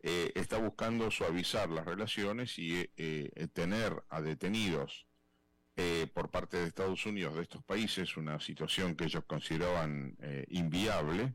eh, 0.00 0.30
está 0.34 0.58
buscando 0.58 1.10
suavizar 1.10 1.70
las 1.70 1.86
relaciones 1.86 2.58
y 2.58 2.86
tener 3.54 3.94
a 4.10 4.20
detenidos 4.20 5.05
eh, 5.76 6.06
por 6.14 6.30
parte 6.30 6.56
de 6.56 6.66
Estados 6.68 7.04
Unidos 7.04 7.34
de 7.34 7.42
estos 7.42 7.62
países, 7.62 8.16
una 8.16 8.40
situación 8.40 8.96
que 8.96 9.04
ellos 9.04 9.24
consideraban 9.26 10.16
eh, 10.20 10.46
inviable. 10.48 11.34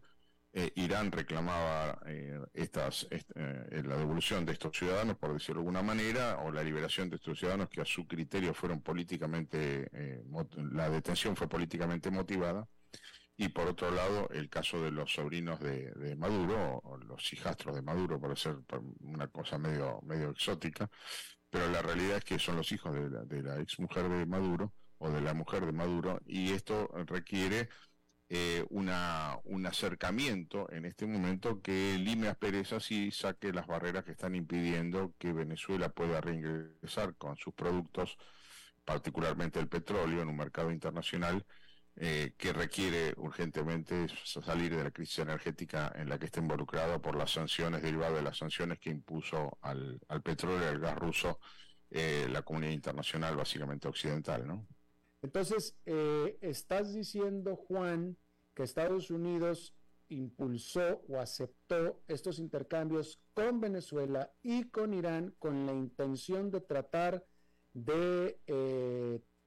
Eh, 0.54 0.72
Irán 0.76 1.12
reclamaba 1.12 2.02
estas, 2.54 3.08
la 3.36 3.96
devolución 3.96 4.46
de 4.46 4.54
estos 4.54 4.76
ciudadanos, 4.78 5.18
por 5.18 5.32
decirlo 5.32 5.62
de 5.62 5.68
alguna 5.68 5.84
manera, 5.84 6.40
o 6.40 6.52
la 6.52 6.64
liberación 6.64 7.10
de 7.10 7.18
estos 7.18 7.40
ciudadanos 7.40 7.70
que 7.70 7.82
a 7.82 7.86
su 7.86 8.06
criterio 8.06 8.54
fueron 8.54 8.82
políticamente, 8.82 9.90
la 10.74 10.90
detención 10.90 11.38
fue 11.38 11.48
políticamente 11.48 12.12
motivada. 12.12 12.68
Y 13.38 13.50
por 13.50 13.68
otro 13.68 13.90
lado, 13.92 14.30
el 14.32 14.50
caso 14.50 14.82
de 14.82 14.92
los 14.92 15.14
sobrinos 15.14 15.60
de, 15.60 16.16
Maduro, 16.18 16.80
o 16.84 16.98
los 16.98 17.34
hijastros 17.34 17.76
de 17.76 17.82
Maduro, 17.82 18.20
por 18.20 18.38
ser 18.38 18.58
una 19.00 19.28
cosa 19.30 19.58
medio, 19.58 20.00
medio 20.04 20.30
exótica, 20.30 20.90
pero 21.52 21.70
la 21.70 21.84
realidad 21.84 22.18
es 22.18 22.24
que 22.24 22.40
son 22.40 22.56
los 22.56 22.72
hijos 22.72 22.94
de 22.96 23.10
la, 23.10 23.24
de 23.26 23.44
la 23.44 23.60
ex 23.60 23.80
mujer 23.80 24.10
de 24.10 24.26
Maduro 24.26 24.74
o 24.98 25.12
de 25.12 25.22
la 25.22 25.36
mujer 25.36 25.66
de 25.66 25.74
Maduro 25.74 26.20
y 26.26 26.54
esto 26.54 26.90
requiere 27.06 27.70
eh, 28.34 28.66
una, 28.70 29.40
un 29.44 29.66
acercamiento 29.66 30.72
en 30.72 30.86
este 30.86 31.06
momento 31.06 31.62
que 31.62 31.98
lime 32.00 32.30
asperezas 32.30 32.90
y 32.90 33.12
saque 33.12 33.52
las 33.52 33.68
barreras 33.68 34.06
que 34.06 34.12
están 34.12 34.36
impidiendo 34.36 35.14
que 35.18 35.34
Venezuela 35.34 35.90
pueda 35.90 36.22
reingresar 36.22 37.14
con 37.18 37.36
sus 37.36 37.54
productos, 37.54 38.18
particularmente 38.86 39.60
el 39.60 39.68
petróleo, 39.68 40.22
en 40.22 40.30
un 40.30 40.38
mercado 40.38 40.72
internacional 40.72 41.46
eh, 41.98 42.34
que 42.38 42.54
requiere 42.54 43.14
urgentemente 43.18 44.08
salir 44.24 44.76
de 44.76 44.84
la 44.84 44.92
crisis 44.92 45.20
energética 45.20 45.92
en 45.94 46.08
la 46.08 46.18
que 46.18 46.26
está 46.26 46.40
involucrado 46.40 47.02
por 47.02 47.18
las 47.18 47.32
sanciones 47.32 47.82
derivadas 47.82 48.16
de 48.16 48.22
las 48.22 48.38
sanciones 48.38 48.80
que 48.80 48.90
impuso 48.90 49.58
al, 49.62 50.00
petróleo 50.24 50.64
y 50.64 50.68
al 50.68 50.80
gas 50.80 50.98
ruso 50.98 51.40
eh, 51.90 52.28
la 52.32 52.44
comunidad 52.44 52.72
internacional, 52.72 53.36
básicamente 53.36 53.90
occidental, 53.90 54.48
¿no? 54.48 54.66
Entonces, 55.22 55.78
eh, 55.86 56.38
estás 56.42 56.94
diciendo, 56.94 57.58
Juan, 57.58 58.18
que 58.56 58.64
Estados 58.64 59.12
Unidos 59.12 59.76
impulsó 60.08 61.04
o 61.10 61.20
aceptó 61.20 62.02
estos 62.08 62.40
intercambios 62.40 63.22
con 63.34 63.60
Venezuela 63.60 64.32
y 64.42 64.70
con 64.70 64.94
Irán 64.94 65.36
con 65.40 65.66
la 65.66 65.74
intención 65.74 66.52
de 66.52 66.62
tratar 66.62 67.26
de 67.74 68.40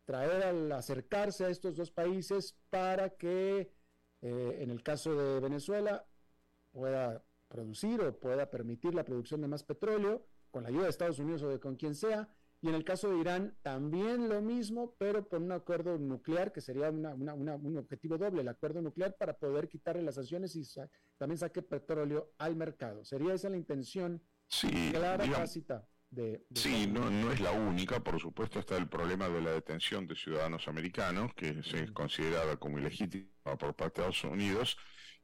traer 0.04 0.42
al 0.42 0.72
acercarse 0.72 1.44
a 1.44 1.48
estos 1.48 1.76
dos 1.76 1.90
países 1.90 2.56
para 2.70 3.10
que 3.10 3.72
eh, 4.22 4.58
en 4.60 4.70
el 4.70 4.82
caso 4.82 5.14
de 5.14 5.40
Venezuela 5.40 6.06
pueda 6.72 7.22
producir 7.48 8.00
o 8.00 8.18
pueda 8.18 8.50
permitir 8.50 8.94
la 8.94 9.04
producción 9.04 9.40
de 9.40 9.48
más 9.48 9.62
petróleo 9.62 10.26
con 10.50 10.62
la 10.62 10.70
ayuda 10.70 10.84
de 10.84 10.90
Estados 10.90 11.18
Unidos 11.18 11.42
o 11.42 11.48
de 11.48 11.60
con 11.60 11.76
quien 11.76 11.94
sea. 11.94 12.28
Y 12.60 12.68
en 12.68 12.74
el 12.74 12.84
caso 12.84 13.10
de 13.10 13.18
Irán 13.18 13.58
también 13.60 14.28
lo 14.28 14.40
mismo, 14.40 14.94
pero 14.96 15.28
con 15.28 15.42
un 15.42 15.52
acuerdo 15.52 15.98
nuclear 15.98 16.50
que 16.50 16.62
sería 16.62 16.88
un 16.88 17.76
objetivo 17.76 18.16
doble, 18.16 18.40
el 18.40 18.48
acuerdo 18.48 18.80
nuclear 18.80 19.16
para 19.16 19.36
poder 19.36 19.68
quitarle 19.68 20.02
las 20.02 20.14
sanciones 20.14 20.56
y 20.56 20.64
también 21.18 21.38
saque 21.38 21.60
petróleo 21.60 22.32
al 22.38 22.56
mercado. 22.56 23.04
¿Sería 23.04 23.34
esa 23.34 23.50
la 23.50 23.58
intención 23.58 24.22
clara, 24.92 25.26
sí, 26.54 26.86
no, 26.86 27.10
no 27.10 27.32
es 27.32 27.40
la 27.40 27.52
única, 27.52 28.00
por 28.00 28.20
supuesto 28.20 28.58
está 28.58 28.76
el 28.76 28.88
problema 28.88 29.28
de 29.28 29.40
la 29.40 29.50
detención 29.52 30.06
de 30.06 30.16
ciudadanos 30.16 30.68
americanos, 30.68 31.32
que 31.34 31.62
se 31.62 31.84
es 31.84 31.92
considerada 31.92 32.56
como 32.56 32.78
ilegítima 32.78 33.28
por 33.42 33.74
parte 33.74 34.00
de 34.00 34.08
Estados 34.08 34.24
Unidos, 34.24 34.76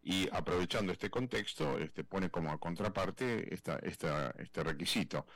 y 0.02 0.28
aprovechando 0.32 0.92
este 0.92 1.10
contexto, 1.10 1.78
este, 1.78 2.04
pone 2.04 2.30
como 2.30 2.58
contraparte 2.58 3.52
esta, 3.52 3.78
esta, 3.78 4.30
este 4.38 4.62
requisito. 4.64 5.26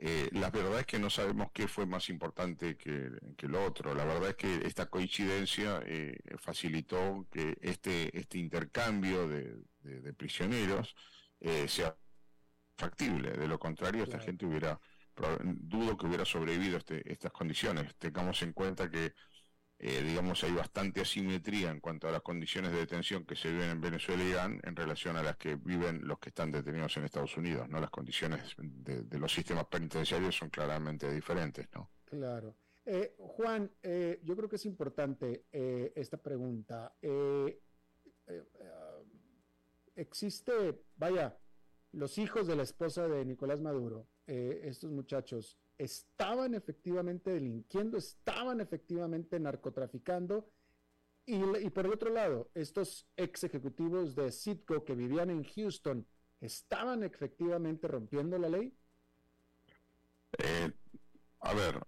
Eh, 0.00 0.28
la 0.32 0.50
verdad 0.50 0.80
es 0.80 0.86
que 0.86 0.98
no 0.98 1.10
sabemos 1.10 1.50
qué 1.52 1.66
fue 1.66 1.84
más 1.84 2.08
importante 2.08 2.76
que, 2.76 3.10
que 3.36 3.48
lo 3.48 3.64
otro. 3.64 3.94
La 3.94 4.04
verdad 4.04 4.30
es 4.30 4.36
que 4.36 4.66
esta 4.66 4.86
coincidencia 4.86 5.82
eh, 5.84 6.16
facilitó 6.38 7.26
que 7.30 7.56
este, 7.60 8.16
este 8.16 8.38
intercambio 8.38 9.26
de, 9.28 9.56
de, 9.80 10.12
prisioneros 10.14 10.94
eh, 11.40 11.66
sea 11.68 11.96
factible. 12.76 13.32
De 13.32 13.48
lo 13.48 13.58
contrario, 13.58 14.04
esta 14.04 14.20
gente 14.20 14.46
hubiera 14.46 14.80
dudo 15.42 15.96
que 15.96 16.06
hubiera 16.06 16.24
sobrevivido 16.24 16.78
este, 16.78 17.10
estas 17.10 17.32
condiciones. 17.32 17.94
Tengamos 17.96 18.42
en 18.42 18.52
cuenta 18.52 18.90
que, 18.90 19.14
eh, 19.78 20.02
digamos, 20.02 20.42
hay 20.44 20.52
bastante 20.52 21.00
asimetría 21.00 21.70
en 21.70 21.80
cuanto 21.80 22.08
a 22.08 22.12
las 22.12 22.22
condiciones 22.22 22.72
de 22.72 22.78
detención 22.78 23.24
que 23.24 23.36
se 23.36 23.50
viven 23.50 23.70
en 23.70 23.80
Venezuela 23.80 24.22
y 24.22 24.28
Irán 24.28 24.60
en 24.64 24.74
relación 24.74 25.16
a 25.16 25.22
las 25.22 25.36
que 25.36 25.56
viven 25.56 26.06
los 26.06 26.18
que 26.18 26.30
están 26.30 26.50
detenidos 26.50 26.96
en 26.96 27.04
Estados 27.04 27.36
Unidos, 27.36 27.68
¿no? 27.68 27.80
Las 27.80 27.90
condiciones 27.90 28.54
de, 28.58 29.18
los 29.18 29.32
sistemas 29.32 29.66
penitenciarios 29.66 30.36
son 30.36 30.50
claramente 30.50 31.10
diferentes, 31.12 31.68
¿no? 31.74 31.90
Claro. 32.04 32.56
Eh, 32.90 33.14
Juan, 33.18 33.70
eh, 33.82 34.18
yo 34.24 34.34
creo 34.34 34.48
que 34.48 34.56
es 34.56 34.64
importante 34.64 35.44
eh, 35.52 35.92
esta 35.94 36.16
pregunta. 36.16 36.96
existe, 39.94 40.80
vaya, 40.96 41.36
los 41.92 42.18
hijos 42.18 42.46
de 42.46 42.56
la 42.56 42.62
esposa 42.62 43.08
de 43.08 43.24
Nicolás 43.24 43.60
Maduro, 43.60 44.06
estos 44.28 44.90
muchachos, 44.90 45.58
estaban 45.78 46.54
efectivamente 46.54 47.30
delinquiendo, 47.30 47.96
estaban 47.96 48.60
efectivamente 48.60 49.40
narcotraficando. 49.40 50.50
Y, 51.24 51.36
y, 51.64 51.70
por 51.70 51.86
el 51.86 51.92
otro 51.92 52.10
lado, 52.10 52.50
estos 52.54 53.06
ex 53.16 53.44
ejecutivos 53.44 54.14
de 54.14 54.32
Citgo 54.32 54.84
que 54.84 54.94
vivían 54.94 55.30
en 55.30 55.44
Houston, 55.44 56.06
¿estaban 56.40 57.02
efectivamente 57.02 57.86
rompiendo 57.86 58.38
la 58.38 58.48
ley? 58.48 58.74
a 61.40 61.54
ver, 61.54 61.82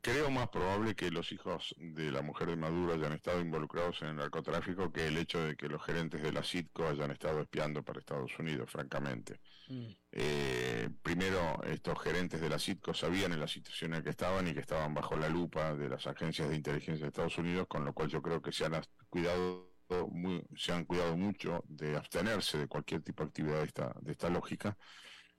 creo 0.00 0.30
más 0.30 0.48
probable 0.48 0.94
que 0.94 1.10
los 1.10 1.30
hijos 1.32 1.74
de 1.78 2.10
la 2.10 2.22
mujer 2.22 2.48
de 2.48 2.56
Maduro 2.56 2.94
hayan 2.94 3.12
estado 3.12 3.40
involucrados 3.40 4.00
en 4.02 4.08
el 4.08 4.16
narcotráfico 4.16 4.92
que 4.92 5.06
el 5.06 5.18
hecho 5.18 5.40
de 5.40 5.56
que 5.56 5.68
los 5.68 5.82
gerentes 5.82 6.22
de 6.22 6.32
la 6.32 6.42
CITCO 6.42 6.88
hayan 6.88 7.10
estado 7.10 7.40
espiando 7.40 7.82
para 7.82 8.00
Estados 8.00 8.38
Unidos, 8.38 8.70
francamente. 8.70 9.40
Mm. 9.68 9.86
Eh, 10.12 10.88
primero, 11.02 11.62
estos 11.64 12.00
gerentes 12.02 12.40
de 12.40 12.48
la 12.48 12.58
CITCO 12.58 12.94
sabían 12.94 13.32
en 13.32 13.40
la 13.40 13.48
situación 13.48 13.92
en 13.92 13.98
la 13.98 14.04
que 14.04 14.10
estaban 14.10 14.46
y 14.48 14.54
que 14.54 14.60
estaban 14.60 14.94
bajo 14.94 15.16
la 15.16 15.28
lupa 15.28 15.74
de 15.74 15.88
las 15.88 16.06
agencias 16.06 16.48
de 16.48 16.56
inteligencia 16.56 17.04
de 17.04 17.08
Estados 17.08 17.38
Unidos, 17.38 17.66
con 17.68 17.84
lo 17.84 17.92
cual 17.92 18.08
yo 18.08 18.22
creo 18.22 18.40
que 18.40 18.52
se 18.52 18.64
han 18.64 18.80
cuidado 19.08 19.70
muy, 20.10 20.42
se 20.56 20.72
han 20.72 20.84
cuidado 20.84 21.16
mucho 21.16 21.62
de 21.68 21.96
abstenerse 21.96 22.58
de 22.58 22.68
cualquier 22.68 23.02
tipo 23.02 23.22
de 23.22 23.28
actividad 23.28 23.58
de 23.58 23.64
esta, 23.64 23.94
de 24.00 24.12
esta 24.12 24.30
lógica 24.30 24.76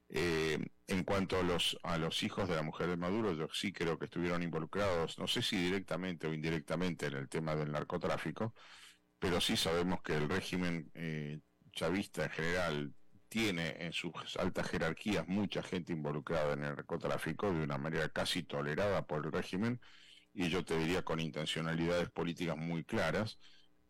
eh, 0.09 0.59
en 0.87 1.03
cuanto 1.03 1.39
a 1.39 1.43
los, 1.43 1.77
a 1.83 1.97
los 1.97 2.21
hijos 2.23 2.47
de 2.47 2.55
la 2.55 2.61
mujer 2.63 2.87
de 2.87 2.97
Maduro, 2.97 3.33
yo 3.33 3.47
sí 3.53 3.73
creo 3.73 3.97
que 3.97 4.05
estuvieron 4.05 4.43
involucrados, 4.43 5.17
no 5.19 5.27
sé 5.27 5.41
si 5.41 5.57
directamente 5.57 6.27
o 6.27 6.33
indirectamente 6.33 7.07
en 7.07 7.15
el 7.15 7.29
tema 7.29 7.55
del 7.55 7.71
narcotráfico, 7.71 8.53
pero 9.19 9.41
sí 9.41 9.57
sabemos 9.57 10.01
que 10.03 10.15
el 10.15 10.29
régimen 10.29 10.91
eh, 10.93 11.39
chavista 11.71 12.25
en 12.25 12.29
general 12.31 12.95
tiene 13.29 13.75
en 13.85 13.93
sus 13.93 14.13
altas 14.37 14.69
jerarquías 14.69 15.27
mucha 15.27 15.63
gente 15.63 15.93
involucrada 15.93 16.53
en 16.53 16.63
el 16.63 16.75
narcotráfico 16.75 17.51
de 17.51 17.63
una 17.63 17.77
manera 17.77 18.09
casi 18.09 18.43
tolerada 18.43 19.05
por 19.07 19.25
el 19.25 19.31
régimen 19.31 19.81
y 20.33 20.49
yo 20.49 20.63
te 20.65 20.77
diría 20.77 21.03
con 21.03 21.19
intencionalidades 21.19 22.09
políticas 22.11 22.57
muy 22.57 22.83
claras 22.85 23.39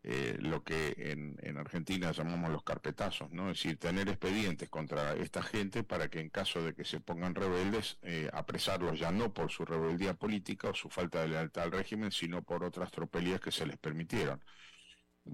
eh, 0.08 0.38
lo 0.40 0.64
que 0.64 0.94
en, 0.98 1.36
en, 1.42 1.58
Argentina 1.58 2.12
llamamos 2.12 2.52
los 2.52 2.62
carpetazos, 2.62 3.32
¿no? 3.32 3.50
Es 3.50 3.58
decir, 3.58 3.78
tener 3.80 4.08
expedientes 4.08 4.70
contra 4.70 5.14
esta 5.14 5.42
gente 5.42 5.84
para 5.84 6.10
que 6.10 6.20
en 6.20 6.30
caso 6.30 6.62
de 6.62 6.76
que 6.76 6.86
se 6.86 7.00
pongan 7.00 7.34
rebeldes, 7.34 7.98
eh, 8.04 8.30
apresarlos 8.32 9.00
ya 9.00 9.12
no 9.12 9.34
por 9.34 9.50
su 9.50 9.66
rebeldía 9.66 10.14
política 10.14 10.70
o 10.70 10.76
su 10.76 10.90
falta 10.90 11.22
de 11.22 11.30
lealtad 11.30 11.64
al 11.64 11.72
régimen, 11.72 12.12
sino 12.12 12.44
por 12.44 12.64
otras 12.64 12.92
tropelías 12.92 13.42
que 13.42 13.52
se 13.52 13.66
les 13.66 13.78
permitieron 13.78 14.44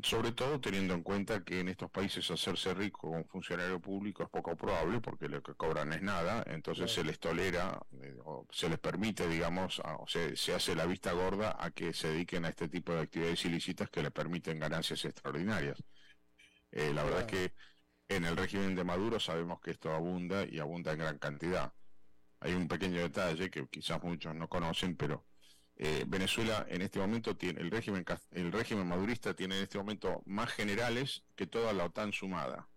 sobre 0.03 0.31
todo 0.31 0.59
teniendo 0.61 0.93
en 0.93 1.03
cuenta 1.03 1.43
que 1.43 1.59
en 1.59 1.67
estos 1.67 1.91
países 1.91 2.29
hacerse 2.31 2.73
rico 2.73 3.09
un 3.09 3.25
funcionario 3.25 3.79
público 3.79 4.23
es 4.23 4.29
poco 4.29 4.55
probable 4.55 5.01
porque 5.01 5.27
lo 5.27 5.43
que 5.43 5.53
cobran 5.55 5.91
es 5.93 6.01
nada, 6.01 6.43
entonces 6.47 6.91
se 6.91 7.03
les 7.03 7.19
tolera 7.19 7.79
eh, 8.01 8.15
o 8.23 8.47
se 8.51 8.69
les 8.69 8.79
permite, 8.79 9.27
digamos, 9.27 9.79
o 9.79 10.07
se, 10.07 10.35
se 10.35 10.53
hace 10.53 10.75
la 10.75 10.85
vista 10.85 11.11
gorda 11.11 11.57
a 11.59 11.71
que 11.71 11.93
se 11.93 12.09
dediquen 12.09 12.45
a 12.45 12.49
este 12.49 12.69
tipo 12.69 12.93
de 12.93 13.01
actividades 13.01 13.43
ilícitas 13.45 13.89
que 13.89 14.01
le 14.01 14.11
permiten 14.11 14.59
ganancias 14.59 15.03
extraordinarias. 15.05 15.83
Eh, 16.71 16.93
la 16.93 17.03
verdad 17.03 17.21
es 17.21 17.27
que 17.27 17.53
en 18.07 18.25
el 18.25 18.37
régimen 18.37 18.75
de 18.75 18.83
Maduro 18.83 19.19
sabemos 19.19 19.59
que 19.61 19.71
esto 19.71 19.91
abunda 19.93 20.45
y 20.45 20.59
abunda 20.59 20.93
en 20.93 20.99
gran 20.99 21.17
cantidad. 21.17 21.73
Hay 22.39 22.53
un 22.53 22.67
pequeño 22.67 23.01
detalle 23.01 23.49
que 23.49 23.67
quizás 23.67 24.01
muchos 24.03 24.33
no 24.35 24.47
conocen, 24.47 24.95
pero 24.95 25.25
eh, 25.77 26.05
Venezuela 26.07 26.65
en 26.69 26.81
este 26.81 26.99
momento 26.99 27.35
tiene, 27.35 27.61
el 27.61 27.71
régimen, 27.71 28.05
el 28.31 28.51
régimen 28.51 28.87
madurista 28.87 29.33
tiene 29.33 29.57
en 29.57 29.63
este 29.63 29.77
momento 29.77 30.21
más 30.25 30.51
generales 30.51 31.23
que 31.35 31.47
toda 31.47 31.73
la 31.73 31.85
OTAN 31.85 32.13
sumada. 32.13 32.67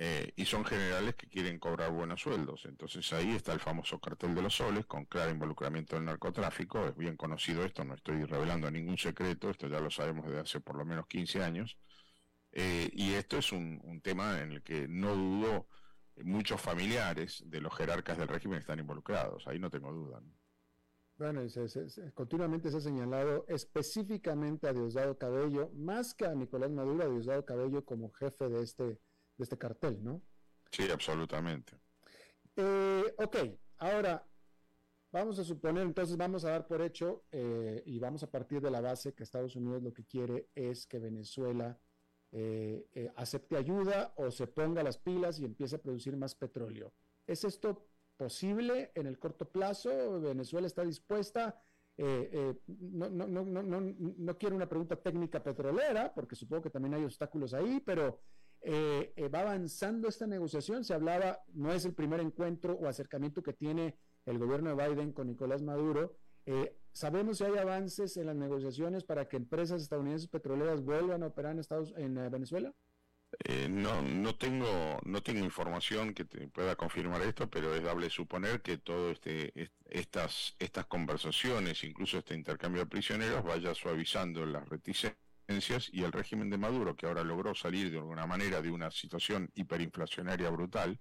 Eh, 0.00 0.32
y 0.36 0.44
son 0.44 0.64
generales 0.64 1.16
que 1.16 1.26
quieren 1.26 1.58
cobrar 1.58 1.90
buenos 1.90 2.20
sueldos. 2.22 2.64
Entonces 2.66 3.12
ahí 3.12 3.34
está 3.34 3.52
el 3.52 3.58
famoso 3.58 3.98
cartel 3.98 4.32
de 4.32 4.42
los 4.42 4.54
soles, 4.54 4.86
con 4.86 5.06
claro 5.06 5.32
involucramiento 5.32 5.96
del 5.96 6.04
narcotráfico. 6.04 6.86
Es 6.86 6.96
bien 6.96 7.16
conocido 7.16 7.64
esto, 7.64 7.84
no 7.84 7.94
estoy 7.94 8.24
revelando 8.24 8.70
ningún 8.70 8.96
secreto, 8.96 9.50
esto 9.50 9.66
ya 9.66 9.80
lo 9.80 9.90
sabemos 9.90 10.24
desde 10.26 10.40
hace 10.40 10.60
por 10.60 10.76
lo 10.76 10.84
menos 10.84 11.08
15 11.08 11.42
años. 11.42 11.76
Eh, 12.52 12.90
y 12.92 13.14
esto 13.14 13.38
es 13.38 13.50
un, 13.50 13.80
un, 13.82 14.00
tema 14.00 14.40
en 14.40 14.52
el 14.52 14.62
que 14.62 14.86
no 14.88 15.16
dudo 15.16 15.66
muchos 16.22 16.60
familiares 16.60 17.42
de 17.46 17.60
los 17.60 17.74
jerarcas 17.76 18.18
del 18.18 18.28
régimen 18.28 18.60
están 18.60 18.78
involucrados, 18.78 19.46
ahí 19.48 19.58
no 19.58 19.68
tengo 19.70 19.92
duda. 19.92 20.20
Bueno, 21.18 21.42
continuamente 22.14 22.70
se 22.70 22.76
ha 22.76 22.80
señalado 22.80 23.44
específicamente 23.48 24.68
a 24.68 24.72
Diosdado 24.72 25.18
Cabello, 25.18 25.68
más 25.74 26.14
que 26.14 26.24
a 26.24 26.32
Nicolás 26.32 26.70
Maduro, 26.70 27.02
a 27.02 27.08
Diosdado 27.08 27.44
Cabello 27.44 27.84
como 27.84 28.12
jefe 28.12 28.48
de 28.48 28.62
este, 28.62 28.84
de 28.84 29.00
este 29.36 29.58
cartel, 29.58 29.98
¿no? 30.02 30.22
Sí, 30.70 30.88
absolutamente. 30.88 31.72
Eh, 32.54 33.14
ok, 33.18 33.36
ahora 33.78 34.24
vamos 35.10 35.40
a 35.40 35.44
suponer, 35.44 35.82
entonces 35.82 36.16
vamos 36.16 36.44
a 36.44 36.50
dar 36.50 36.68
por 36.68 36.82
hecho 36.82 37.24
eh, 37.32 37.82
y 37.84 37.98
vamos 37.98 38.22
a 38.22 38.30
partir 38.30 38.60
de 38.60 38.70
la 38.70 38.80
base 38.80 39.12
que 39.12 39.24
Estados 39.24 39.56
Unidos 39.56 39.82
lo 39.82 39.92
que 39.92 40.04
quiere 40.04 40.50
es 40.54 40.86
que 40.86 41.00
Venezuela 41.00 41.80
eh, 42.30 43.10
acepte 43.16 43.56
ayuda 43.56 44.12
o 44.16 44.30
se 44.30 44.46
ponga 44.46 44.84
las 44.84 44.98
pilas 44.98 45.40
y 45.40 45.44
empiece 45.44 45.74
a 45.74 45.82
producir 45.82 46.16
más 46.16 46.36
petróleo. 46.36 46.94
¿Es 47.26 47.42
esto 47.42 47.87
posible 48.18 48.92
en 48.94 49.06
el 49.06 49.18
corto 49.18 49.48
plazo? 49.48 50.20
¿Venezuela 50.20 50.66
está 50.66 50.84
dispuesta? 50.84 51.62
Eh, 51.96 52.30
eh, 52.32 52.54
no, 52.66 53.08
no, 53.08 53.26
no, 53.26 53.42
no, 53.44 53.80
no 53.80 54.38
quiero 54.38 54.54
una 54.54 54.68
pregunta 54.68 54.94
técnica 54.94 55.42
petrolera, 55.42 56.12
porque 56.14 56.36
supongo 56.36 56.62
que 56.62 56.70
también 56.70 56.94
hay 56.94 57.04
obstáculos 57.04 57.54
ahí, 57.54 57.80
pero 57.84 58.20
eh, 58.60 59.30
va 59.34 59.40
avanzando 59.40 60.08
esta 60.08 60.26
negociación. 60.26 60.84
Se 60.84 60.94
hablaba, 60.94 61.40
no 61.54 61.72
es 61.72 61.84
el 61.84 61.94
primer 61.94 62.20
encuentro 62.20 62.74
o 62.74 62.86
acercamiento 62.86 63.42
que 63.42 63.52
tiene 63.52 63.98
el 64.26 64.38
gobierno 64.38 64.76
de 64.76 64.88
Biden 64.88 65.12
con 65.12 65.26
Nicolás 65.26 65.62
Maduro. 65.62 66.16
¿Sabemos 66.92 67.38
si 67.38 67.44
hay 67.44 67.58
avances 67.58 68.16
en 68.16 68.26
las 68.26 68.36
negociaciones 68.36 69.04
para 69.04 69.28
que 69.28 69.36
empresas 69.36 69.82
estadounidenses 69.82 70.28
petroleras 70.28 70.82
vuelvan 70.82 71.22
a 71.22 71.26
operar 71.26 71.52
en, 71.52 71.58
Estados, 71.58 71.92
en 71.96 72.14
Venezuela? 72.30 72.74
Eh, 73.44 73.68
no, 73.68 74.02
no 74.02 74.34
tengo, 74.36 75.00
no 75.04 75.22
tengo 75.22 75.44
información 75.44 76.14
que 76.14 76.24
te 76.24 76.48
pueda 76.48 76.76
confirmar 76.76 77.22
esto, 77.22 77.48
pero 77.48 77.74
es 77.74 77.82
dable 77.82 78.10
suponer 78.10 78.62
que 78.62 78.78
todo 78.78 79.10
este, 79.10 79.70
estas, 79.84 80.56
estas 80.58 80.86
conversaciones, 80.86 81.84
incluso 81.84 82.18
este 82.18 82.34
intercambio 82.34 82.82
de 82.82 82.86
prisioneros, 82.86 83.44
vaya 83.44 83.74
suavizando 83.74 84.46
las 84.46 84.66
reticencias 84.68 85.90
y 85.92 86.04
el 86.04 86.12
régimen 86.12 86.50
de 86.50 86.58
Maduro, 86.58 86.96
que 86.96 87.06
ahora 87.06 87.22
logró 87.22 87.54
salir 87.54 87.90
de 87.90 87.98
alguna 87.98 88.26
manera 88.26 88.60
de 88.62 88.70
una 88.70 88.90
situación 88.90 89.50
hiperinflacionaria 89.54 90.50
brutal, 90.50 90.98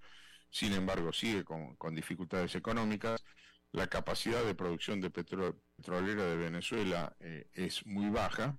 sin 0.49 0.73
embargo 0.73 1.11
sigue 1.13 1.43
con, 1.43 1.75
con 1.75 1.95
dificultades 1.95 2.55
económicas. 2.55 3.23
La 3.71 3.87
capacidad 3.87 4.43
de 4.43 4.55
producción 4.55 5.01
de 5.01 5.09
petrolera 5.09 6.25
de 6.25 6.37
Venezuela 6.37 7.15
eh, 7.19 7.49
es 7.53 7.85
muy 7.85 8.09
baja, 8.09 8.57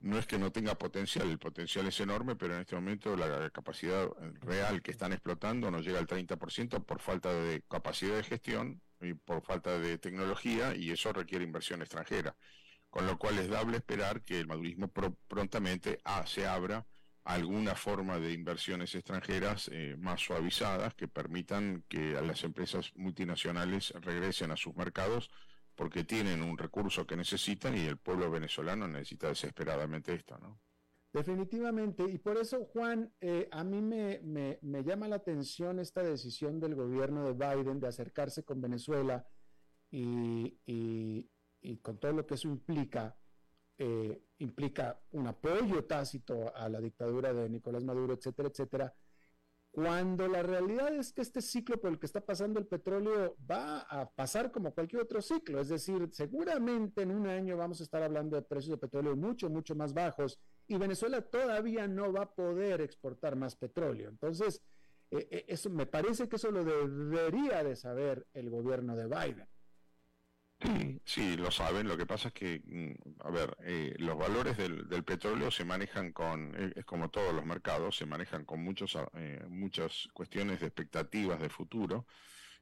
no 0.00 0.18
es 0.18 0.26
que 0.26 0.38
no 0.38 0.52
tenga 0.52 0.76
potencial, 0.76 1.28
el 1.28 1.38
potencial 1.38 1.86
es 1.86 1.98
enorme, 2.00 2.36
pero 2.36 2.54
en 2.54 2.60
este 2.60 2.76
momento 2.76 3.16
la 3.16 3.50
capacidad 3.50 4.08
real 4.40 4.80
que 4.82 4.92
están 4.92 5.12
explotando 5.12 5.70
no 5.70 5.80
llega 5.80 5.98
al 5.98 6.06
30% 6.06 6.84
por 6.84 7.00
falta 7.00 7.32
de 7.32 7.62
capacidad 7.68 8.16
de 8.16 8.22
gestión 8.22 8.80
y 9.00 9.14
por 9.14 9.42
falta 9.42 9.78
de 9.78 9.98
tecnología 9.98 10.74
y 10.74 10.90
eso 10.90 11.12
requiere 11.12 11.44
inversión 11.44 11.82
extranjera. 11.82 12.36
Con 12.90 13.06
lo 13.06 13.18
cual 13.18 13.38
es 13.38 13.48
dable 13.48 13.76
esperar 13.76 14.22
que 14.22 14.40
el 14.40 14.46
madurismo 14.46 14.90
prontamente 15.28 16.00
ah, 16.04 16.24
se 16.26 16.46
abra 16.46 16.86
alguna 17.24 17.74
forma 17.74 18.18
de 18.18 18.32
inversiones 18.32 18.94
extranjeras 18.94 19.68
eh, 19.70 19.96
más 19.98 20.20
suavizadas 20.22 20.94
que 20.94 21.08
permitan 21.08 21.84
que 21.88 22.12
las 22.22 22.42
empresas 22.44 22.92
multinacionales 22.96 23.92
regresen 24.00 24.50
a 24.50 24.56
sus 24.56 24.74
mercados 24.76 25.30
porque 25.78 26.02
tienen 26.02 26.42
un 26.42 26.58
recurso 26.58 27.06
que 27.06 27.16
necesitan 27.16 27.76
y 27.76 27.86
el 27.86 27.98
pueblo 27.98 28.28
venezolano 28.32 28.88
necesita 28.88 29.28
desesperadamente 29.28 30.12
esto, 30.12 30.36
¿no? 30.36 30.60
Definitivamente, 31.12 32.02
y 32.02 32.18
por 32.18 32.36
eso, 32.36 32.64
Juan, 32.64 33.14
eh, 33.20 33.48
a 33.52 33.62
mí 33.62 33.80
me, 33.80 34.20
me, 34.60 34.82
llama 34.82 35.06
la 35.06 35.16
atención 35.16 35.78
esta 35.78 36.02
decisión 36.02 36.58
del 36.58 36.74
gobierno 36.74 37.24
de 37.24 37.32
Biden 37.32 37.78
de 37.78 37.86
acercarse 37.86 38.42
con 38.42 38.60
Venezuela 38.60 39.24
y, 39.88 40.58
y, 40.66 41.76
con 41.76 41.98
todo 41.98 42.12
lo 42.12 42.26
que 42.26 42.34
eso 42.34 42.48
implica, 42.48 43.16
eh, 43.78 44.20
implica 44.38 45.00
un 45.12 45.28
apoyo 45.28 45.84
tácito 45.84 46.54
a 46.56 46.68
la 46.68 46.80
dictadura 46.80 47.32
de 47.32 47.48
Nicolás 47.48 47.84
Maduro, 47.84 48.14
etcétera, 48.14 48.48
etcétera 48.48 48.94
cuando 49.78 50.26
la 50.26 50.42
realidad 50.42 50.92
es 50.92 51.12
que 51.12 51.22
este 51.22 51.40
ciclo 51.40 51.80
por 51.80 51.92
el 51.92 52.00
que 52.00 52.06
está 52.06 52.20
pasando 52.20 52.58
el 52.58 52.66
petróleo 52.66 53.36
va 53.48 53.82
a 53.82 54.10
pasar 54.10 54.50
como 54.50 54.74
cualquier 54.74 55.02
otro 55.02 55.22
ciclo, 55.22 55.60
es 55.60 55.68
decir, 55.68 56.08
seguramente 56.10 57.02
en 57.02 57.12
un 57.12 57.28
año 57.28 57.56
vamos 57.56 57.78
a 57.78 57.84
estar 57.84 58.02
hablando 58.02 58.34
de 58.34 58.42
precios 58.42 58.72
de 58.72 58.78
petróleo 58.78 59.14
mucho, 59.14 59.48
mucho 59.48 59.76
más 59.76 59.94
bajos 59.94 60.40
y 60.66 60.76
Venezuela 60.78 61.22
todavía 61.22 61.86
no 61.86 62.12
va 62.12 62.22
a 62.22 62.34
poder 62.34 62.80
exportar 62.80 63.36
más 63.36 63.54
petróleo. 63.54 64.08
Entonces, 64.08 64.60
eh, 65.12 65.28
eh, 65.30 65.44
eso 65.46 65.70
me 65.70 65.86
parece 65.86 66.28
que 66.28 66.34
eso 66.34 66.50
lo 66.50 66.64
debería 66.64 67.62
de 67.62 67.76
saber 67.76 68.26
el 68.34 68.50
gobierno 68.50 68.96
de 68.96 69.06
Biden. 69.06 69.48
Sí, 71.04 71.36
lo 71.36 71.50
saben. 71.50 71.88
Lo 71.88 71.96
que 71.96 72.06
pasa 72.06 72.28
es 72.28 72.34
que, 72.34 72.60
mm, 72.64 73.26
a 73.26 73.30
ver, 73.30 73.56
eh, 73.62 73.94
los 73.98 74.16
valores 74.18 74.56
del, 74.56 74.86
petróleo 75.04 75.50
se 75.50 75.64
manejan 75.64 76.12
con, 76.12 76.54
eh, 76.56 76.72
es 76.76 76.84
como 76.84 77.10
todos 77.10 77.34
los 77.34 77.44
mercados, 77.44 77.96
se 77.96 78.06
manejan 78.06 78.44
con 78.44 78.62
muchos, 78.62 78.96
eh, 79.14 79.44
muchas 79.48 80.08
cuestiones 80.12 80.60
de 80.60 80.66
expectativas 80.66 81.40
de 81.40 81.48
futuro. 81.48 82.06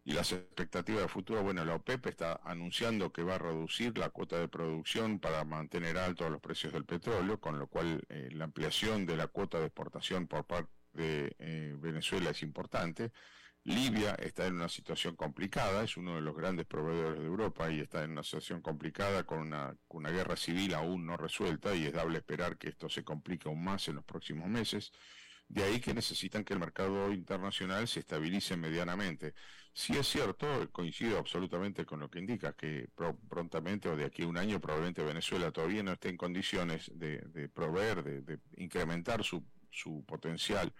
Y 0.04 0.12
las 0.12 0.30
expectativas 0.32 1.02
de 1.02 1.08
futuro, 1.08 1.42
bueno, 1.42 1.64
la 1.64 1.74
OPEP 1.74 2.06
está 2.06 2.40
anunciando 2.44 3.12
que 3.12 3.24
va 3.24 3.36
a 3.36 3.38
reducir 3.38 3.98
la 3.98 4.10
cuota 4.10 4.38
de 4.38 4.46
producción 4.48 5.18
para 5.18 5.44
mantener 5.44 5.98
altos 5.98 6.30
los 6.30 6.40
precios 6.40 6.72
del 6.72 6.84
petróleo, 6.84 7.40
con 7.40 7.58
lo 7.58 7.66
cual 7.66 8.02
la 8.08 8.44
ampliación 8.44 9.04
de 9.04 9.16
la 9.16 9.26
cuota 9.26 9.58
de 9.58 9.66
exportación 9.66 10.28
por 10.28 10.44
parte 10.46 10.70
de 10.92 11.74
Venezuela 11.80 12.30
es 12.30 12.42
importante. 12.44 13.10
Libia 13.66 14.14
está 14.14 14.46
en 14.46 14.54
una 14.54 14.68
situación 14.68 15.16
complicada, 15.16 15.82
es 15.82 15.96
uno 15.96 16.14
de 16.14 16.20
los 16.20 16.36
grandes 16.36 16.66
proveedores 16.66 17.18
de 17.18 17.26
Europa 17.26 17.68
y 17.68 17.80
está 17.80 18.04
en 18.04 18.12
una 18.12 18.22
situación 18.22 18.62
complicada 18.62 19.24
con 19.24 19.40
una, 19.40 19.76
guerra 20.12 20.36
civil 20.36 20.72
aún 20.72 21.04
no 21.04 21.16
resuelta 21.16 21.74
y 21.74 21.84
es 21.84 21.92
dable 21.92 22.18
esperar 22.18 22.58
que 22.58 22.68
esto 22.68 22.88
se 22.88 23.02
complique 23.02 23.48
aún 23.48 23.64
más 23.64 23.88
en 23.88 23.96
los 23.96 24.04
próximos 24.04 24.48
meses. 24.48 24.92
De 25.48 25.64
ahí 25.64 25.80
que 25.80 25.94
necesitan 25.94 26.44
que 26.44 26.52
el 26.52 26.60
mercado 26.60 27.12
internacional 27.12 27.88
se 27.88 28.00
estabilice 28.00 28.56
medianamente. 28.56 29.34
Si 29.72 29.94
es 29.96 30.06
cierto, 30.06 30.46
coincido 30.70 31.18
absolutamente 31.18 31.84
con 31.84 31.98
lo 31.98 32.08
que 32.08 32.20
indica, 32.20 32.52
que 32.52 32.88
prontamente 33.28 33.88
o 33.88 33.96
de 33.96 34.04
aquí 34.04 34.22
a 34.22 34.28
un 34.28 34.38
año 34.38 34.60
probablemente 34.60 35.02
Venezuela 35.02 35.50
todavía 35.50 35.82
no 35.82 35.92
esté 35.92 36.08
en 36.08 36.16
condiciones 36.16 36.88
de, 36.94 37.50
proveer, 37.52 38.04
de, 38.04 38.22
de 38.22 38.38
incrementar 38.58 39.24
su 39.24 39.44
potencial 40.06 40.72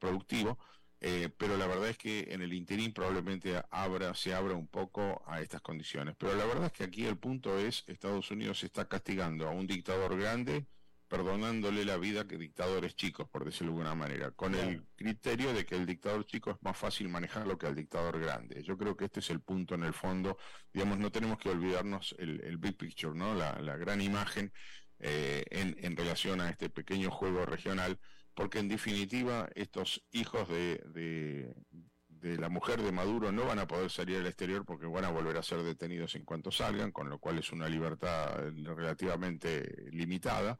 productivo 0.00 0.58
eh, 1.06 1.28
pero 1.36 1.58
la 1.58 1.66
verdad 1.66 1.90
es 1.90 1.98
que 1.98 2.28
en 2.30 2.40
el 2.40 2.54
interín 2.54 2.94
probablemente 2.94 3.62
abra, 3.70 4.14
se 4.14 4.32
abra 4.32 4.54
un 4.54 4.66
poco 4.66 5.22
a 5.26 5.42
estas 5.42 5.60
condiciones. 5.60 6.16
Pero 6.18 6.34
la 6.34 6.46
verdad 6.46 6.64
es 6.64 6.72
que 6.72 6.84
aquí 6.84 7.04
el 7.04 7.18
punto 7.18 7.58
es, 7.58 7.84
Estados 7.88 8.30
Unidos 8.30 8.64
está 8.64 8.88
castigando 8.88 9.46
a 9.46 9.50
un 9.50 9.66
dictador 9.66 10.18
grande, 10.18 10.64
perdonándole 11.06 11.84
la 11.84 11.98
vida 11.98 12.26
que 12.26 12.38
dictadores 12.38 12.96
chicos, 12.96 13.28
por 13.28 13.44
decirlo 13.44 13.74
de 13.74 13.80
alguna 13.80 13.94
manera, 13.94 14.30
con 14.30 14.54
el 14.54 14.86
criterio 14.96 15.52
de 15.52 15.66
que 15.66 15.76
el 15.76 15.84
dictador 15.84 16.24
chico 16.24 16.52
es 16.52 16.56
más 16.62 16.78
fácil 16.78 17.10
manejarlo 17.10 17.58
que 17.58 17.66
el 17.66 17.74
dictador 17.74 18.18
grande. 18.18 18.62
Yo 18.62 18.78
creo 18.78 18.96
que 18.96 19.04
este 19.04 19.20
es 19.20 19.28
el 19.28 19.40
punto 19.40 19.74
en 19.74 19.82
el 19.82 19.92
fondo, 19.92 20.38
digamos, 20.72 20.96
no 20.98 21.12
tenemos 21.12 21.36
que 21.36 21.50
olvidarnos 21.50 22.14
el, 22.18 22.56
big 22.56 22.78
picture, 22.78 23.14
¿no? 23.14 23.34
La, 23.34 23.76
gran 23.76 24.00
imagen 24.00 24.54
eh, 25.00 25.44
en, 25.50 25.76
en 25.80 25.96
relación 25.98 26.40
a 26.40 26.48
este 26.48 26.70
pequeño 26.70 27.10
juego 27.10 27.44
regional 27.44 28.00
porque 28.34 28.58
en 28.58 28.68
definitiva 28.68 29.48
estos 29.54 30.04
hijos 30.10 30.48
de, 30.48 31.54
la 32.22 32.48
mujer 32.48 32.82
de 32.82 32.90
Maduro 32.90 33.32
no 33.32 33.44
van 33.44 33.58
a 33.58 33.66
poder 33.66 33.90
salir 33.90 34.16
al 34.16 34.26
exterior 34.26 34.64
porque 34.64 34.86
van 34.86 35.04
a 35.04 35.10
volver 35.10 35.36
a 35.36 35.42
ser 35.42 35.62
detenidos 35.62 36.14
en 36.14 36.24
cuanto 36.24 36.50
salgan, 36.50 36.90
con 36.90 37.08
lo 37.08 37.18
cual 37.18 37.38
es 37.38 37.52
una 37.52 37.68
libertad 37.68 38.38
relativamente 38.76 39.90
limitada. 39.90 40.58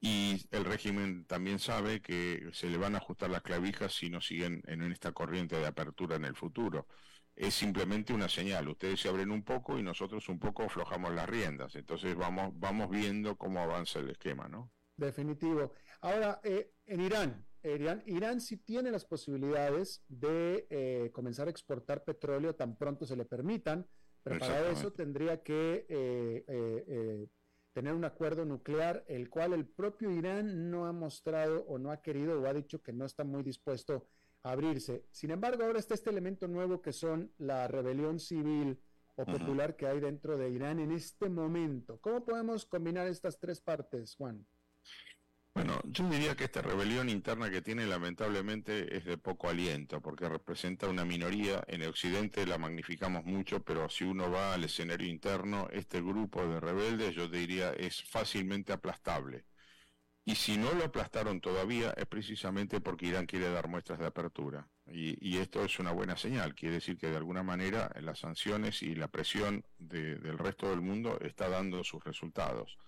Y 0.00 0.46
el 0.52 0.64
régimen 0.64 1.24
también 1.24 1.58
sabe 1.58 2.00
que 2.00 2.48
se 2.52 2.68
le 2.68 2.76
van 2.76 2.94
a 2.94 2.98
ajustar 2.98 3.30
las 3.30 3.42
clavijas 3.42 3.92
si 3.92 4.10
no 4.10 4.20
siguen 4.20 4.62
en 4.66 4.82
esta 4.82 5.12
corriente 5.12 5.56
de 5.56 5.66
apertura 5.66 6.16
en 6.16 6.24
el 6.24 6.36
futuro. 6.36 6.86
Es 7.34 7.54
simplemente 7.54 8.12
una 8.12 8.28
señal. 8.28 8.68
Ustedes 8.68 9.00
se 9.00 9.08
abren 9.08 9.30
un 9.30 9.42
poco 9.42 9.78
y 9.78 9.82
nosotros 9.82 10.28
un 10.28 10.38
poco 10.38 10.64
aflojamos 10.64 11.12
las 11.12 11.28
riendas. 11.28 11.74
Entonces 11.74 12.14
vamos, 12.14 12.52
vamos 12.54 12.90
viendo 12.90 13.36
cómo 13.36 13.60
avanza 13.60 13.98
el 13.98 14.10
esquema, 14.10 14.48
¿no? 14.48 14.70
Definitivo. 14.96 15.72
Ahora, 16.00 16.40
eh, 16.44 16.72
en 16.86 17.00
Irán, 17.00 17.46
Irán, 17.62 18.02
Irán 18.06 18.40
sí 18.40 18.56
tiene 18.56 18.90
las 18.90 19.04
posibilidades 19.04 20.04
de 20.08 20.66
eh, 20.70 21.10
comenzar 21.12 21.48
a 21.48 21.50
exportar 21.50 22.04
petróleo 22.04 22.54
tan 22.54 22.76
pronto 22.76 23.04
se 23.04 23.16
le 23.16 23.24
permitan, 23.24 23.86
pero 24.22 24.38
para 24.38 24.70
eso 24.70 24.92
tendría 24.92 25.42
que 25.42 25.86
eh, 25.88 27.28
tener 27.72 27.94
un 27.94 28.04
acuerdo 28.04 28.44
nuclear, 28.44 29.04
el 29.08 29.28
cual 29.28 29.52
el 29.54 29.66
propio 29.66 30.10
Irán 30.10 30.70
no 30.70 30.86
ha 30.86 30.92
mostrado 30.92 31.64
o 31.66 31.78
no 31.78 31.90
ha 31.90 32.00
querido 32.00 32.40
o 32.40 32.46
ha 32.46 32.54
dicho 32.54 32.82
que 32.82 32.92
no 32.92 33.04
está 33.04 33.24
muy 33.24 33.42
dispuesto 33.42 34.08
a 34.42 34.52
abrirse. 34.52 35.04
Sin 35.10 35.30
embargo, 35.30 35.64
ahora 35.64 35.78
está 35.78 35.94
este 35.94 36.10
elemento 36.10 36.46
nuevo 36.46 36.80
que 36.80 36.92
son 36.92 37.32
la 37.38 37.66
rebelión 37.66 38.20
civil 38.20 38.80
o 39.16 39.26
popular 39.26 39.74
que 39.74 39.86
hay 39.86 39.98
dentro 39.98 40.38
de 40.38 40.48
Irán 40.48 40.78
en 40.78 40.92
este 40.92 41.28
momento. 41.28 42.00
¿Cómo 42.00 42.24
podemos 42.24 42.64
combinar 42.64 43.08
estas 43.08 43.38
tres 43.40 43.60
partes, 43.60 44.14
Juan? 44.14 44.46
Bueno, 45.58 45.80
yo 45.86 46.08
diría 46.08 46.36
que 46.36 46.44
esta 46.44 46.62
rebelión 46.62 47.08
interna 47.08 47.50
que 47.50 47.62
tiene 47.62 47.84
lamentablemente 47.84 48.96
es 48.96 49.04
de 49.04 49.18
poco 49.18 49.48
aliento, 49.48 50.00
porque 50.00 50.28
representa 50.28 50.86
una 50.86 51.04
minoría. 51.04 51.64
En 51.66 51.82
el 51.82 51.88
Occidente 51.88 52.46
la 52.46 52.58
magnificamos 52.58 53.24
mucho, 53.24 53.60
pero 53.64 53.88
si 53.88 54.04
uno 54.04 54.30
va 54.30 54.54
al 54.54 54.62
escenario 54.62 55.08
interno, 55.08 55.66
este 55.72 56.00
grupo 56.00 56.46
de 56.46 56.60
rebeldes, 56.60 57.12
yo 57.16 57.28
diría, 57.28 57.72
es 57.72 58.04
fácilmente 58.04 58.72
aplastable. 58.72 59.46
Y 60.24 60.36
si 60.36 60.56
no 60.56 60.72
lo 60.74 60.84
aplastaron 60.84 61.40
todavía, 61.40 61.90
es 61.96 62.06
precisamente 62.06 62.80
porque 62.80 63.06
Irán 63.06 63.26
quiere 63.26 63.50
dar 63.50 63.66
muestras 63.66 63.98
de 63.98 64.06
apertura. 64.06 64.68
Y, 64.86 65.38
esto 65.38 65.64
es 65.64 65.80
una 65.80 65.90
buena 65.90 66.16
señal. 66.16 66.54
Quiere 66.54 66.76
decir 66.76 66.96
que 66.98 67.08
de 67.10 67.16
alguna 67.16 67.42
manera 67.42 67.90
las 68.00 68.20
sanciones 68.20 68.80
y 68.82 68.94
la 68.94 69.08
presión 69.08 69.64
del 69.78 70.38
resto 70.38 70.70
del 70.70 70.82
mundo 70.82 71.18
está 71.20 71.48
dando 71.48 71.82
sus 71.82 72.04
resultados. 72.04 72.78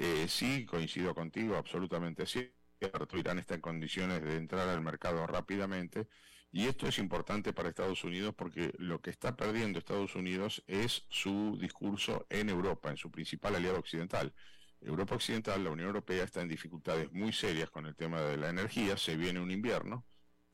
Eh, 0.00 0.28
sí, 0.28 0.64
coincido 0.64 1.12
contigo, 1.12 1.56
absolutamente 1.56 2.24
cierto. 2.24 3.18
Irán 3.18 3.40
está 3.40 3.56
en 3.56 3.60
condiciones 3.60 4.22
de 4.22 4.36
entrar 4.36 4.68
al 4.68 4.80
mercado 4.80 5.26
rápidamente 5.26 6.06
y 6.52 6.68
esto 6.68 6.86
es 6.86 6.98
importante 6.98 7.52
para 7.52 7.68
Estados 7.68 8.04
Unidos 8.04 8.32
porque 8.36 8.72
lo 8.78 9.00
que 9.00 9.10
está 9.10 9.34
perdiendo 9.36 9.80
Estados 9.80 10.14
Unidos 10.14 10.62
es 10.68 11.04
su 11.10 11.58
discurso 11.60 12.26
en 12.30 12.48
Europa, 12.48 12.90
en 12.90 12.96
su 12.96 13.10
principal 13.10 13.56
aliado 13.56 13.78
occidental. 13.80 14.32
Europa 14.80 15.16
Occidental, 15.16 15.64
la 15.64 15.70
Unión 15.70 15.88
Europea 15.88 16.22
está 16.22 16.42
en 16.42 16.48
dificultades 16.48 17.10
muy 17.10 17.32
serias 17.32 17.68
con 17.68 17.84
el 17.86 17.96
tema 17.96 18.20
de 18.20 18.36
la 18.36 18.50
energía, 18.50 18.96
se 18.96 19.16
viene 19.16 19.40
un 19.40 19.50
invierno 19.50 20.06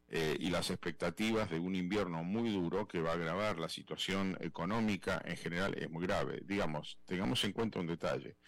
eh, 0.09 0.39
y 0.41 0.49
las 0.49 0.71
expectativas 0.71 1.51
de 1.51 1.59
un 1.59 1.75
invierno 1.75 2.25
muy 2.25 2.51
duro 2.51 2.89
que 2.89 3.03
va 3.03 3.11
a 3.11 3.15
agravar 3.15 3.59
la 3.59 3.69
situación 3.69 4.39
económica 4.41 5.21
en 5.27 5.37
general 5.37 5.75
es 5.77 5.91
muy 5.91 6.07
grave. 6.07 6.41
Digamos, 6.47 6.99
tengamos 7.05 7.45
en 7.45 7.53
cuenta 7.53 7.79
un 7.81 7.87
detalle 7.89 8.39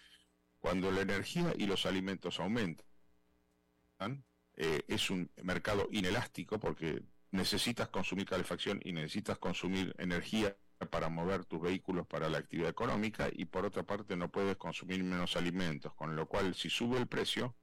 cuando 0.67 0.91
la 0.91 0.99
energía 0.99 1.53
y 1.57 1.65
los 1.65 1.85
alimentos 1.85 2.41
aumentan, 2.41 2.83
eh, 4.57 4.83
es 4.89 5.09
un 5.09 5.31
mercado 5.41 5.87
inelástico 5.91 6.59
porque 6.59 7.03
necesitas 7.31 7.87
consumir 7.87 8.25
calefacción 8.25 8.81
y 8.83 8.91
necesitas 8.91 9.37
consumir 9.37 9.95
energía 9.97 10.57
para 10.91 11.07
mover 11.07 11.45
tus 11.45 11.61
vehículos 11.61 12.05
para 12.05 12.27
la 12.27 12.39
actividad 12.39 12.69
económica 12.69 13.29
y 13.31 13.45
por 13.45 13.63
otra 13.63 13.83
parte 13.83 14.17
no 14.17 14.29
puedes 14.29 14.57
consumir 14.57 15.01
menos 15.05 15.37
alimentos, 15.37 15.93
con 15.93 16.17
lo 16.17 16.27
cual 16.27 16.53
si 16.53 16.69
sube 16.69 16.97
el 16.97 17.07
precio, 17.07 17.55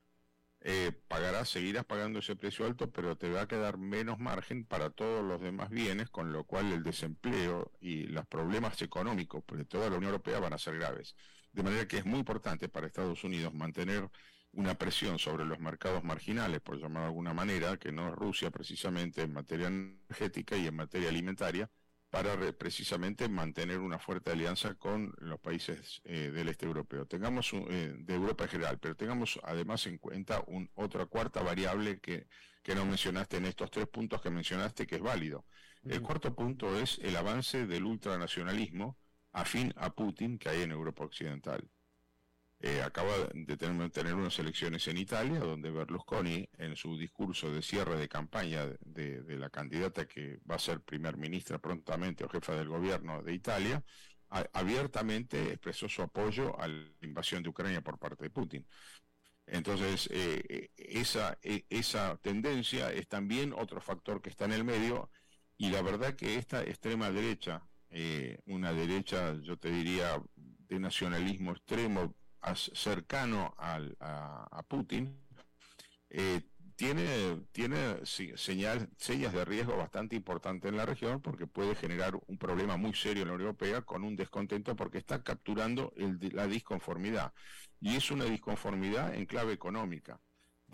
eh, 0.60 0.90
pagarás, 1.06 1.50
seguirás 1.50 1.84
pagando 1.84 2.20
ese 2.20 2.36
precio 2.36 2.64
alto, 2.64 2.90
pero 2.90 3.18
te 3.18 3.28
va 3.28 3.42
a 3.42 3.48
quedar 3.48 3.76
menos 3.76 4.18
margen 4.18 4.64
para 4.64 4.88
todos 4.88 5.22
los 5.22 5.42
demás 5.42 5.68
bienes, 5.68 6.08
con 6.08 6.32
lo 6.32 6.44
cual 6.44 6.72
el 6.72 6.82
desempleo 6.82 7.70
y 7.82 8.04
los 8.04 8.26
problemas 8.26 8.80
económicos 8.80 9.44
de 9.52 9.66
toda 9.66 9.90
la 9.90 9.96
Unión 9.98 10.12
Europea 10.12 10.40
van 10.40 10.54
a 10.54 10.58
ser 10.58 10.78
graves. 10.78 11.14
De 11.54 11.62
manera 11.62 11.86
que 11.86 11.98
es 11.98 12.04
muy 12.04 12.18
importante 12.18 12.68
para 12.68 12.88
Estados 12.88 13.22
Unidos 13.22 13.54
mantener 13.54 14.10
una 14.52 14.74
presión 14.74 15.18
sobre 15.20 15.44
los 15.44 15.60
mercados 15.60 16.02
marginales, 16.02 16.60
por 16.60 16.78
llamar 16.78 17.02
de 17.02 17.08
alguna 17.08 17.32
manera, 17.32 17.76
que 17.76 17.92
no 17.92 18.08
es 18.08 18.14
Rusia 18.14 18.50
precisamente 18.50 19.22
en 19.22 19.32
materia 19.32 19.68
energética 19.68 20.56
y 20.56 20.66
en 20.66 20.74
materia 20.74 21.08
alimentaria, 21.08 21.70
para 22.10 22.36
precisamente 22.52 23.28
mantener 23.28 23.78
una 23.78 24.00
fuerte 24.00 24.32
alianza 24.32 24.74
con 24.74 25.14
los 25.18 25.38
países 25.40 26.00
eh, 26.04 26.32
del 26.32 26.48
este 26.48 26.66
europeo. 26.66 27.06
Tengamos 27.06 27.52
eh, 27.52 27.94
de 27.96 28.14
Europa 28.14 28.44
en 28.44 28.50
general, 28.50 28.78
pero 28.80 28.96
tengamos 28.96 29.38
además 29.44 29.86
en 29.86 29.98
cuenta 29.98 30.42
un, 30.46 30.68
otra 30.74 31.06
cuarta 31.06 31.42
variable 31.42 32.00
que, 32.00 32.26
que 32.62 32.74
no 32.74 32.84
mencionaste 32.84 33.36
en 33.36 33.46
estos 33.46 33.70
tres 33.70 33.86
puntos 33.86 34.20
que 34.20 34.30
mencionaste, 34.30 34.86
que 34.86 34.96
es 34.96 35.02
válido. 35.02 35.44
El 35.84 36.00
cuarto 36.00 36.34
punto 36.34 36.76
es 36.78 36.98
el 37.00 37.14
avance 37.16 37.66
del 37.66 37.84
ultranacionalismo, 37.84 38.96
afín 39.34 39.72
a 39.76 39.90
Putin 39.90 40.38
que 40.38 40.48
hay 40.48 40.62
en 40.62 40.70
Europa 40.70 41.04
Occidental. 41.04 41.68
Eh, 42.60 42.80
acaba 42.82 43.12
de 43.34 43.56
tener, 43.56 44.14
unas 44.14 44.38
elecciones 44.38 44.88
en 44.88 44.96
Italia, 44.96 45.38
donde 45.40 45.70
Berlusconi, 45.70 46.48
en 46.56 46.76
su 46.76 46.96
discurso 46.96 47.50
de 47.52 47.60
cierre 47.60 47.98
de 47.98 48.08
campaña 48.08 48.64
de, 48.80 49.22
la 49.36 49.50
candidata 49.50 50.06
que 50.06 50.38
va 50.50 50.54
a 50.54 50.58
ser 50.58 50.80
primer 50.80 51.18
ministra 51.18 51.58
prontamente 51.58 52.24
o 52.24 52.28
jefa 52.28 52.54
del 52.54 52.68
gobierno 52.68 53.22
de 53.22 53.34
Italia, 53.34 53.84
abiertamente 54.52 55.52
expresó 55.52 55.88
su 55.88 56.02
apoyo 56.02 56.58
a 56.58 56.66
la 56.68 56.88
invasión 57.02 57.42
de 57.42 57.50
Ucrania 57.50 57.82
por 57.82 57.98
parte 57.98 58.24
de 58.24 58.30
Putin. 58.30 58.66
Entonces, 59.46 60.08
eh, 60.10 60.70
esa, 60.76 61.38
e, 61.42 61.66
esa 61.68 62.16
tendencia 62.18 62.92
es 62.92 63.08
también 63.08 63.52
otro 63.52 63.80
factor 63.80 64.22
que 64.22 64.30
está 64.30 64.46
en 64.46 64.52
el 64.52 64.64
medio 64.64 65.10
y 65.58 65.70
la 65.70 65.82
verdad 65.82 66.16
que 66.16 66.36
esta 66.36 66.62
extrema 66.62 67.10
derecha 67.10 67.62
eh, 67.90 68.38
una 68.46 68.72
derecha, 68.72 69.34
yo 69.42 69.56
te 69.56 69.70
diría, 69.70 70.20
de 70.36 70.78
nacionalismo 70.80 71.52
extremo 71.52 72.14
cercano 72.54 73.54
al, 73.56 73.96
a, 74.00 74.62
Putin, 74.68 75.18
eh, 76.10 76.42
tiene, 76.76 77.40
tiene 77.52 78.04
señal, 78.04 78.88
señas 78.98 79.32
de 79.32 79.44
riesgo 79.44 79.76
bastante 79.76 80.16
importantes 80.16 80.68
en 80.70 80.76
la 80.76 80.86
región 80.86 81.20
porque 81.20 81.46
puede 81.46 81.74
generar 81.74 82.18
un 82.26 82.36
problema 82.36 82.76
muy 82.76 82.94
serio 82.94 83.22
en 83.22 83.28
la 83.28 83.34
Unión 83.34 83.48
Europea 83.48 83.82
con 83.82 84.02
un 84.02 84.16
descontento 84.16 84.74
porque 84.74 84.98
está 84.98 85.22
capturando 85.22 85.92
el, 85.96 86.18
la 86.32 86.46
disconformidad. 86.46 87.32
Y 87.80 87.96
es 87.96 88.10
una 88.10 88.24
disconformidad 88.24 89.14
en 89.14 89.26
clave 89.26 89.52
económica. 89.52 90.20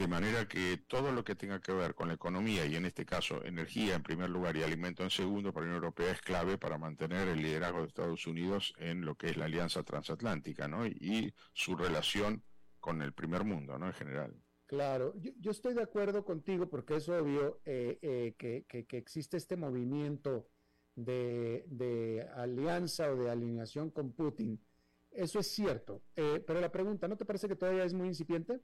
De 0.00 0.08
manera 0.08 0.48
que 0.48 0.78
todo 0.86 1.12
lo 1.12 1.22
que 1.22 1.34
tenga 1.34 1.60
que 1.60 1.74
ver 1.74 1.94
con 1.94 2.08
la 2.08 2.14
economía 2.14 2.64
y 2.64 2.74
en 2.74 2.86
este 2.86 3.04
caso 3.04 3.44
energía 3.44 3.96
en 3.96 4.02
primer 4.02 4.30
lugar 4.30 4.56
y 4.56 4.62
alimento 4.62 5.02
en 5.02 5.10
segundo 5.10 5.52
para 5.52 5.66
la 5.66 5.72
Unión 5.72 5.84
Europea 5.84 6.12
es 6.12 6.22
clave 6.22 6.56
para 6.56 6.78
mantener 6.78 7.28
el 7.28 7.42
liderazgo 7.42 7.82
de 7.82 7.88
Estados 7.88 8.26
Unidos 8.26 8.72
en 8.78 9.04
lo 9.04 9.14
que 9.14 9.28
es 9.28 9.36
la 9.36 9.44
alianza 9.44 9.82
transatlántica 9.82 10.68
¿no? 10.68 10.86
y, 10.86 11.34
su 11.52 11.76
relación 11.76 12.42
con 12.78 13.02
el 13.02 13.12
primer 13.12 13.44
mundo 13.44 13.78
¿no? 13.78 13.88
en 13.88 13.92
general. 13.92 14.34
Claro, 14.64 15.12
yo, 15.38 15.50
estoy 15.50 15.74
de 15.74 15.82
acuerdo 15.82 16.24
contigo 16.24 16.70
porque 16.70 16.96
es 16.96 17.06
obvio 17.10 17.60
eh, 17.66 17.98
eh, 18.00 18.34
que, 18.38 18.64
que, 18.66 18.96
existe 18.96 19.36
este 19.36 19.58
movimiento 19.58 20.48
de, 20.94 21.66
de, 21.66 22.26
alianza 22.36 23.12
o 23.12 23.16
de 23.16 23.28
alineación 23.28 23.90
con 23.90 24.12
Putin. 24.12 24.58
Eso 25.10 25.40
es 25.40 25.48
cierto, 25.48 26.00
eh, 26.16 26.42
pero 26.46 26.58
la 26.58 26.72
pregunta, 26.72 27.06
¿no 27.06 27.18
te 27.18 27.26
parece 27.26 27.48
que 27.48 27.56
todavía 27.56 27.84
es 27.84 27.92
muy 27.92 28.08
incipiente? 28.08 28.62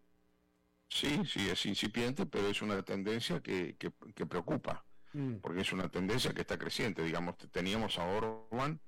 Sí, 0.88 1.22
sí, 1.26 1.48
es 1.48 1.66
incipiente, 1.66 2.26
pero 2.26 2.48
es 2.48 2.62
una 2.62 2.82
tendencia 2.82 3.40
que, 3.40 3.76
que, 3.76 4.26
preocupa, 4.26 4.84
mm. 5.12 5.36
porque 5.36 5.62
es 5.62 5.72
una 5.72 5.88
tendencia 5.88 6.32
que 6.32 6.42
está 6.42 6.58
creciente. 6.58 7.02
Digamos, 7.02 7.36
teníamos 7.50 7.98
a 7.98 8.04
Orban, 8.04 8.80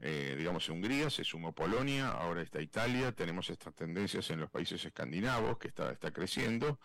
eh, 0.00 0.34
digamos, 0.36 0.68
en 0.68 0.76
Hungría, 0.76 1.08
se 1.08 1.24
sumó 1.24 1.54
Polonia, 1.54 2.10
ahora 2.10 2.42
está 2.42 2.60
Italia, 2.60 3.12
tenemos 3.12 3.48
estas 3.50 3.74
tendencias 3.74 4.30
en 4.30 4.40
los 4.40 4.50
países 4.50 4.84
escandinavos 4.84 5.58
que 5.58 5.68
está, 5.68 5.90
está 5.92 6.12
creciendo, 6.12 6.78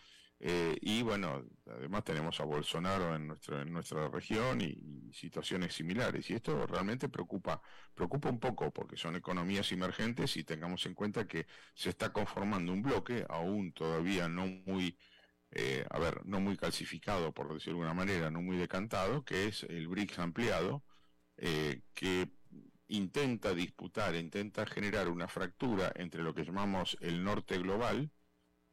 eh, 0.44 0.76
y 0.82 1.04
bueno, 1.04 1.46
además 1.68 2.04
tenemos 2.04 2.40
a 2.40 2.46
Bolsonaro 2.46 3.16
en, 3.16 3.28
nuestro, 3.28 3.62
en 3.62 3.72
nuestra 3.72 4.10
región 4.10 4.60
y, 4.62 5.12
situaciones 5.14 5.76
similares. 5.76 6.28
Y 6.32 6.34
esto 6.34 6.66
realmente 6.66 7.10
preocupa, 7.10 7.62
preocupa 7.94 8.30
un 8.30 8.40
poco 8.40 8.72
porque 8.72 8.98
son 8.98 9.16
economías 9.16 9.72
emergentes 9.72 10.36
y 10.38 10.44
tengamos 10.44 10.86
en 10.88 10.96
cuenta 10.96 11.28
que 11.28 11.46
se 11.76 11.90
está 11.90 12.12
conformando 12.12 12.74
un 12.74 12.82
bloque 12.82 13.24
aún 13.30 13.72
todavía 13.74 14.28
no 14.30 14.48
muy, 14.48 14.98
eh, 15.52 15.86
a 15.90 16.00
ver, 16.00 16.26
no 16.26 16.40
muy 16.40 16.58
calcificado, 16.58 17.34
por 17.34 17.54
decirlo 17.54 17.80
de 17.80 17.90
alguna 17.90 17.94
manera, 17.94 18.32
no 18.32 18.42
muy 18.42 18.58
decantado, 18.58 19.24
que 19.24 19.48
es 19.48 19.64
el 19.64 19.88
BRICS 19.90 20.20
ampliado, 20.20 20.84
eh, 21.38 21.82
que 21.94 22.32
intenta 22.88 23.54
disputar, 23.54 24.16
intenta 24.16 24.66
generar 24.66 25.08
una 25.10 25.28
fractura 25.28 25.92
entre 25.96 26.24
lo 26.24 26.34
que 26.34 26.46
llamamos 26.46 26.98
el 27.02 27.24
norte 27.24 27.58
global, 27.60 28.12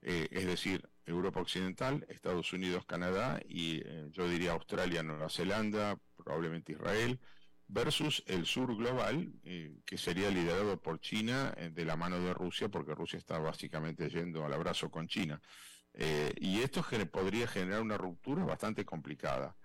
es 0.01 0.47
decir, 0.47 0.89
Europa 1.09 1.41
Occidental, 1.41 2.07
Estados 2.09 2.53
Unidos, 2.53 2.85
Canadá 2.85 3.41
y 3.47 3.81
eh, 3.85 4.09
yo 4.13 4.29
diría 4.29 4.53
Australia, 4.53 5.03
Nueva 5.03 5.29
Zelanda, 5.29 5.99
probablemente 6.17 6.73
Israel, 6.73 7.19
versus 7.67 8.23
el 8.27 8.47
sur 8.47 8.77
global, 8.77 9.33
eh, 9.45 9.81
que 9.85 9.99
sería 9.99 10.31
liderado 10.31 10.81
por 10.81 11.01
China 11.01 11.53
eh, 11.57 11.71
de 11.71 11.85
la 11.85 11.97
mano 11.97 12.21
de 12.21 12.33
Rusia, 12.33 12.69
porque 12.69 12.95
Rusia 12.95 13.19
está 13.19 13.39
básicamente 13.39 14.09
yendo 14.09 14.45
al 14.45 14.53
abrazo 14.53 14.91
con 14.91 15.09
China. 15.09 15.41
y 16.41 16.61
esto 16.61 16.85
podría 17.11 17.49
generar 17.49 17.83
una 17.83 17.97
ruptura 17.97 18.45
bastante 18.45 18.85
complicada. 18.85 19.57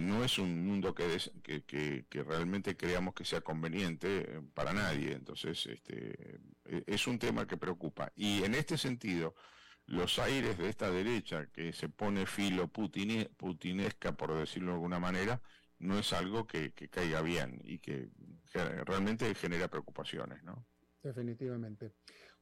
no 0.00 0.24
es 0.24 0.38
un 0.38 0.64
mundo 0.66 0.94
que, 0.94 1.04
que, 1.66 2.24
realmente 2.24 2.76
creamos 2.76 3.14
que 3.14 3.24
sea 3.24 3.42
conveniente 3.42 4.40
para 4.54 4.72
nadie. 4.72 5.12
Entonces, 5.12 5.66
este, 5.66 6.40
es 6.64 7.06
un 7.06 7.18
tema 7.18 7.46
que 7.46 7.58
preocupa. 7.58 8.10
Y 8.16 8.42
en 8.44 8.54
este 8.54 8.78
sentido, 8.78 9.34
los 9.86 10.18
aires 10.18 10.58
de 10.58 10.68
esta 10.68 10.90
derecha 10.90 11.46
que 11.46 11.72
se 11.72 11.88
pone 11.88 12.26
filo 12.26 12.68
putinesca, 12.68 14.12
por 14.12 14.34
decirlo 14.34 14.72
de 14.72 14.74
alguna 14.74 14.98
manera, 14.98 15.40
no 15.78 15.98
es 15.98 16.12
algo 16.12 16.46
que, 16.46 16.72
caiga 16.90 17.22
bien 17.22 17.60
y 17.64 17.78
que, 17.78 18.10
realmente 18.86 19.34
genera 19.34 19.68
preocupaciones, 19.68 20.42
¿no? 20.42 20.66
Definitivamente. 21.02 21.92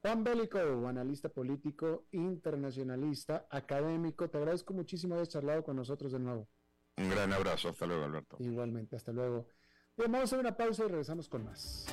Juan 0.00 0.22
Bélico, 0.22 0.58
analista 0.86 1.28
político, 1.28 2.06
internacionalista, 2.12 3.46
académico, 3.50 4.30
te 4.30 4.38
agradezco 4.38 4.74
muchísimo 4.74 5.14
haber 5.16 5.26
charlado 5.26 5.64
con 5.64 5.76
nosotros 5.76 6.12
de 6.12 6.20
nuevo. 6.20 6.48
Un 6.96 7.10
gran 7.10 7.32
abrazo, 7.32 7.70
hasta 7.70 7.86
luego 7.86 8.04
Alberto. 8.04 8.36
Igualmente, 8.38 8.96
hasta 8.96 9.12
luego. 9.12 9.48
Bien, 9.96 10.10
vamos 10.12 10.20
a 10.20 10.24
hacer 10.24 10.38
una 10.38 10.56
pausa 10.56 10.84
y 10.84 10.88
regresamos 10.88 11.28
con 11.28 11.44
más. 11.44 11.86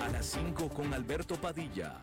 A 0.00 0.08
las 0.08 0.26
5 0.26 0.68
con 0.70 0.94
Alberto 0.94 1.34
Padilla 1.36 2.02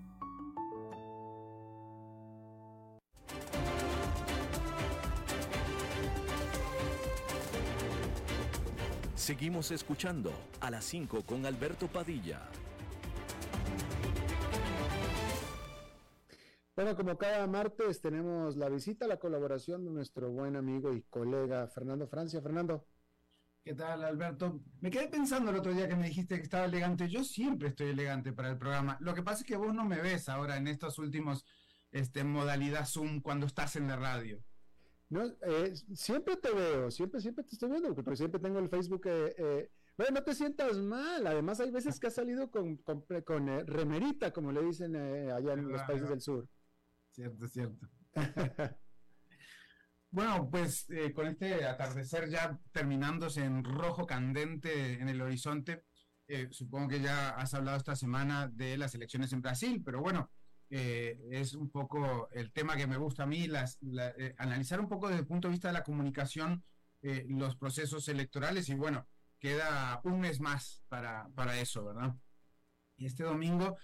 Seguimos 9.21 9.69
escuchando 9.69 10.33
a 10.61 10.71
las 10.71 10.83
5 10.85 11.21
con 11.27 11.45
Alberto 11.45 11.87
Padilla. 11.87 12.41
Bueno, 16.75 16.95
como 16.95 17.15
cada 17.19 17.45
martes 17.45 18.01
tenemos 18.01 18.57
la 18.57 18.67
visita, 18.67 19.05
la 19.05 19.19
colaboración 19.19 19.85
de 19.85 19.91
nuestro 19.91 20.31
buen 20.31 20.55
amigo 20.55 20.91
y 20.95 21.03
colega 21.03 21.67
Fernando 21.67 22.07
Francia. 22.07 22.41
Fernando. 22.41 22.87
¿Qué 23.63 23.75
tal, 23.75 24.03
Alberto? 24.03 24.59
Me 24.79 24.89
quedé 24.89 25.07
pensando 25.07 25.51
el 25.51 25.57
otro 25.57 25.71
día 25.71 25.87
que 25.87 25.95
me 25.95 26.07
dijiste 26.07 26.37
que 26.37 26.41
estaba 26.41 26.65
elegante. 26.65 27.07
Yo 27.07 27.23
siempre 27.23 27.67
estoy 27.67 27.89
elegante 27.89 28.33
para 28.33 28.49
el 28.49 28.57
programa. 28.57 28.97
Lo 29.01 29.13
que 29.13 29.21
pasa 29.21 29.41
es 29.41 29.45
que 29.45 29.55
vos 29.55 29.71
no 29.71 29.85
me 29.85 30.01
ves 30.01 30.29
ahora 30.29 30.57
en 30.57 30.65
estos 30.65 30.97
últimos 30.97 31.45
este, 31.91 32.23
modalidad 32.23 32.87
Zoom 32.87 33.21
cuando 33.21 33.45
estás 33.45 33.75
en 33.75 33.87
la 33.87 33.97
radio. 33.97 34.43
No, 35.11 35.25
eh, 35.25 35.73
siempre 35.93 36.37
te 36.37 36.53
veo, 36.53 36.89
siempre, 36.89 37.19
siempre 37.19 37.43
te 37.43 37.51
estoy 37.51 37.69
viendo, 37.69 37.93
porque 37.93 38.15
siempre 38.15 38.39
tengo 38.39 38.59
el 38.59 38.69
Facebook. 38.69 39.01
Eh, 39.07 39.35
eh, 39.37 39.69
bueno, 39.97 40.13
no 40.13 40.23
te 40.23 40.33
sientas 40.33 40.77
mal. 40.77 41.27
Además, 41.27 41.59
hay 41.59 41.69
veces 41.69 41.99
que 41.99 42.07
has 42.07 42.15
salido 42.15 42.49
con, 42.49 42.77
con, 42.77 43.67
remerita, 43.67 44.31
como 44.31 44.53
le 44.53 44.63
dicen 44.63 44.95
allá 44.95 45.51
en 45.51 45.67
los 45.67 45.81
países 45.81 46.07
del 46.07 46.21
sur. 46.21 46.47
Cierto, 47.09 47.45
cierto. 47.49 47.89
bueno, 50.11 50.49
pues 50.49 50.87
con 51.13 51.27
este 51.27 51.65
atardecer 51.65 52.29
ya 52.29 52.57
terminándose 52.71 53.43
en 53.43 53.65
rojo 53.65 54.07
candente 54.07 54.93
en 54.93 55.09
el 55.09 55.21
horizonte, 55.21 55.83
supongo 56.51 56.87
que 56.87 57.01
ya 57.01 57.31
has 57.31 57.53
hablado 57.53 57.75
esta 57.75 57.97
semana 57.97 58.47
de 58.47 58.77
las 58.77 58.95
elecciones 58.95 59.33
en 59.33 59.41
Brasil, 59.41 59.81
pero 59.83 59.99
bueno, 59.99 60.31
eh, 60.73 61.19
es 61.31 61.53
un 61.53 61.69
poco 61.69 62.29
el 62.31 62.53
tema 62.53 62.77
que 62.77 62.87
me 62.87 62.95
gusta 62.95 63.23
a 63.23 63.25
mí, 63.25 63.45
eh, 63.45 64.35
analizar 64.37 64.79
un 64.79 64.87
poco 64.87 65.09
desde 65.09 65.19
el 65.19 65.27
punto 65.27 65.49
de 65.49 65.51
vista 65.51 65.67
de 65.67 65.73
la 65.73 65.83
comunicación 65.83 66.63
eh, 67.01 67.25
los 67.27 67.57
procesos 67.57 68.07
electorales 68.07 68.69
y 68.69 68.75
bueno, 68.75 69.05
queda 69.37 69.99
un 70.05 70.21
mes 70.21 70.39
más 70.39 70.81
para, 70.87 71.27
para 71.35 71.59
eso, 71.59 71.83
¿verdad? 71.83 72.15
Y 72.95 73.05
este 73.05 73.23
domingo 73.23 73.77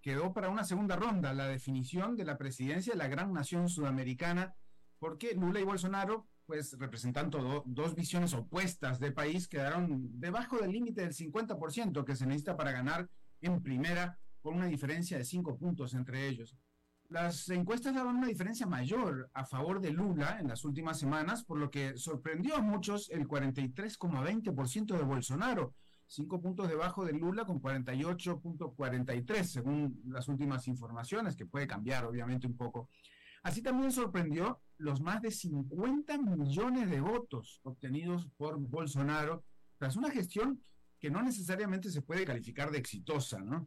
quedó 0.00 0.32
para 0.32 0.50
una 0.50 0.62
segunda 0.62 0.94
ronda 0.94 1.34
la 1.34 1.48
definición 1.48 2.14
de 2.14 2.24
la 2.24 2.38
presidencia 2.38 2.92
de 2.92 2.98
la 2.98 3.08
gran 3.08 3.32
nación 3.32 3.68
sudamericana, 3.68 4.54
porque 5.00 5.34
Lula 5.34 5.58
y 5.58 5.64
Bolsonaro, 5.64 6.28
pues 6.46 6.78
representando 6.78 7.64
dos 7.66 7.96
visiones 7.96 8.34
opuestas 8.34 9.00
de 9.00 9.10
país, 9.10 9.48
quedaron 9.48 10.20
debajo 10.20 10.58
del 10.58 10.70
límite 10.70 11.00
del 11.00 11.12
50% 11.12 12.04
que 12.04 12.14
se 12.14 12.26
necesita 12.26 12.56
para 12.56 12.70
ganar 12.70 13.08
en 13.40 13.60
primera, 13.62 14.20
con 14.40 14.54
una 14.54 14.66
diferencia 14.66 15.18
de 15.18 15.24
cinco 15.24 15.56
puntos 15.56 15.94
entre 15.94 16.28
ellos. 16.28 16.56
Las 17.08 17.48
encuestas 17.48 17.94
daban 17.94 18.16
una 18.16 18.28
diferencia 18.28 18.66
mayor 18.66 19.30
a 19.34 19.44
favor 19.44 19.80
de 19.80 19.90
Lula 19.90 20.38
en 20.38 20.46
las 20.46 20.64
últimas 20.64 20.98
semanas, 20.98 21.44
por 21.44 21.58
lo 21.58 21.68
que 21.68 21.96
sorprendió 21.96 22.56
a 22.56 22.62
muchos 22.62 23.10
el 23.10 23.26
43,20% 23.26 24.96
de 24.96 25.02
Bolsonaro, 25.02 25.74
cinco 26.06 26.40
puntos 26.40 26.68
debajo 26.68 27.04
de 27.04 27.12
Lula 27.12 27.44
con 27.44 27.60
48.43, 27.60 29.42
según 29.42 30.00
las 30.06 30.28
últimas 30.28 30.68
informaciones, 30.68 31.34
que 31.36 31.46
puede 31.46 31.66
cambiar 31.66 32.04
obviamente 32.04 32.46
un 32.46 32.56
poco. 32.56 32.88
Así 33.42 33.60
también 33.60 33.90
sorprendió 33.90 34.60
los 34.76 35.00
más 35.00 35.20
de 35.20 35.30
50 35.30 36.18
millones 36.18 36.90
de 36.90 37.00
votos 37.00 37.60
obtenidos 37.64 38.28
por 38.36 38.58
Bolsonaro 38.58 39.44
tras 39.78 39.96
una 39.96 40.10
gestión 40.10 40.62
que 41.00 41.10
no 41.10 41.22
necesariamente 41.22 41.90
se 41.90 42.02
puede 42.02 42.24
calificar 42.24 42.70
de 42.70 42.78
exitosa, 42.78 43.40
¿no? 43.40 43.66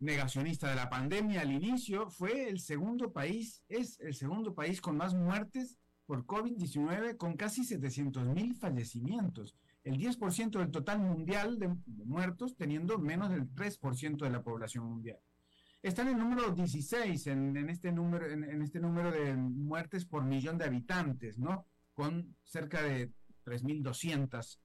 Negacionista 0.00 0.68
de 0.68 0.76
la 0.76 0.90
pandemia 0.90 1.42
al 1.42 1.52
inicio, 1.52 2.10
fue 2.10 2.48
el 2.48 2.58
segundo 2.58 3.12
país, 3.12 3.62
es 3.68 4.00
el 4.00 4.14
segundo 4.14 4.54
país 4.54 4.80
con 4.80 4.96
más 4.96 5.14
muertes 5.14 5.78
por 6.06 6.26
COVID-19, 6.26 7.16
con 7.16 7.36
casi 7.36 7.64
700 7.64 8.26
mil 8.26 8.56
fallecimientos. 8.56 9.54
El 9.84 9.96
10% 9.98 10.58
del 10.58 10.70
total 10.70 10.98
mundial 10.98 11.58
de, 11.58 11.68
muertos, 12.04 12.56
teniendo 12.56 12.98
menos 12.98 13.30
del 13.30 13.48
3% 13.54 14.16
de 14.16 14.30
la 14.30 14.42
población 14.42 14.84
mundial. 14.86 15.18
Está 15.82 16.02
en 16.02 16.08
el 16.08 16.18
número 16.18 16.50
16 16.50 17.26
en, 17.28 17.56
este, 17.70 17.92
número, 17.92 18.26
en, 18.26 18.60
este 18.60 18.80
número 18.80 19.10
de 19.10 19.34
muertes 19.36 20.04
por 20.04 20.24
millón 20.24 20.58
de 20.58 20.66
habitantes, 20.66 21.38
¿no? 21.38 21.66
Con 21.94 22.36
cerca 22.44 22.82
de 22.82 23.12
3.200 23.44 24.58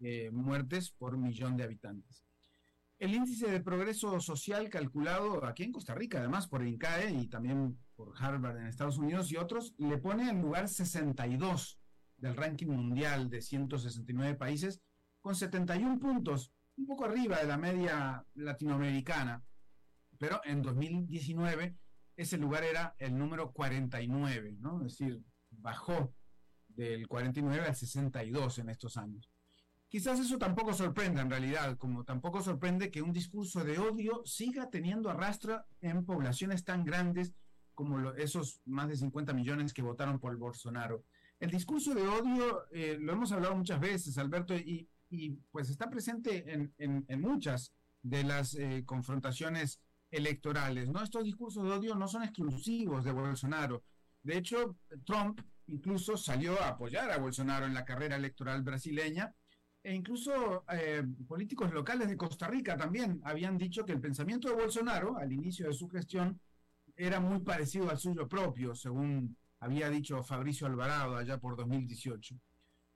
eh, 0.00 0.30
muertes 0.30 0.90
por 0.90 1.18
millón 1.18 1.56
de 1.56 1.64
habitantes. 1.64 2.23
El 2.98 3.14
índice 3.14 3.50
de 3.50 3.60
progreso 3.60 4.20
social 4.20 4.68
calculado 4.70 5.44
aquí 5.44 5.64
en 5.64 5.72
Costa 5.72 5.94
Rica, 5.94 6.18
además 6.18 6.46
por 6.46 6.64
INCAE 6.64 7.10
y 7.10 7.26
también 7.28 7.78
por 7.96 8.14
Harvard 8.16 8.58
en 8.58 8.66
Estados 8.66 8.98
Unidos 8.98 9.30
y 9.32 9.36
otros, 9.36 9.74
le 9.78 9.98
pone 9.98 10.30
en 10.30 10.40
lugar 10.40 10.68
62 10.68 11.80
del 12.16 12.36
ranking 12.36 12.68
mundial 12.68 13.28
de 13.28 13.42
169 13.42 14.36
países, 14.36 14.80
con 15.20 15.34
71 15.34 15.98
puntos, 15.98 16.52
un 16.76 16.86
poco 16.86 17.04
arriba 17.04 17.38
de 17.38 17.46
la 17.46 17.56
media 17.56 18.24
latinoamericana. 18.34 19.44
Pero 20.18 20.40
en 20.44 20.62
2019 20.62 21.76
ese 22.16 22.38
lugar 22.38 22.62
era 22.62 22.94
el 22.98 23.18
número 23.18 23.52
49, 23.52 24.56
¿no? 24.60 24.86
Es 24.86 24.98
decir, 24.98 25.20
bajó 25.50 26.14
del 26.68 27.08
49 27.08 27.66
al 27.66 27.74
62 27.74 28.58
en 28.58 28.68
estos 28.68 28.96
años. 28.96 29.33
Quizás 29.94 30.18
eso 30.18 30.38
tampoco 30.38 30.74
sorprenda 30.74 31.22
en 31.22 31.30
realidad, 31.30 31.78
como 31.78 32.02
tampoco 32.02 32.42
sorprende 32.42 32.90
que 32.90 33.00
un 33.00 33.12
discurso 33.12 33.62
de 33.62 33.78
odio 33.78 34.22
siga 34.24 34.68
teniendo 34.68 35.08
arrastra 35.08 35.66
en 35.80 36.04
poblaciones 36.04 36.64
tan 36.64 36.84
grandes 36.84 37.32
como 37.74 38.10
esos 38.14 38.60
más 38.64 38.88
de 38.88 38.96
50 38.96 39.32
millones 39.34 39.72
que 39.72 39.82
votaron 39.82 40.18
por 40.18 40.36
Bolsonaro. 40.36 41.04
El 41.38 41.52
discurso 41.52 41.94
de 41.94 42.02
odio, 42.08 42.64
eh, 42.72 42.98
lo 43.00 43.12
hemos 43.12 43.30
hablado 43.30 43.54
muchas 43.54 43.78
veces, 43.78 44.18
Alberto, 44.18 44.56
y, 44.56 44.88
pues 45.52 45.70
está 45.70 45.88
presente 45.88 46.72
en, 46.76 47.20
muchas 47.20 47.72
de 48.02 48.24
las 48.24 48.56
eh, 48.56 48.82
confrontaciones 48.84 49.80
electorales. 50.10 50.88
¿no? 50.88 51.04
Estos 51.04 51.22
discursos 51.22 51.62
de 51.62 51.70
odio 51.70 51.94
no 51.94 52.08
son 52.08 52.24
exclusivos 52.24 53.04
de 53.04 53.12
Bolsonaro. 53.12 53.84
De 54.24 54.38
hecho, 54.38 54.76
Trump 55.06 55.40
incluso 55.68 56.16
salió 56.16 56.60
a 56.60 56.70
apoyar 56.70 57.12
a 57.12 57.18
Bolsonaro 57.18 57.64
en 57.64 57.74
la 57.74 57.84
carrera 57.84 58.16
electoral 58.16 58.64
brasileña 58.64 59.32
e 59.84 59.92
incluso 59.92 60.64
eh, 60.72 61.04
políticos 61.28 61.70
locales 61.70 62.08
de 62.08 62.16
Costa 62.16 62.48
Rica 62.48 62.74
también 62.74 63.20
habían 63.22 63.58
dicho 63.58 63.84
que 63.84 63.92
el 63.92 64.00
pensamiento 64.00 64.48
de 64.48 64.54
Bolsonaro 64.54 65.18
al 65.18 65.30
inicio 65.30 65.66
de 65.66 65.74
su 65.74 65.90
gestión 65.90 66.40
era 66.96 67.20
muy 67.20 67.40
parecido 67.40 67.90
al 67.90 67.98
suyo 67.98 68.26
propio, 68.26 68.74
según 68.74 69.36
había 69.60 69.90
dicho 69.90 70.22
Fabricio 70.22 70.66
Alvarado 70.66 71.16
allá 71.16 71.38
por 71.38 71.54
2018. 71.56 72.34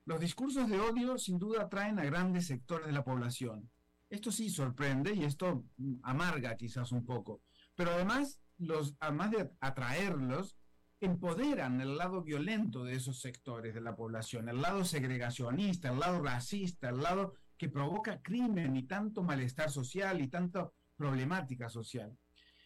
Los 0.06 0.20
discursos 0.20 0.66
de 0.66 0.80
odio 0.80 1.18
sin 1.18 1.38
duda 1.38 1.64
atraen 1.64 1.98
a 1.98 2.04
grandes 2.04 2.46
sectores 2.46 2.86
de 2.86 2.92
la 2.92 3.04
población. 3.04 3.68
Esto 4.08 4.32
sí 4.32 4.48
sorprende 4.48 5.12
y 5.12 5.24
esto 5.24 5.66
amarga 6.02 6.56
quizás 6.56 6.90
un 6.92 7.04
poco, 7.04 7.42
pero 7.74 7.90
además, 7.90 8.40
los, 8.56 8.94
además 9.00 9.30
de 9.32 9.50
atraerlos, 9.60 10.56
empoderan 11.00 11.80
el 11.80 11.96
lado 11.96 12.22
violento 12.22 12.84
de 12.84 12.94
esos 12.94 13.20
sectores 13.20 13.74
de 13.74 13.80
la 13.80 13.94
población, 13.94 14.48
el 14.48 14.60
lado 14.60 14.84
segregacionista, 14.84 15.90
el 15.90 16.00
lado 16.00 16.20
racista, 16.22 16.88
el 16.88 17.00
lado 17.00 17.34
que 17.56 17.68
provoca 17.68 18.20
crimen 18.20 18.76
y 18.76 18.84
tanto 18.84 19.22
malestar 19.22 19.70
social 19.70 20.20
y 20.20 20.28
tanta 20.28 20.70
problemática 20.96 21.68
social. 21.68 22.16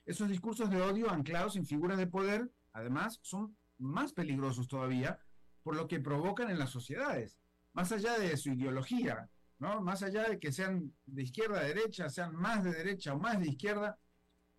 Esos 0.04 0.28
discursos 0.28 0.70
de 0.70 0.80
odio 0.80 1.10
anclados 1.10 1.56
en 1.56 1.66
figuras 1.66 1.98
de 1.98 2.06
poder, 2.06 2.50
además, 2.72 3.18
son 3.22 3.56
más 3.78 4.12
peligrosos 4.12 4.68
todavía 4.68 5.18
por 5.62 5.76
lo 5.76 5.86
que 5.86 6.00
provocan 6.00 6.50
en 6.50 6.58
las 6.58 6.70
sociedades, 6.70 7.38
más 7.72 7.92
allá 7.92 8.18
de 8.18 8.36
su 8.36 8.50
ideología, 8.50 9.30
¿no? 9.58 9.80
más 9.80 10.02
allá 10.02 10.28
de 10.28 10.38
que 10.40 10.52
sean 10.52 10.92
de 11.06 11.22
izquierda 11.22 11.60
a 11.60 11.64
derecha, 11.64 12.08
sean 12.08 12.34
más 12.34 12.64
de 12.64 12.72
derecha 12.72 13.14
o 13.14 13.18
más 13.18 13.38
de 13.38 13.48
izquierda, 13.48 13.98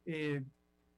eh, 0.05 0.43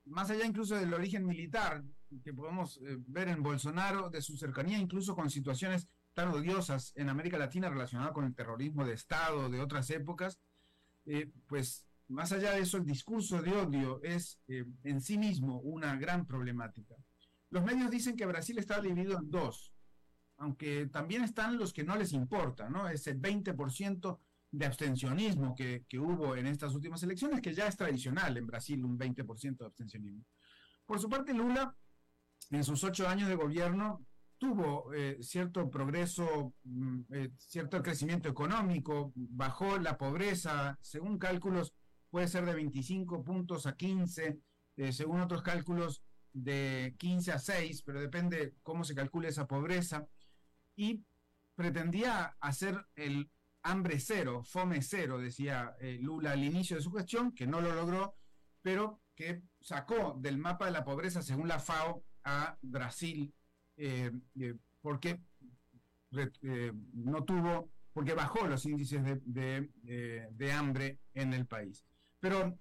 más 0.05 0.30
allá 0.30 0.45
incluso 0.45 0.76
del 0.76 0.93
origen 0.93 1.26
militar, 1.26 1.84
que 2.24 2.34
podemos 2.34 2.78
eh, 2.78 2.97
ver 3.08 3.28
en 3.28 3.43
Bolsonaro, 3.43 4.10
de 4.10 4.22
su 4.22 4.38
cercanía 4.38 4.78
incluso 4.78 5.16
con 5.16 5.30
situaciones 5.30 5.88
tan 6.14 6.30
odiosas 6.30 6.93
en 6.95 7.10
América 7.10 7.38
Latina 7.38 7.70
relacionadas 7.70 8.14
con 8.14 8.26
el 8.26 8.34
terrorismo 8.34 8.86
de 8.86 8.93
Estado 8.93 9.49
de 9.49 9.60
otras 9.60 9.89
épocas, 9.89 10.39
eh, 11.06 11.32
pues 11.47 11.86
más 12.08 12.32
allá 12.32 12.51
de 12.51 12.62
eso, 12.62 12.78
el 12.78 12.86
discurso 12.86 13.41
de 13.41 13.51
odio 13.51 14.01
es 14.03 14.39
eh, 14.47 14.66
en 14.84 15.01
sí 15.01 15.18
mismo 15.18 15.60
una 15.60 15.95
gran 15.97 16.26
problemática. 16.26 16.95
Los 17.49 17.64
medios 17.64 17.89
dicen 17.89 18.16
que 18.16 18.26
Brasil 18.26 18.58
está 18.60 18.80
dividido 18.80 19.18
en 19.18 19.30
dos, 19.30 19.74
aunque 20.38 20.88
también 20.88 21.24
están 21.24 21.58
los 21.58 21.74
que 21.74 21.84
no 21.84 21.95
les 21.95 22.14
importa, 22.14 22.70
¿no? 22.70 22.88
Ese 22.88 23.18
20% 23.18 24.20
de 24.51 24.66
abstencionismo 24.66 25.56
que, 25.56 25.86
que, 25.89 25.99
hubo 25.99 26.36
en 26.36 26.47
estas 26.47 26.74
últimas 26.76 27.01
elecciones, 27.03 27.41
que 27.41 27.53
ya 27.53 27.68
es 27.68 27.76
tradicional 27.76 28.38
en 28.38 28.47
Brasil, 28.47 28.84
un 28.86 28.97
20% 28.97 29.58
de 29.58 29.66
abstencionismo. 29.66 30.24
Por 30.86 30.99
su 30.99 31.10
parte, 31.10 31.34
Lula 31.34 31.76
en 32.51 32.63
sus 32.63 32.83
ocho 32.83 33.07
años 33.07 33.29
de 33.29 33.36
gobierno 33.36 34.05
tuvo 34.38 34.93
eh, 34.93 35.17
cierto 35.21 35.69
progreso, 35.69 36.53
mm, 36.63 37.01
eh, 37.13 37.31
cierto 37.38 37.81
crecimiento 37.81 38.29
económico, 38.29 39.11
bajó 39.15 39.77
la 39.79 39.97
pobreza, 39.97 40.77
según 40.81 41.17
cálculos 41.17 41.73
puede 42.09 42.27
ser 42.27 42.45
de 42.45 42.53
25 42.53 43.23
puntos 43.23 43.65
a 43.65 43.75
15, 43.75 44.39
eh, 44.77 44.93
según 44.93 45.21
otros 45.21 45.41
cálculos 45.41 46.03
de 46.33 46.95
15 46.97 47.31
a 47.31 47.39
6, 47.39 47.81
pero 47.83 47.99
depende 48.01 48.55
cómo 48.61 48.83
se 48.83 48.95
calcule 48.95 49.29
esa 49.29 49.47
pobreza, 49.47 50.07
y 50.75 51.03
pretendía 51.55 52.36
hacer 52.41 52.86
el 52.95 53.29
hambre 53.63 53.99
cero, 53.99 54.43
fome 54.43 54.81
cero, 54.81 55.17
decía 55.17 55.75
Lula 56.01 56.33
al 56.33 56.43
inicio 56.43 56.75
de 56.75 56.83
su 56.83 56.91
gestión, 56.91 57.31
que 57.31 57.47
no 57.47 57.61
lo 57.61 57.73
logró, 57.73 58.15
pero 58.61 58.99
que 59.15 59.41
sacó 59.61 60.15
del 60.19 60.38
mapa 60.38 60.65
de 60.65 60.71
la 60.71 60.83
pobreza, 60.83 61.21
según 61.21 61.47
la 61.47 61.59
FAO, 61.59 62.03
a 62.26 62.57
Brasil 62.61 63.34
eh, 63.78 64.11
eh, 64.39 64.55
porque 64.82 65.21
eh, 66.41 66.71
no 66.93 67.23
tuvo, 67.23 67.71
porque 67.93 68.13
bajó 68.13 68.47
los 68.47 68.65
índices 68.65 69.01
de, 69.03 69.69
de, 70.32 70.51
hambre 70.51 70.99
en 71.13 71.34
el 71.34 71.45
país. 71.45 71.86
Pero 72.19 72.57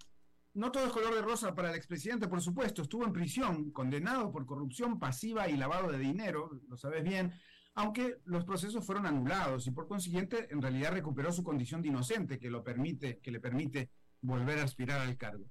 no 0.55 0.71
todo 0.71 0.87
es 0.87 0.93
color 0.93 1.15
de 1.15 1.23
rosa 1.23 1.55
para 1.55 1.71
el 1.71 1.77
expresidente, 1.77 2.29
por 2.29 2.41
supuesto, 2.41 2.83
estuvo 2.83 3.05
en 3.05 3.13
prisión, 3.13 3.71
condenado 3.71 4.31
por 4.31 4.47
corrupción 4.47 4.99
pasiva 4.99 5.49
y 5.49 5.57
lavado 5.57 5.91
de 5.91 5.99
dinero, 5.99 6.51
lo 6.69 6.77
sabes 6.77 7.03
bien, 7.03 7.33
aunque 7.75 8.19
los 8.25 8.45
procesos 8.45 8.87
fueron 8.87 9.07
anulados 9.07 9.67
y 9.67 9.73
por 9.73 9.89
consiguiente 9.89 10.49
en 10.51 10.63
realidad 10.63 10.93
recuperó 10.93 11.33
su 11.33 11.43
condición 11.43 11.83
de 11.83 11.89
inocente 11.89 12.39
que, 12.39 12.51
lo 12.51 12.63
permite, 12.63 13.19
que 13.19 13.33
le 13.33 13.41
permite 13.41 13.91
volver 14.21 14.61
a 14.61 14.65
aspirar 14.65 15.01
al 15.01 15.17
cargo. 15.17 15.45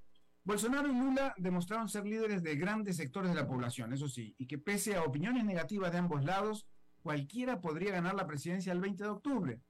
Bolsonaro 0.46 0.91
y 0.91 1.00
Lula 1.00 1.34
demostraron 1.38 1.88
ser 1.88 2.06
líderes 2.06 2.44
de 2.44 2.58
grandes 2.58 2.98
sectores 2.98 3.30
de 3.30 3.36
la 3.36 3.48
población, 3.48 3.94
eso 3.94 4.10
sí, 4.10 4.36
y 4.38 4.46
que 4.46 4.58
pese 4.58 4.96
a 4.96 5.04
opiniones 5.04 5.46
negativas 5.46 5.91
de 5.94 6.00
ambos 6.00 6.26
lados, 6.26 6.68
cualquiera 7.02 7.62
podría 7.62 7.94
ganar 7.94 8.16
la 8.16 8.28
presidencia 8.28 8.74
el 8.74 8.82
20 8.82 9.04
de 9.04 9.10
octubre. 9.10 9.62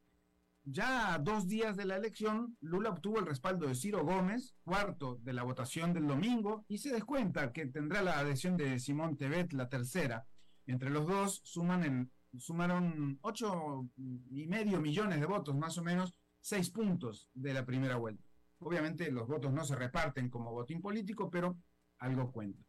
Ya 0.65 1.13
a 1.13 1.19
dos 1.19 1.47
días 1.47 1.75
de 1.75 1.85
la 1.85 1.97
elección, 1.97 2.57
Lula 2.61 2.89
obtuvo 2.89 3.19
el 3.19 3.25
respaldo 3.27 3.67
de 3.67 3.75
Ciro 3.75 4.03
Gómez, 4.03 4.55
cuarto 4.63 5.19
de 5.21 5.33
la 5.33 5.43
votación 5.43 5.93
del 5.93 6.07
domingo, 6.07 6.65
y 6.67 6.79
se 6.79 6.91
descuenta 6.91 7.51
que 7.51 7.67
tendrá 7.67 8.01
la 8.01 8.17
adhesión 8.17 8.57
de 8.57 8.79
Simón 8.79 9.17
Tebet, 9.17 9.53
la 9.53 9.69
tercera. 9.69 10.25
Entre 10.65 10.89
los 10.89 11.05
dos 11.05 11.41
suman 11.43 11.83
en, 11.83 12.11
sumaron 12.39 13.19
ocho 13.21 13.89
y 14.31 14.47
medio 14.47 14.79
millones 14.79 15.19
de 15.19 15.25
votos, 15.25 15.55
más 15.55 15.77
o 15.77 15.83
menos, 15.83 16.15
seis 16.39 16.69
puntos 16.69 17.29
de 17.33 17.53
la 17.53 17.65
primera 17.65 17.97
vuelta. 17.97 18.32
Obviamente 18.63 19.11
los 19.11 19.27
votos 19.27 19.51
no 19.53 19.63
se 19.65 19.75
reparten 19.75 20.29
como 20.29 20.51
voto 20.51 20.73
político, 20.81 21.29
pero 21.29 21.57
algo 21.99 22.31
cuenta. 22.31 22.63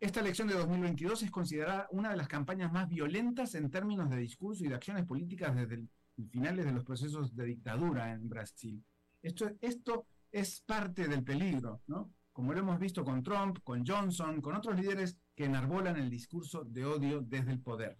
Esta 0.00 0.20
elección 0.20 0.48
de 0.48 0.54
2022 0.54 1.22
es 1.22 1.30
considerada 1.30 1.86
una 1.92 2.10
de 2.10 2.16
las 2.16 2.26
campañas 2.26 2.72
más 2.72 2.88
violentas 2.88 3.54
en 3.54 3.70
términos 3.70 4.10
de 4.10 4.16
discurso 4.16 4.64
y 4.64 4.68
de 4.68 4.74
acciones 4.74 5.06
políticas 5.06 5.54
desde 5.54 5.76
el, 5.76 5.88
finales 6.30 6.64
de 6.64 6.72
los 6.72 6.84
procesos 6.84 7.34
de 7.36 7.44
dictadura 7.44 8.12
en 8.12 8.28
Brasil. 8.28 8.84
Esto, 9.22 9.50
esto 9.60 10.06
es 10.30 10.60
parte 10.60 11.06
del 11.06 11.22
peligro, 11.22 11.82
¿no? 11.86 12.12
Como 12.32 12.52
lo 12.52 12.60
hemos 12.60 12.78
visto 12.78 13.04
con 13.04 13.22
Trump, 13.22 13.58
con 13.62 13.86
Johnson, 13.86 14.40
con 14.40 14.56
otros 14.56 14.78
líderes 14.78 15.16
que 15.36 15.44
enarbolan 15.44 15.96
el 15.96 16.10
discurso 16.10 16.64
de 16.64 16.84
odio 16.84 17.20
desde 17.20 17.52
el 17.52 17.60
poder. 17.60 17.98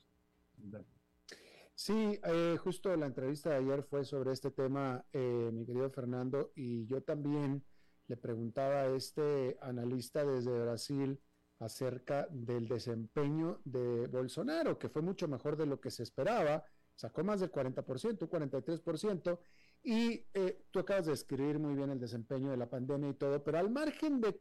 Sí, 1.74 2.20
eh, 2.24 2.56
justo 2.62 2.94
la 2.96 3.06
entrevista 3.06 3.50
de 3.50 3.56
ayer 3.56 3.82
fue 3.82 4.04
sobre 4.04 4.32
este 4.32 4.50
tema, 4.50 5.04
eh, 5.12 5.50
mi 5.52 5.64
querido 5.64 5.90
Fernando, 5.90 6.52
y 6.54 6.86
yo 6.86 7.02
también 7.02 7.64
le 8.06 8.16
preguntaba 8.16 8.82
a 8.82 8.86
este 8.94 9.56
analista 9.60 10.24
desde 10.24 10.60
Brasil 10.60 11.20
acerca 11.58 12.26
del 12.30 12.68
desempeño 12.68 13.60
de 13.64 14.06
Bolsonaro, 14.06 14.78
que 14.78 14.88
fue 14.88 15.02
mucho 15.02 15.28
mejor 15.28 15.56
de 15.56 15.66
lo 15.66 15.80
que 15.80 15.90
se 15.90 16.02
esperaba, 16.02 16.64
sacó 16.94 17.24
más 17.24 17.40
del 17.40 17.50
40%, 17.50 18.28
43%, 18.28 19.38
y 19.82 20.24
eh, 20.34 20.64
tú 20.70 20.80
acabas 20.80 21.06
de 21.06 21.12
describir 21.12 21.58
muy 21.58 21.74
bien 21.74 21.90
el 21.90 21.98
desempeño 21.98 22.50
de 22.50 22.56
la 22.56 22.68
pandemia 22.68 23.10
y 23.10 23.14
todo, 23.14 23.42
pero 23.42 23.58
al 23.58 23.70
margen 23.70 24.20
de, 24.20 24.40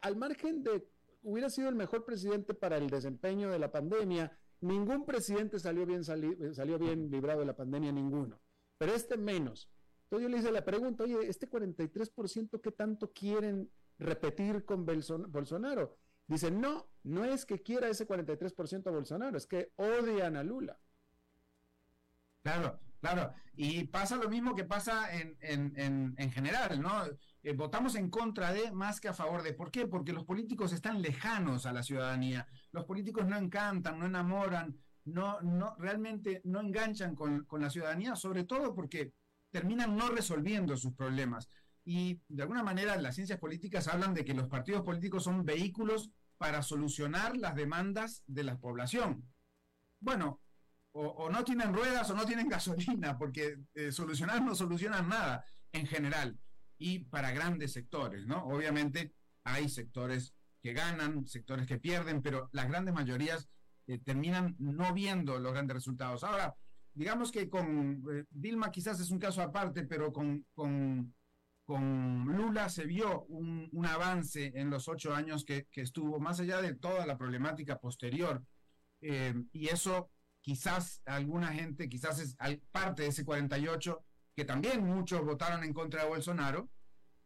al 0.00 0.16
margen 0.16 0.62
de, 0.62 0.88
hubiera 1.22 1.50
sido 1.50 1.68
el 1.68 1.74
mejor 1.74 2.04
presidente 2.04 2.54
para 2.54 2.78
el 2.78 2.88
desempeño 2.88 3.50
de 3.50 3.58
la 3.58 3.70
pandemia, 3.70 4.36
ningún 4.64 5.04
presidente 5.04 5.58
salió 5.58 5.86
bien, 5.86 6.04
salió 6.04 6.78
bien 6.78 7.10
librado 7.10 7.40
de 7.40 7.46
la 7.46 7.56
pandemia, 7.56 7.92
ninguno, 7.92 8.40
pero 8.78 8.94
este 8.94 9.16
menos. 9.16 9.70
Entonces 10.04 10.28
yo 10.28 10.28
le 10.28 10.38
hice 10.38 10.52
la 10.52 10.64
pregunta, 10.64 11.04
oye, 11.04 11.28
este 11.28 11.48
43%, 11.48 12.60
¿qué 12.60 12.72
tanto 12.72 13.12
quieren 13.12 13.70
repetir 13.98 14.64
con 14.64 14.84
Bolsonaro? 14.84 15.98
Dicen, 16.26 16.60
no, 16.60 16.88
no 17.02 17.24
es 17.24 17.44
que 17.44 17.62
quiera 17.62 17.88
ese 17.88 18.06
43% 18.06 18.86
a 18.86 18.90
Bolsonaro, 18.90 19.36
es 19.36 19.46
que 19.46 19.72
odian 19.76 20.36
a 20.36 20.42
Lula. 20.42 20.78
Claro, 22.42 22.78
claro. 23.00 23.32
Y 23.54 23.84
pasa 23.84 24.16
lo 24.16 24.28
mismo 24.28 24.54
que 24.54 24.64
pasa 24.64 25.14
en, 25.14 25.36
en, 25.40 26.30
general, 26.30 26.80
¿no? 26.80 27.04
Eh, 27.44 27.52
votamos 27.52 27.94
en 27.94 28.08
contra 28.08 28.54
de 28.54 28.72
más 28.72 29.00
que 29.00 29.08
a 29.08 29.12
favor 29.12 29.42
de. 29.42 29.52
¿Por 29.52 29.70
qué? 29.70 29.86
Porque 29.86 30.14
los 30.14 30.24
políticos 30.24 30.72
están 30.72 31.02
lejanos 31.02 31.66
a 31.66 31.74
la 31.74 31.82
ciudadanía. 31.82 32.46
Los 32.72 32.86
políticos 32.86 33.26
no 33.26 33.36
encantan, 33.36 33.98
no 33.98 34.06
enamoran, 34.06 34.74
no, 35.04 35.38
realmente 35.78 36.40
no 36.44 36.60
enganchan 36.60 37.14
con, 37.14 37.44
con 37.44 37.60
la 37.60 37.68
ciudadanía, 37.68 38.16
sobre 38.16 38.44
todo 38.44 38.74
porque 38.74 39.12
terminan 39.50 39.94
no 39.94 40.08
resolviendo 40.08 40.74
sus 40.78 40.94
problemas. 40.94 41.50
Y 41.84 42.18
de 42.28 42.42
alguna 42.42 42.62
manera 42.62 42.96
las 42.96 43.14
ciencias 43.14 43.38
políticas 43.38 43.88
hablan 43.88 44.14
de 44.14 44.24
que 44.24 44.32
los 44.32 44.48
partidos 44.48 44.80
políticos 44.80 45.24
son 45.24 45.44
vehículos 45.44 46.10
para 46.38 46.62
solucionar 46.62 47.36
las 47.36 47.54
demandas 47.54 48.22
de 48.26 48.44
la 48.44 48.56
población. 48.56 49.22
Bueno, 50.00 50.40
o, 50.92 51.28
no 51.28 51.44
tienen 51.44 51.74
ruedas 51.74 52.08
o 52.10 52.14
no 52.14 52.24
tienen 52.24 52.48
gasolina, 52.48 53.18
porque 53.18 53.58
eh, 53.74 53.92
solucionar 53.92 54.42
no 54.42 54.54
solucionan 54.54 55.10
nada 55.10 55.44
en 55.72 55.86
general 55.86 56.38
y 56.78 57.00
para 57.00 57.32
grandes 57.32 57.72
sectores, 57.72 58.26
¿no? 58.26 58.44
Obviamente 58.44 59.12
hay 59.44 59.68
sectores 59.68 60.34
que 60.62 60.72
ganan, 60.72 61.26
sectores 61.26 61.66
que 61.66 61.78
pierden, 61.78 62.22
pero 62.22 62.48
las 62.52 62.68
grandes 62.68 62.94
mayorías 62.94 63.48
eh, 63.86 63.98
terminan 63.98 64.56
no 64.58 64.92
viendo 64.94 65.38
los 65.38 65.52
grandes 65.52 65.76
resultados. 65.76 66.24
Ahora, 66.24 66.54
digamos 66.94 67.30
que 67.30 67.48
con 67.48 68.02
eh, 68.10 68.24
Dilma 68.30 68.70
quizás 68.70 68.98
es 69.00 69.10
un 69.10 69.18
caso 69.18 69.42
aparte, 69.42 69.84
pero 69.84 70.12
con, 70.12 70.46
con 70.54 71.14
con 71.64 72.24
Lula 72.26 72.68
se 72.68 72.84
vio 72.84 73.24
un, 73.24 73.86
avance 73.86 74.52
en 74.54 74.70
los 74.70 74.88
ocho 74.88 75.14
años 75.14 75.44
que, 75.44 75.66
estuvo, 75.72 76.20
más 76.20 76.40
allá 76.40 76.60
de 76.60 76.74
toda 76.74 77.06
la 77.06 77.16
problemática 77.16 77.78
posterior. 77.78 78.42
Eh, 79.00 79.34
y 79.52 79.68
eso 79.68 80.10
quizás 80.40 81.02
alguna 81.06 81.48
gente, 81.48 81.88
quizás 81.88 82.20
es 82.20 82.36
parte 82.70 83.02
de 83.02 83.08
ese 83.08 83.24
48, 83.24 84.04
que 84.34 84.44
también 84.44 84.84
muchos 84.84 85.24
votaron 85.24 85.64
en 85.64 85.72
contra 85.72 86.02
de 86.02 86.08
Bolsonaro, 86.08 86.68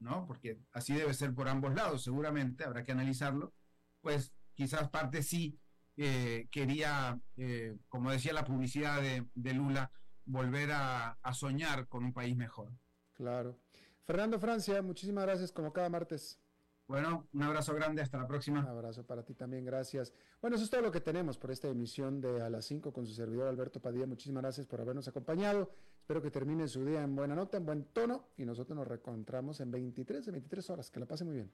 ¿no? 0.00 0.26
Porque 0.26 0.60
así 0.72 0.94
debe 0.94 1.14
ser 1.14 1.34
por 1.34 1.48
ambos 1.48 1.74
lados, 1.74 2.02
seguramente, 2.02 2.64
habrá 2.64 2.84
que 2.84 2.92
analizarlo, 2.92 3.54
pues 4.00 4.32
quizás 4.54 4.88
parte 4.88 5.22
sí 5.22 5.58
eh, 5.96 6.48
quería, 6.50 7.20
eh, 7.36 7.76
como 7.88 8.10
decía 8.10 8.32
la 8.32 8.44
publicidad 8.44 9.00
de, 9.02 9.54
Lula, 9.54 9.90
volver 10.24 10.70
a 10.72 11.16
soñar 11.32 11.88
con 11.88 12.04
un 12.04 12.12
país 12.12 12.36
mejor. 12.36 12.72
Claro. 13.14 13.58
Fernando 14.04 14.38
Francia, 14.38 14.80
muchísimas 14.80 15.24
gracias 15.24 15.52
como 15.52 15.72
cada 15.72 15.90
martes. 15.90 16.40
Bueno, 16.88 17.28
un 17.34 17.42
abrazo 17.42 17.74
grande, 17.74 18.00
hasta 18.00 18.16
la 18.16 18.26
próxima. 18.26 18.60
Un 18.60 18.68
abrazo 18.68 19.04
para 19.04 19.22
ti 19.22 19.34
también, 19.34 19.66
gracias. 19.66 20.14
Bueno, 20.40 20.56
eso 20.56 20.64
es 20.64 20.70
todo 20.70 20.80
lo 20.80 20.90
que 20.90 21.02
tenemos 21.02 21.36
por 21.36 21.50
esta 21.50 21.68
emisión 21.68 22.22
de 22.22 22.40
A 22.40 22.48
las 22.48 22.64
5 22.64 22.94
con 22.94 23.06
su 23.06 23.12
servidor 23.12 23.46
Alberto 23.46 23.78
Padilla. 23.78 24.06
Muchísimas 24.06 24.42
gracias 24.42 24.66
por 24.66 24.80
habernos 24.80 25.06
acompañado. 25.06 25.70
Espero 26.08 26.22
que 26.22 26.30
termine 26.30 26.66
su 26.66 26.86
día 26.86 27.02
en 27.02 27.14
buena 27.14 27.34
nota, 27.34 27.58
en 27.58 27.66
buen 27.66 27.84
tono 27.92 28.28
y 28.38 28.46
nosotros 28.46 28.74
nos 28.74 28.88
reencontramos 28.88 29.60
en 29.60 29.70
23 29.70 30.24
de 30.24 30.32
23 30.32 30.70
horas. 30.70 30.90
Que 30.90 31.00
la 31.00 31.04
pase 31.04 31.22
muy 31.22 31.34
bien. 31.34 31.50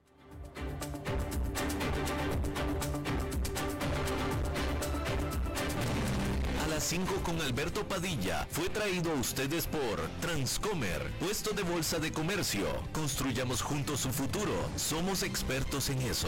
las 6.69 6.83
5 6.83 7.15
con 7.23 7.39
Alberto 7.41 7.85
Padilla 7.87 8.45
fue 8.49 8.67
traído 8.67 9.11
a 9.11 9.15
ustedes 9.15 9.65
por 9.65 10.01
Transcomer, 10.19 11.01
puesto 11.19 11.53
de 11.53 11.63
bolsa 11.63 11.99
de 11.99 12.11
comercio. 12.11 12.65
Construyamos 12.91 13.61
juntos 13.61 14.01
su 14.01 14.09
futuro. 14.09 14.53
Somos 14.75 15.23
expertos 15.23 15.89
en 15.89 16.01
eso. 16.01 16.27